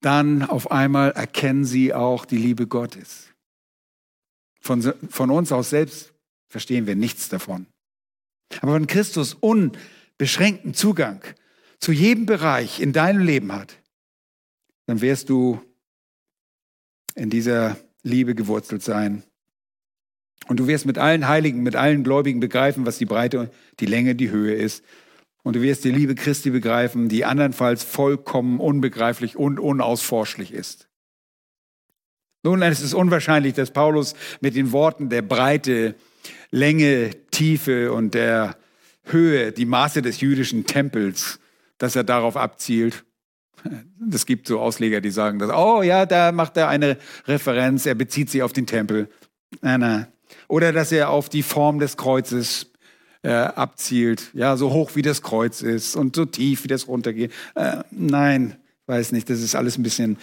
dann 0.00 0.42
auf 0.42 0.70
einmal 0.70 1.10
erkennen 1.10 1.64
sie 1.64 1.92
auch 1.92 2.24
die 2.24 2.38
Liebe 2.38 2.66
Gottes. 2.66 3.29
Von, 4.60 4.82
von 5.08 5.30
uns 5.30 5.52
aus 5.52 5.70
selbst 5.70 6.12
verstehen 6.48 6.86
wir 6.86 6.94
nichts 6.94 7.28
davon. 7.28 7.66
Aber 8.60 8.74
wenn 8.74 8.86
Christus 8.86 9.36
un 9.40 9.72
beschränkten 10.18 10.74
Zugang 10.74 11.22
zu 11.78 11.92
jedem 11.92 12.26
Bereich 12.26 12.80
in 12.80 12.92
deinem 12.92 13.24
Leben 13.24 13.52
hat, 13.52 13.76
dann 14.86 15.00
wirst 15.00 15.30
du 15.30 15.62
in 17.14 17.30
dieser 17.30 17.78
Liebe 18.02 18.34
gewurzelt 18.34 18.82
sein. 18.82 19.22
Und 20.48 20.58
du 20.58 20.66
wirst 20.66 20.84
mit 20.84 20.98
allen 20.98 21.28
Heiligen, 21.28 21.62
mit 21.62 21.76
allen 21.76 22.04
Gläubigen 22.04 22.40
begreifen, 22.40 22.86
was 22.86 22.98
die 22.98 23.06
Breite, 23.06 23.50
die 23.78 23.86
Länge, 23.86 24.14
die 24.14 24.30
Höhe 24.30 24.54
ist. 24.54 24.84
Und 25.42 25.56
du 25.56 25.62
wirst 25.62 25.84
die 25.84 25.90
Liebe 25.90 26.14
Christi 26.14 26.50
begreifen, 26.50 27.08
die 27.08 27.24
andernfalls 27.24 27.84
vollkommen 27.84 28.60
unbegreiflich 28.60 29.36
und 29.36 29.58
unausforschlich 29.58 30.52
ist. 30.52 30.89
Nun, 32.42 32.62
es 32.62 32.80
ist 32.80 32.94
unwahrscheinlich, 32.94 33.54
dass 33.54 33.70
Paulus 33.70 34.14
mit 34.40 34.54
den 34.54 34.72
Worten 34.72 35.10
der 35.10 35.22
Breite, 35.22 35.94
Länge, 36.50 37.10
Tiefe 37.30 37.92
und 37.92 38.14
der 38.14 38.56
Höhe, 39.04 39.52
die 39.52 39.66
Maße 39.66 40.02
des 40.02 40.20
jüdischen 40.20 40.66
Tempels, 40.66 41.38
dass 41.78 41.96
er 41.96 42.04
darauf 42.04 42.36
abzielt. 42.36 43.04
Es 44.12 44.24
gibt 44.24 44.46
so 44.46 44.58
Ausleger, 44.58 45.02
die 45.02 45.10
sagen, 45.10 45.38
dass, 45.38 45.50
oh 45.50 45.82
ja, 45.82 46.06
da 46.06 46.32
macht 46.32 46.56
er 46.56 46.68
eine 46.68 46.96
Referenz, 47.26 47.84
er 47.84 47.94
bezieht 47.94 48.30
sich 48.30 48.42
auf 48.42 48.54
den 48.54 48.66
Tempel. 48.66 49.08
Nein, 49.60 49.80
nein. 49.80 50.06
Oder 50.48 50.72
dass 50.72 50.92
er 50.92 51.10
auf 51.10 51.28
die 51.28 51.42
Form 51.42 51.78
des 51.78 51.96
Kreuzes 51.98 52.70
äh, 53.22 53.32
abzielt, 53.32 54.30
ja, 54.32 54.56
so 54.56 54.72
hoch 54.72 54.92
wie 54.94 55.02
das 55.02 55.20
Kreuz 55.20 55.60
ist 55.60 55.94
und 55.94 56.16
so 56.16 56.24
tief 56.24 56.64
wie 56.64 56.68
das 56.68 56.88
runtergeht. 56.88 57.32
Äh, 57.54 57.78
nein, 57.90 58.56
weiß 58.86 59.12
nicht, 59.12 59.28
das 59.28 59.40
ist 59.40 59.54
alles 59.54 59.76
ein 59.76 59.82
bisschen 59.82 60.16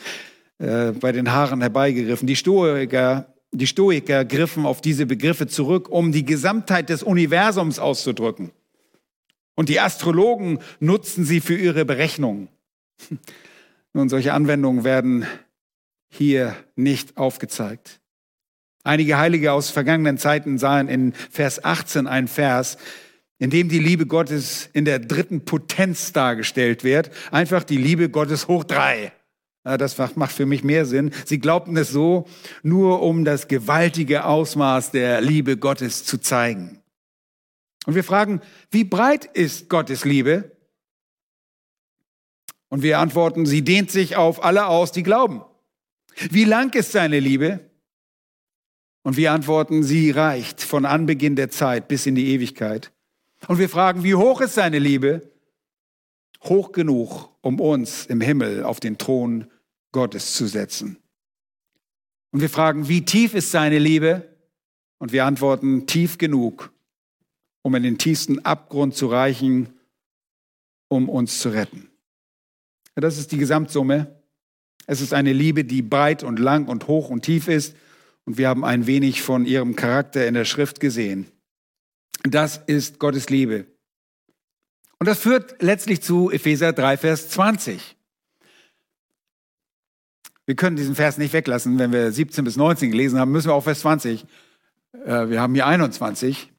äh, 0.60 0.92
bei 0.92 1.12
den 1.12 1.32
Haaren 1.32 1.62
herbeigegriffen. 1.62 2.28
Die 2.28 2.36
Stoiker, 2.36 3.34
die 3.52 3.68
Stoiker 3.68 4.26
griffen 4.26 4.66
auf 4.66 4.82
diese 4.82 5.06
Begriffe 5.06 5.48
zurück, 5.48 5.90
um 5.90 6.12
die 6.12 6.26
Gesamtheit 6.26 6.90
des 6.90 7.04
Universums 7.04 7.80
auszudrücken. 7.80 8.52
Und 9.56 9.70
die 9.70 9.80
Astrologen 9.80 10.60
nutzen 10.80 11.26
sie 11.26 11.42
für 11.42 11.58
ihre 11.58 11.86
Berechnungen. 11.86 12.50
Nun, 13.94 14.10
solche 14.10 14.34
Anwendungen 14.34 14.84
werden 14.84 15.26
hier 16.10 16.56
nicht 16.76 17.18
aufgezeigt. 17.18 18.00
Einige 18.84 19.18
Heilige 19.18 19.52
aus 19.52 19.70
vergangenen 19.70 20.18
Zeiten 20.18 20.58
sahen 20.58 20.88
in 20.88 21.14
Vers 21.14 21.64
18 21.64 22.08
einen 22.08 22.28
Vers, 22.28 22.78
in 23.40 23.50
dem 23.50 23.70
die 23.70 23.80
Liebe 23.80 24.06
Gottes 24.06 24.70
in 24.74 24.86
der 24.86 25.00
dritten 25.00 25.46
Potenz 25.46 26.14
dargestellt 26.14 26.84
wird. 26.84 27.12
Einfach 27.32 27.64
die 27.64 27.78
Liebe 27.78 28.10
Gottes 28.10 28.48
hoch 28.48 28.64
drei. 28.64 29.12
Das 29.78 29.98
macht 30.16 30.32
für 30.32 30.46
mich 30.46 30.64
mehr 30.64 30.86
Sinn. 30.86 31.12
Sie 31.26 31.40
glaubten 31.40 31.76
es 31.76 31.90
so, 31.90 32.26
nur 32.64 33.02
um 33.02 33.26
das 33.26 33.50
gewaltige 33.50 34.24
Ausmaß 34.24 34.92
der 34.92 35.20
Liebe 35.20 35.58
Gottes 35.58 36.06
zu 36.06 36.20
zeigen. 36.20 36.80
Und 37.86 37.96
wir 37.96 38.04
fragen, 38.04 38.42
wie 38.72 38.86
breit 38.86 39.26
ist 39.26 39.70
Gottes 39.70 40.06
Liebe? 40.06 40.52
Und 42.70 42.82
wir 42.82 43.00
antworten, 43.00 43.46
sie 43.46 43.64
dehnt 43.64 43.92
sich 43.92 44.16
auf 44.16 44.44
alle 44.44 44.68
aus, 44.68 44.92
die 44.92 45.04
glauben. 45.04 45.42
Wie 46.32 46.46
lang 46.46 46.74
ist 46.74 46.92
seine 46.92 47.20
Liebe? 47.20 47.60
Und 49.04 49.16
wir 49.16 49.32
antworten, 49.32 49.84
sie 49.84 50.12
reicht 50.12 50.62
von 50.62 50.86
Anbeginn 50.86 51.36
der 51.36 51.50
Zeit 51.50 51.88
bis 51.88 52.06
in 52.06 52.16
die 52.16 52.34
Ewigkeit. 52.34 52.92
Und 53.48 53.58
wir 53.58 53.70
fragen, 53.70 54.04
wie 54.04 54.16
hoch 54.16 54.42
ist 54.42 54.56
seine 54.56 54.80
Liebe? 54.80 55.32
Hoch 56.44 56.72
genug, 56.72 57.30
um 57.42 57.60
uns 57.60 58.06
im 58.06 58.20
Himmel 58.20 58.64
auf 58.64 58.80
den 58.80 58.98
Thron 58.98 59.48
Gottes 59.92 60.34
zu 60.34 60.48
setzen. 60.48 60.98
Und 62.32 62.42
wir 62.42 62.50
fragen, 62.50 62.88
wie 62.88 63.06
tief 63.06 63.34
ist 63.34 63.52
seine 63.52 63.80
Liebe? 63.80 64.36
Und 65.00 65.12
wir 65.12 65.26
antworten, 65.26 65.86
tief 65.88 66.18
genug, 66.18 66.72
um 67.62 67.76
in 67.76 67.84
den 67.84 67.98
tiefsten 67.98 68.44
Abgrund 68.46 68.96
zu 68.96 69.08
reichen, 69.08 69.74
um 70.88 71.08
uns 71.08 71.40
zu 71.40 71.50
retten. 71.50 71.90
Das 72.96 73.18
ist 73.18 73.32
die 73.32 73.38
Gesamtsumme. 73.38 74.22
Es 74.88 75.02
ist 75.02 75.14
eine 75.14 75.34
Liebe, 75.34 75.66
die 75.66 75.82
breit 75.82 76.24
und 76.24 76.40
lang 76.40 76.68
und 76.68 76.88
hoch 76.88 77.10
und 77.10 77.24
tief 77.24 77.48
ist. 77.48 77.76
Und 78.26 78.38
wir 78.38 78.50
haben 78.50 78.66
ein 78.66 78.88
wenig 78.88 79.22
von 79.22 79.46
ihrem 79.46 79.76
Charakter 79.76 80.28
in 80.28 80.34
der 80.34 80.46
Schrift 80.46 80.80
gesehen. 80.80 81.32
Das 82.24 82.58
ist 82.66 83.00
Gottes 83.00 83.30
Liebe. 83.30 83.68
Und 85.00 85.08
das 85.08 85.20
führt 85.20 85.62
letztlich 85.62 86.02
zu 86.02 86.32
Epheser 86.32 86.74
3, 86.74 86.98
Vers 86.98 87.30
20. 87.30 87.97
Wir 90.48 90.56
können 90.56 90.78
diesen 90.78 90.96
Vers 90.96 91.18
nicht 91.18 91.34
weglassen. 91.34 91.78
Wenn 91.78 91.92
wir 91.92 92.12
17 92.12 92.44
bis 92.46 92.56
19 92.56 92.90
gelesen 92.90 93.20
haben, 93.20 93.32
müssen 93.32 93.50
wir 93.50 93.54
auch 93.54 93.64
Vers 93.64 93.82
20. 93.82 94.26
Äh, 94.94 95.30
wir 95.30 95.42
haben 95.42 95.54
hier 95.54 95.68
21. 95.68 96.52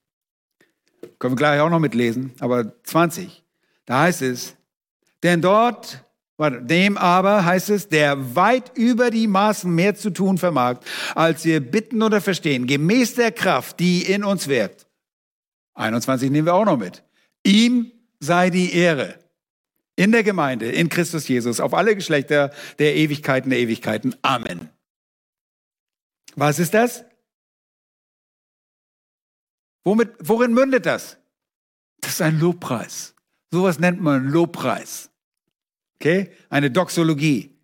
Können 1.19 1.33
wir 1.33 1.37
gleich 1.37 1.61
auch 1.61 1.71
noch 1.71 1.81
mitlesen, 1.81 2.33
aber 2.39 2.75
20. 2.85 3.43
Da 3.87 4.03
heißt 4.03 4.23
es, 4.23 4.57
denn 5.23 5.41
dort, 5.41 6.05
dem 6.39 6.99
aber 6.99 7.45
heißt 7.47 7.71
es, 7.71 7.89
der 7.89 8.37
weit 8.37 8.77
über 8.77 9.11
die 9.11 9.27
Maßen 9.27 9.75
mehr 9.75 9.95
zu 9.95 10.11
tun 10.11 10.37
vermag, 10.37 10.81
als 11.15 11.45
wir 11.45 11.61
bitten 11.61 12.03
oder 12.03 12.21
verstehen, 12.21 12.67
gemäß 12.67 13.15
der 13.15 13.33
Kraft, 13.33 13.81
die 13.81 14.03
in 14.03 14.23
uns 14.23 14.49
wirkt. 14.49 14.87
21 15.75 16.31
nehmen 16.31 16.47
wir 16.47 16.55
auch 16.55 16.67
noch 16.67 16.77
mit. 16.77 17.03
Ihm 17.43 17.91
sei 18.21 18.51
die 18.51 18.75
Ehre. 18.75 19.19
In 19.99 20.13
der 20.13 20.23
Gemeinde, 20.23 20.71
in 20.71 20.89
Christus 20.89 21.27
Jesus, 21.27 21.59
auf 21.59 21.75
alle 21.75 21.97
Geschlechter 21.97 22.53
der 22.79 22.95
Ewigkeiten 22.95 23.51
der 23.51 23.59
Ewigkeiten. 23.59 24.15
Amen. 24.23 24.71
Was 26.37 26.61
ist 26.61 26.73
das? 26.73 27.05
Womit, 29.83 30.11
worin 30.21 30.55
mündet 30.55 30.87
das? 30.87 31.17
Das 32.01 32.13
ist 32.13 32.23
ein 32.23 32.39
Lobpreis. 32.39 33.17
Sowas 33.51 33.81
nennt 33.81 34.01
man 34.01 34.29
Lobpreis. 34.29 35.11
Okay? 35.97 36.31
Eine 36.49 36.71
Doxologie. 36.71 37.59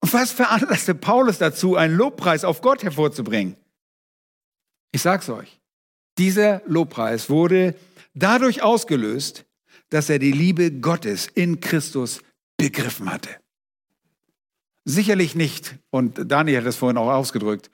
Und 0.00 0.12
was 0.12 0.32
veranlasste 0.32 0.96
Paulus 0.96 1.38
dazu, 1.38 1.76
einen 1.76 1.94
Lobpreis 1.94 2.42
auf 2.42 2.62
Gott 2.62 2.82
hervorzubringen? 2.82 3.54
Ich 4.90 5.02
sag's 5.02 5.28
euch. 5.28 5.60
Dieser 6.18 6.62
Lobpreis 6.66 7.30
wurde 7.30 7.76
dadurch 8.14 8.62
ausgelöst, 8.62 9.44
dass 9.90 10.10
er 10.10 10.18
die 10.18 10.32
Liebe 10.32 10.70
Gottes 10.72 11.26
in 11.26 11.60
Christus 11.60 12.22
begriffen 12.56 13.10
hatte. 13.12 13.30
Sicherlich 14.84 15.34
nicht, 15.34 15.76
und 15.90 16.30
Daniel 16.30 16.60
hat 16.60 16.66
es 16.66 16.76
vorhin 16.76 16.96
auch 16.96 17.10
ausgedrückt, 17.10 17.70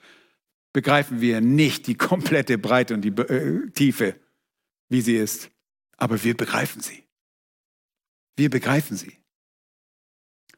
begreifen 0.73 1.21
wir 1.21 1.41
nicht 1.41 1.87
die 1.87 1.95
komplette 1.95 2.57
Breite 2.57 2.95
und 2.95 3.01
die 3.01 3.09
äh, 3.09 3.69
Tiefe, 3.71 4.15
wie 4.89 5.01
sie 5.01 5.15
ist. 5.15 5.51
Aber 5.97 6.23
wir 6.23 6.35
begreifen 6.35 6.81
sie. 6.81 7.03
Wir 8.35 8.49
begreifen 8.49 8.97
sie. 8.97 9.19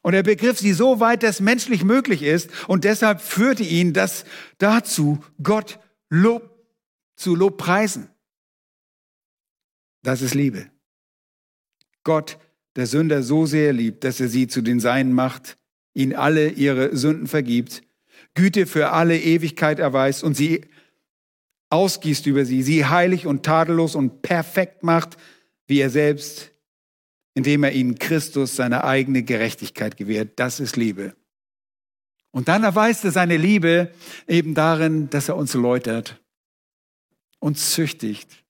Und 0.01 0.13
er 0.13 0.23
begriff 0.23 0.59
sie 0.59 0.73
so 0.73 0.99
weit, 0.99 1.23
dass 1.23 1.39
menschlich 1.41 1.83
möglich 1.83 2.21
ist. 2.21 2.49
Und 2.69 2.83
deshalb 2.83 3.21
führte 3.21 3.63
ihn 3.63 3.91
das 3.91 4.23
dazu, 4.59 5.23
Gott 5.41 5.79
Lob, 6.09 6.55
zu 7.15 7.35
Lobpreisen. 7.35 8.09
Das 10.03 10.21
ist 10.21 10.35
Liebe. 10.35 10.69
Gott, 12.05 12.37
der 12.77 12.87
Sünder 12.87 13.21
so 13.23 13.45
sehr 13.45 13.73
liebt, 13.73 14.05
dass 14.05 14.21
er 14.21 14.29
sie 14.29 14.47
zu 14.47 14.61
den 14.61 14.79
Seinen 14.79 15.11
macht, 15.11 15.57
ihn 15.93 16.15
alle 16.15 16.49
ihre 16.49 16.95
Sünden 16.95 17.27
vergibt, 17.27 17.81
Güte 18.33 18.65
für 18.65 18.91
alle 18.91 19.19
Ewigkeit 19.19 19.79
erweist 19.79 20.23
und 20.23 20.35
sie 20.35 20.61
ausgießt 21.69 22.25
über 22.27 22.45
sie, 22.45 22.63
sie 22.63 22.85
heilig 22.85 23.27
und 23.27 23.43
tadellos 23.43 23.95
und 23.95 24.21
perfekt 24.21 24.83
macht, 24.83 25.17
wie 25.67 25.79
er 25.79 25.89
selbst, 25.89 26.51
indem 27.33 27.63
er 27.63 27.71
ihnen 27.71 27.95
Christus 27.95 28.55
seine 28.55 28.83
eigene 28.83 29.23
Gerechtigkeit 29.23 29.97
gewährt. 29.97 30.33
Das 30.37 30.59
ist 30.59 30.77
Liebe. 30.77 31.15
Und 32.31 32.49
dann 32.49 32.63
erweist 32.63 33.03
er 33.05 33.11
seine 33.11 33.37
Liebe 33.37 33.91
eben 34.27 34.53
darin, 34.53 35.09
dass 35.09 35.29
er 35.29 35.37
uns 35.37 35.53
läutert, 35.53 36.21
uns 37.39 37.71
züchtigt. 37.71 38.43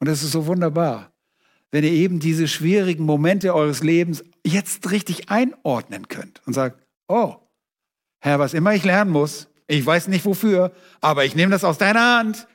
Und 0.00 0.08
das 0.08 0.22
ist 0.22 0.32
so 0.32 0.46
wunderbar, 0.46 1.13
wenn 1.74 1.82
ihr 1.82 1.90
eben 1.90 2.20
diese 2.20 2.46
schwierigen 2.46 3.02
Momente 3.02 3.52
eures 3.52 3.82
Lebens 3.82 4.22
jetzt 4.46 4.92
richtig 4.92 5.28
einordnen 5.28 6.06
könnt 6.06 6.40
und 6.46 6.52
sagt, 6.52 6.80
oh, 7.08 7.34
Herr, 8.20 8.38
was 8.38 8.54
immer 8.54 8.74
ich 8.74 8.84
lernen 8.84 9.10
muss, 9.10 9.48
ich 9.66 9.84
weiß 9.84 10.06
nicht 10.06 10.24
wofür, 10.24 10.70
aber 11.00 11.24
ich 11.24 11.34
nehme 11.34 11.50
das 11.50 11.64
aus 11.64 11.76
deiner 11.76 12.18
Hand. 12.18 12.46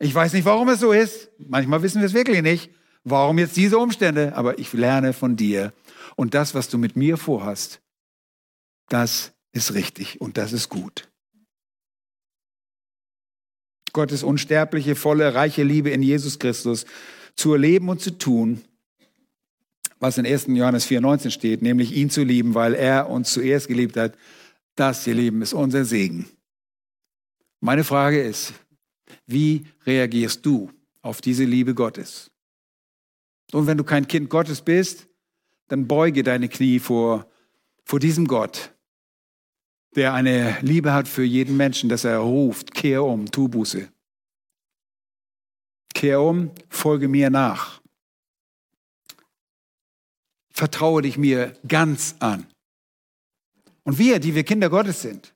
Ich 0.00 0.12
weiß 0.12 0.32
nicht, 0.32 0.44
warum 0.44 0.68
es 0.70 0.80
so 0.80 0.90
ist. 0.90 1.30
Manchmal 1.38 1.82
wissen 1.82 2.00
wir 2.00 2.06
es 2.06 2.14
wirklich 2.14 2.42
nicht. 2.42 2.72
Warum 3.04 3.38
jetzt 3.38 3.56
diese 3.56 3.78
Umstände? 3.78 4.34
Aber 4.34 4.58
ich 4.58 4.72
lerne 4.72 5.12
von 5.12 5.36
dir. 5.36 5.72
Und 6.16 6.34
das, 6.34 6.56
was 6.56 6.68
du 6.68 6.78
mit 6.78 6.96
mir 6.96 7.16
vorhast, 7.16 7.80
das 8.88 9.34
ist 9.52 9.74
richtig 9.74 10.20
und 10.20 10.36
das 10.36 10.52
ist 10.52 10.68
gut. 10.68 11.08
Gottes 13.92 14.24
unsterbliche, 14.24 14.96
volle, 14.96 15.32
reiche 15.32 15.62
Liebe 15.62 15.90
in 15.90 16.02
Jesus 16.02 16.40
Christus 16.40 16.86
zu 17.38 17.52
erleben 17.52 17.88
und 17.88 18.00
zu 18.00 18.18
tun, 18.18 18.60
was 20.00 20.18
in 20.18 20.26
1. 20.26 20.46
Johannes 20.48 20.88
4,19 20.88 21.30
steht, 21.30 21.62
nämlich 21.62 21.92
ihn 21.92 22.10
zu 22.10 22.24
lieben, 22.24 22.54
weil 22.54 22.74
er 22.74 23.08
uns 23.08 23.32
zuerst 23.32 23.68
geliebt 23.68 23.96
hat, 23.96 24.16
das, 24.74 25.06
ihr 25.06 25.14
Lieben, 25.14 25.40
ist 25.40 25.52
unser 25.52 25.84
Segen. 25.84 26.28
Meine 27.60 27.84
Frage 27.84 28.20
ist, 28.20 28.54
wie 29.26 29.66
reagierst 29.86 30.44
du 30.44 30.70
auf 31.00 31.20
diese 31.20 31.44
Liebe 31.44 31.74
Gottes? 31.74 32.30
Und 33.52 33.66
wenn 33.66 33.78
du 33.78 33.84
kein 33.84 34.08
Kind 34.08 34.30
Gottes 34.30 34.60
bist, 34.60 35.06
dann 35.68 35.86
beuge 35.86 36.24
deine 36.24 36.48
Knie 36.48 36.80
vor, 36.80 37.26
vor 37.84 38.00
diesem 38.00 38.26
Gott, 38.26 38.72
der 39.94 40.12
eine 40.12 40.58
Liebe 40.60 40.92
hat 40.92 41.06
für 41.06 41.24
jeden 41.24 41.56
Menschen, 41.56 41.88
dass 41.88 42.04
er 42.04 42.18
ruft, 42.18 42.74
kehr 42.74 43.04
um, 43.04 43.30
tu 43.30 43.48
Buße. 43.48 43.88
Kehr 45.94 46.20
um, 46.20 46.50
folge 46.68 47.08
mir 47.08 47.30
nach. 47.30 47.80
Vertraue 50.50 51.02
dich 51.02 51.18
mir 51.18 51.54
ganz 51.66 52.16
an. 52.20 52.46
Und 53.84 53.98
wir, 53.98 54.18
die 54.18 54.34
wir 54.34 54.44
Kinder 54.44 54.70
Gottes 54.70 55.02
sind 55.02 55.34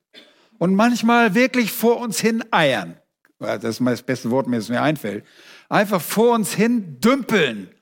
und 0.59 0.75
manchmal 0.75 1.33
wirklich 1.33 1.71
vor 1.71 1.97
uns 1.97 2.19
hin 2.19 2.43
eiern, 2.51 2.97
das 3.39 3.63
ist 3.63 3.81
das 3.81 4.03
beste 4.03 4.31
Wort, 4.31 4.47
das 4.49 4.69
mir 4.69 4.81
einfällt, 4.81 5.25
einfach 5.69 6.01
vor 6.01 6.35
uns 6.35 6.53
hin 6.53 6.99
dümpeln 6.99 7.73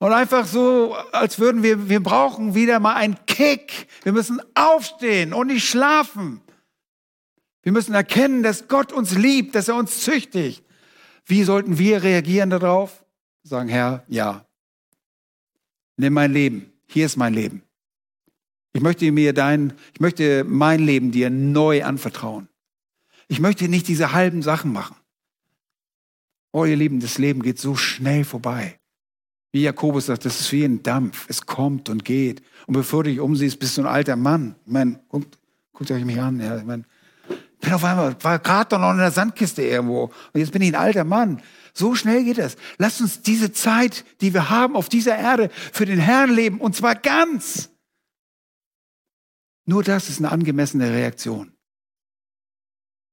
und 0.00 0.12
einfach 0.12 0.46
so, 0.46 0.94
als 1.12 1.38
würden 1.38 1.62
wir, 1.62 1.90
wir 1.90 2.02
brauchen 2.02 2.54
wieder 2.54 2.80
mal 2.80 2.94
einen 2.94 3.18
Kick. 3.26 3.86
Wir 4.02 4.12
müssen 4.12 4.40
aufstehen 4.54 5.34
und 5.34 5.48
nicht 5.48 5.68
schlafen. 5.68 6.40
Wir 7.62 7.72
müssen 7.72 7.94
erkennen, 7.94 8.42
dass 8.42 8.66
Gott 8.66 8.94
uns 8.94 9.14
liebt, 9.14 9.54
dass 9.54 9.68
er 9.68 9.76
uns 9.76 10.02
züchtigt. 10.02 10.64
Wie 11.30 11.44
sollten 11.44 11.78
wir 11.78 12.02
reagieren 12.02 12.50
darauf? 12.50 13.04
Sagen, 13.44 13.68
Herr, 13.68 14.04
ja. 14.08 14.44
Nimm 15.96 16.12
mein 16.12 16.32
Leben. 16.32 16.72
Hier 16.88 17.06
ist 17.06 17.16
mein 17.16 17.34
Leben. 17.34 17.62
Ich 18.72 18.80
möchte 18.80 19.10
mir 19.12 19.32
dein, 19.32 19.72
ich 19.94 20.00
möchte 20.00 20.44
mein 20.44 20.80
Leben 20.80 21.12
dir 21.12 21.30
neu 21.30 21.84
anvertrauen. 21.84 22.48
Ich 23.28 23.38
möchte 23.38 23.68
nicht 23.68 23.86
diese 23.86 24.12
halben 24.12 24.42
Sachen 24.42 24.72
machen. 24.72 24.96
Oh, 26.52 26.64
ihr 26.64 26.76
Lieben, 26.76 26.98
das 26.98 27.16
Leben 27.18 27.42
geht 27.42 27.60
so 27.60 27.76
schnell 27.76 28.24
vorbei. 28.24 28.80
Wie 29.52 29.62
Jakobus 29.62 30.06
sagt, 30.06 30.24
das 30.24 30.40
ist 30.40 30.50
wie 30.50 30.64
ein 30.64 30.82
Dampf. 30.82 31.26
Es 31.28 31.46
kommt 31.46 31.88
und 31.88 32.04
geht. 32.04 32.42
Und 32.66 32.74
bevor 32.74 33.04
du 33.04 33.10
dich 33.10 33.20
umsiehst, 33.20 33.60
bist 33.60 33.76
du 33.76 33.82
ein 33.82 33.86
alter 33.86 34.16
Mann. 34.16 34.56
Ich 34.66 34.72
meine, 34.72 35.00
guckt, 35.08 35.38
guckt 35.72 35.92
euch 35.92 36.04
mich 36.04 36.20
an. 36.20 36.40
Ja, 36.40 36.58
ich 36.58 36.64
meine, 36.64 36.84
bin 37.60 37.72
auf 37.72 37.84
einmal, 37.84 38.16
war 38.22 38.38
gerade 38.38 38.78
noch 38.78 38.92
in 38.92 38.98
der 38.98 39.10
Sandkiste 39.10 39.62
irgendwo. 39.62 40.04
Und 40.32 40.40
jetzt 40.40 40.52
bin 40.52 40.62
ich 40.62 40.68
ein 40.68 40.80
alter 40.80 41.04
Mann. 41.04 41.42
So 41.72 41.94
schnell 41.94 42.24
geht 42.24 42.38
das. 42.38 42.56
Lasst 42.78 43.00
uns 43.00 43.22
diese 43.22 43.52
Zeit, 43.52 44.04
die 44.20 44.34
wir 44.34 44.50
haben 44.50 44.76
auf 44.76 44.88
dieser 44.88 45.16
Erde, 45.16 45.50
für 45.72 45.86
den 45.86 45.98
Herrn 45.98 46.30
leben. 46.30 46.60
Und 46.60 46.74
zwar 46.74 46.94
ganz. 46.94 47.70
Nur 49.66 49.84
das 49.84 50.08
ist 50.08 50.18
eine 50.18 50.32
angemessene 50.32 50.90
Reaktion. 50.90 51.52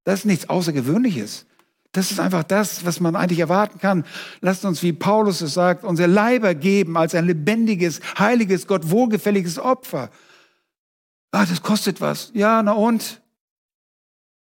Das 0.05 0.21
ist 0.21 0.25
nichts 0.25 0.49
Außergewöhnliches. 0.49 1.45
Das 1.91 2.11
ist 2.11 2.19
einfach 2.19 2.43
das, 2.43 2.85
was 2.85 2.99
man 2.99 3.15
eigentlich 3.15 3.39
erwarten 3.39 3.79
kann. 3.79 4.05
Lasst 4.41 4.65
uns, 4.65 4.83
wie 4.83 4.93
Paulus 4.93 5.41
es 5.41 5.53
sagt, 5.53 5.83
unser 5.83 6.07
Leiber 6.07 6.55
geben 6.55 6.97
als 6.97 7.15
ein 7.15 7.25
lebendiges, 7.25 8.01
heiliges, 8.17 8.67
Gott 8.67 8.89
wohlgefälliges 8.89 9.59
Opfer. 9.59 10.09
Ah, 11.31 11.45
das 11.45 11.61
kostet 11.61 12.01
was. 12.01 12.31
Ja, 12.33 12.63
na 12.63 12.71
und? 12.73 13.21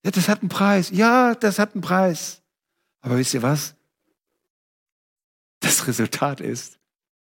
Ja, 0.04 0.12
das 0.12 0.28
hat 0.28 0.42
einen 0.42 0.50
Preis. 0.50 0.90
Ja, 0.92 1.36
das 1.36 1.60
hat 1.60 1.74
einen 1.74 1.82
Preis. 1.82 2.42
Aber 3.02 3.18
wisst 3.18 3.34
ihr 3.34 3.42
was? 3.42 3.76
Das 5.60 5.88
Resultat 5.88 6.42
ist 6.42 6.80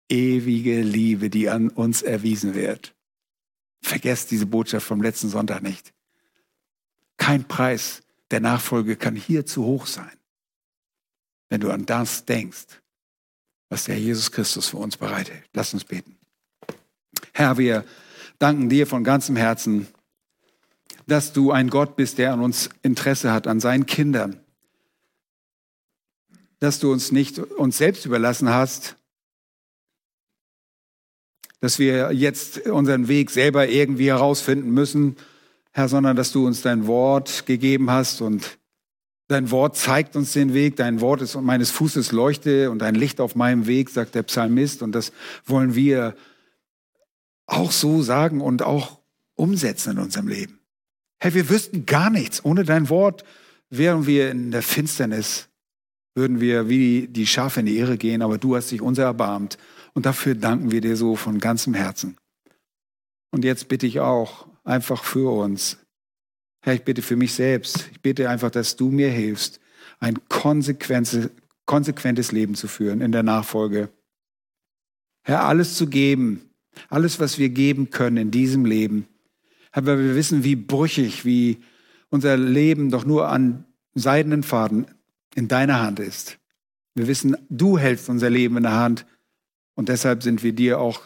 ewige 0.08 0.82
Liebe, 0.82 1.30
die 1.30 1.50
an 1.50 1.70
uns 1.70 2.02
erwiesen 2.02 2.56
wird. 2.56 2.96
Vergesst 3.82 4.32
diese 4.32 4.46
Botschaft 4.46 4.86
vom 4.86 5.02
letzten 5.02 5.30
Sonntag 5.30 5.62
nicht. 5.62 5.94
Kein 7.18 7.48
Preis 7.48 8.02
der 8.32 8.40
Nachfolge 8.40 8.96
kann 8.96 9.16
hier 9.16 9.46
zu 9.46 9.64
hoch 9.64 9.88
sein, 9.88 10.12
wenn 11.50 11.62
du 11.62 11.72
an 11.72 11.86
das 11.86 12.26
denkst, 12.26 12.82
was 13.70 13.86
der 13.86 14.00
Jesus 14.00 14.32
Christus 14.32 14.70
für 14.70 14.78
uns 14.78 14.98
bereitet. 14.98 15.44
Lass 15.54 15.74
uns 15.74 15.86
beten. 15.86 16.18
Herr, 17.34 17.58
wir 17.58 17.86
danken 18.38 18.70
dir 18.70 18.88
von 18.88 19.04
ganzem 19.04 19.36
Herzen, 19.36 19.88
dass 21.10 21.34
du 21.34 21.52
ein 21.52 21.70
Gott 21.70 21.96
bist, 21.96 22.18
der 22.18 22.34
an 22.34 22.40
uns 22.40 22.70
Interesse 22.82 23.32
hat, 23.32 23.48
an 23.48 23.60
seinen 23.60 23.86
Kindern. 23.86 24.40
Dass 26.60 26.80
du 26.80 26.92
uns 26.92 27.12
nicht 27.12 27.40
uns 27.40 27.78
selbst 27.78 28.06
überlassen 28.06 28.50
hast, 28.50 28.96
dass 31.62 31.80
wir 31.80 32.14
jetzt 32.14 32.68
unseren 32.68 33.08
Weg 33.08 33.32
selber 33.32 33.68
irgendwie 33.68 34.08
herausfinden 34.08 34.72
müssen, 34.72 35.18
Herr, 35.72 35.90
sondern 35.90 36.16
dass 36.16 36.32
du 36.32 36.48
uns 36.48 36.62
dein 36.62 36.88
Wort 36.88 37.46
gegeben 37.46 37.92
hast 37.92 38.22
und 38.22 38.58
dein 39.28 39.52
Wort 39.52 39.78
zeigt 39.78 40.16
uns 40.16 40.34
den 40.34 40.54
Weg, 40.54 40.76
dein 40.78 41.02
Wort 41.02 41.22
ist 41.22 41.40
meines 41.40 41.72
Fußes 41.72 42.12
Leuchte 42.12 42.72
und 42.72 42.82
ein 42.82 42.96
Licht 42.96 43.22
auf 43.22 43.36
meinem 43.36 43.68
Weg, 43.68 43.90
sagt 43.90 44.16
der 44.16 44.24
Psalmist. 44.24 44.82
Und 44.82 44.94
das 44.94 45.12
wollen 45.46 45.76
wir 45.76 46.16
auch 47.46 47.72
so 47.72 48.02
sagen 48.02 48.42
und 48.42 48.62
auch 48.64 49.00
umsetzen 49.36 49.92
in 49.92 50.00
unserem 50.00 50.28
Leben. 50.28 50.59
Herr, 51.20 51.34
wir 51.34 51.50
wüssten 51.50 51.86
gar 51.86 52.10
nichts. 52.10 52.44
Ohne 52.44 52.64
dein 52.64 52.90
Wort 52.90 53.24
wären 53.70 54.06
wir 54.06 54.32
in 54.32 54.52
der 54.52 54.64
Finsternis, 54.64 55.50
würden 56.16 56.40
wir 56.40 56.70
wie 56.70 57.08
die 57.08 57.28
Schafe 57.28 57.60
in 57.60 57.66
die 57.66 57.78
Irre 57.78 57.98
gehen, 57.98 58.22
aber 58.22 58.38
du 58.38 58.56
hast 58.56 58.72
dich 58.72 58.82
unser 58.82 59.04
erbarmt 59.04 59.58
Und 59.94 60.06
dafür 60.06 60.36
danken 60.36 60.72
wir 60.72 60.82
dir 60.82 60.96
so 60.96 61.16
von 61.16 61.40
ganzem 61.40 61.74
Herzen. 61.74 62.18
Und 63.32 63.44
jetzt 63.44 63.68
bitte 63.68 63.86
ich 63.86 64.00
auch 64.00 64.48
einfach 64.64 65.04
für 65.04 65.32
uns. 65.32 65.78
Herr, 66.62 66.74
ich 66.74 66.84
bitte 66.84 67.02
für 67.02 67.16
mich 67.16 67.34
selbst. 67.34 67.90
Ich 67.92 68.02
bitte 68.02 68.30
einfach, 68.30 68.52
dass 68.52 68.76
du 68.76 68.90
mir 68.90 69.10
hilfst, 69.10 69.60
ein 70.00 70.18
konsequentes 70.30 72.32
Leben 72.32 72.56
zu 72.56 72.68
führen 72.68 73.02
in 73.02 73.12
der 73.12 73.24
Nachfolge. 73.24 73.90
Herr, 75.24 75.44
alles 75.44 75.76
zu 75.76 75.88
geben, 75.88 76.50
alles, 76.90 77.20
was 77.20 77.38
wir 77.38 77.50
geben 77.50 77.90
können 77.90 78.18
in 78.18 78.32
diesem 78.32 78.66
Leben. 78.66 79.08
Herr, 79.72 79.86
weil 79.86 80.00
wir 80.00 80.16
wissen, 80.16 80.44
wie 80.44 80.56
brüchig, 80.56 81.26
wie 81.26 81.60
unser 82.10 82.38
Leben 82.38 82.90
doch 82.90 83.06
nur 83.06 83.30
an 83.30 83.66
seidenen 83.94 84.44
Faden 84.44 84.88
in 85.36 85.48
deiner 85.48 85.82
Hand 85.82 86.00
ist. 86.00 86.38
Wir 86.96 87.08
wissen, 87.08 87.38
du 87.50 87.78
hältst 87.78 88.10
unser 88.10 88.30
Leben 88.30 88.58
in 88.58 88.64
der 88.64 88.76
Hand 88.76 89.06
und 89.76 89.90
deshalb 89.90 90.24
sind 90.24 90.44
wir 90.44 90.54
dir 90.54 90.80
auch 90.80 91.02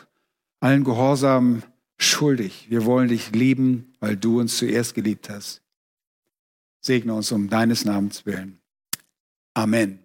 allen 0.60 0.84
Gehorsam 0.84 1.64
schuldig. 1.98 2.68
Wir 2.70 2.86
wollen 2.86 3.10
dich 3.10 3.32
lieben, 3.34 3.94
weil 4.00 4.16
du 4.18 4.40
uns 4.40 4.58
zuerst 4.58 4.96
geliebt 4.96 5.30
hast. 5.30 5.62
Segne 6.80 7.14
uns 7.14 7.32
um 7.32 7.50
deines 7.50 7.86
Namens 7.86 8.26
willen. 8.26 8.60
Amen. 9.54 10.03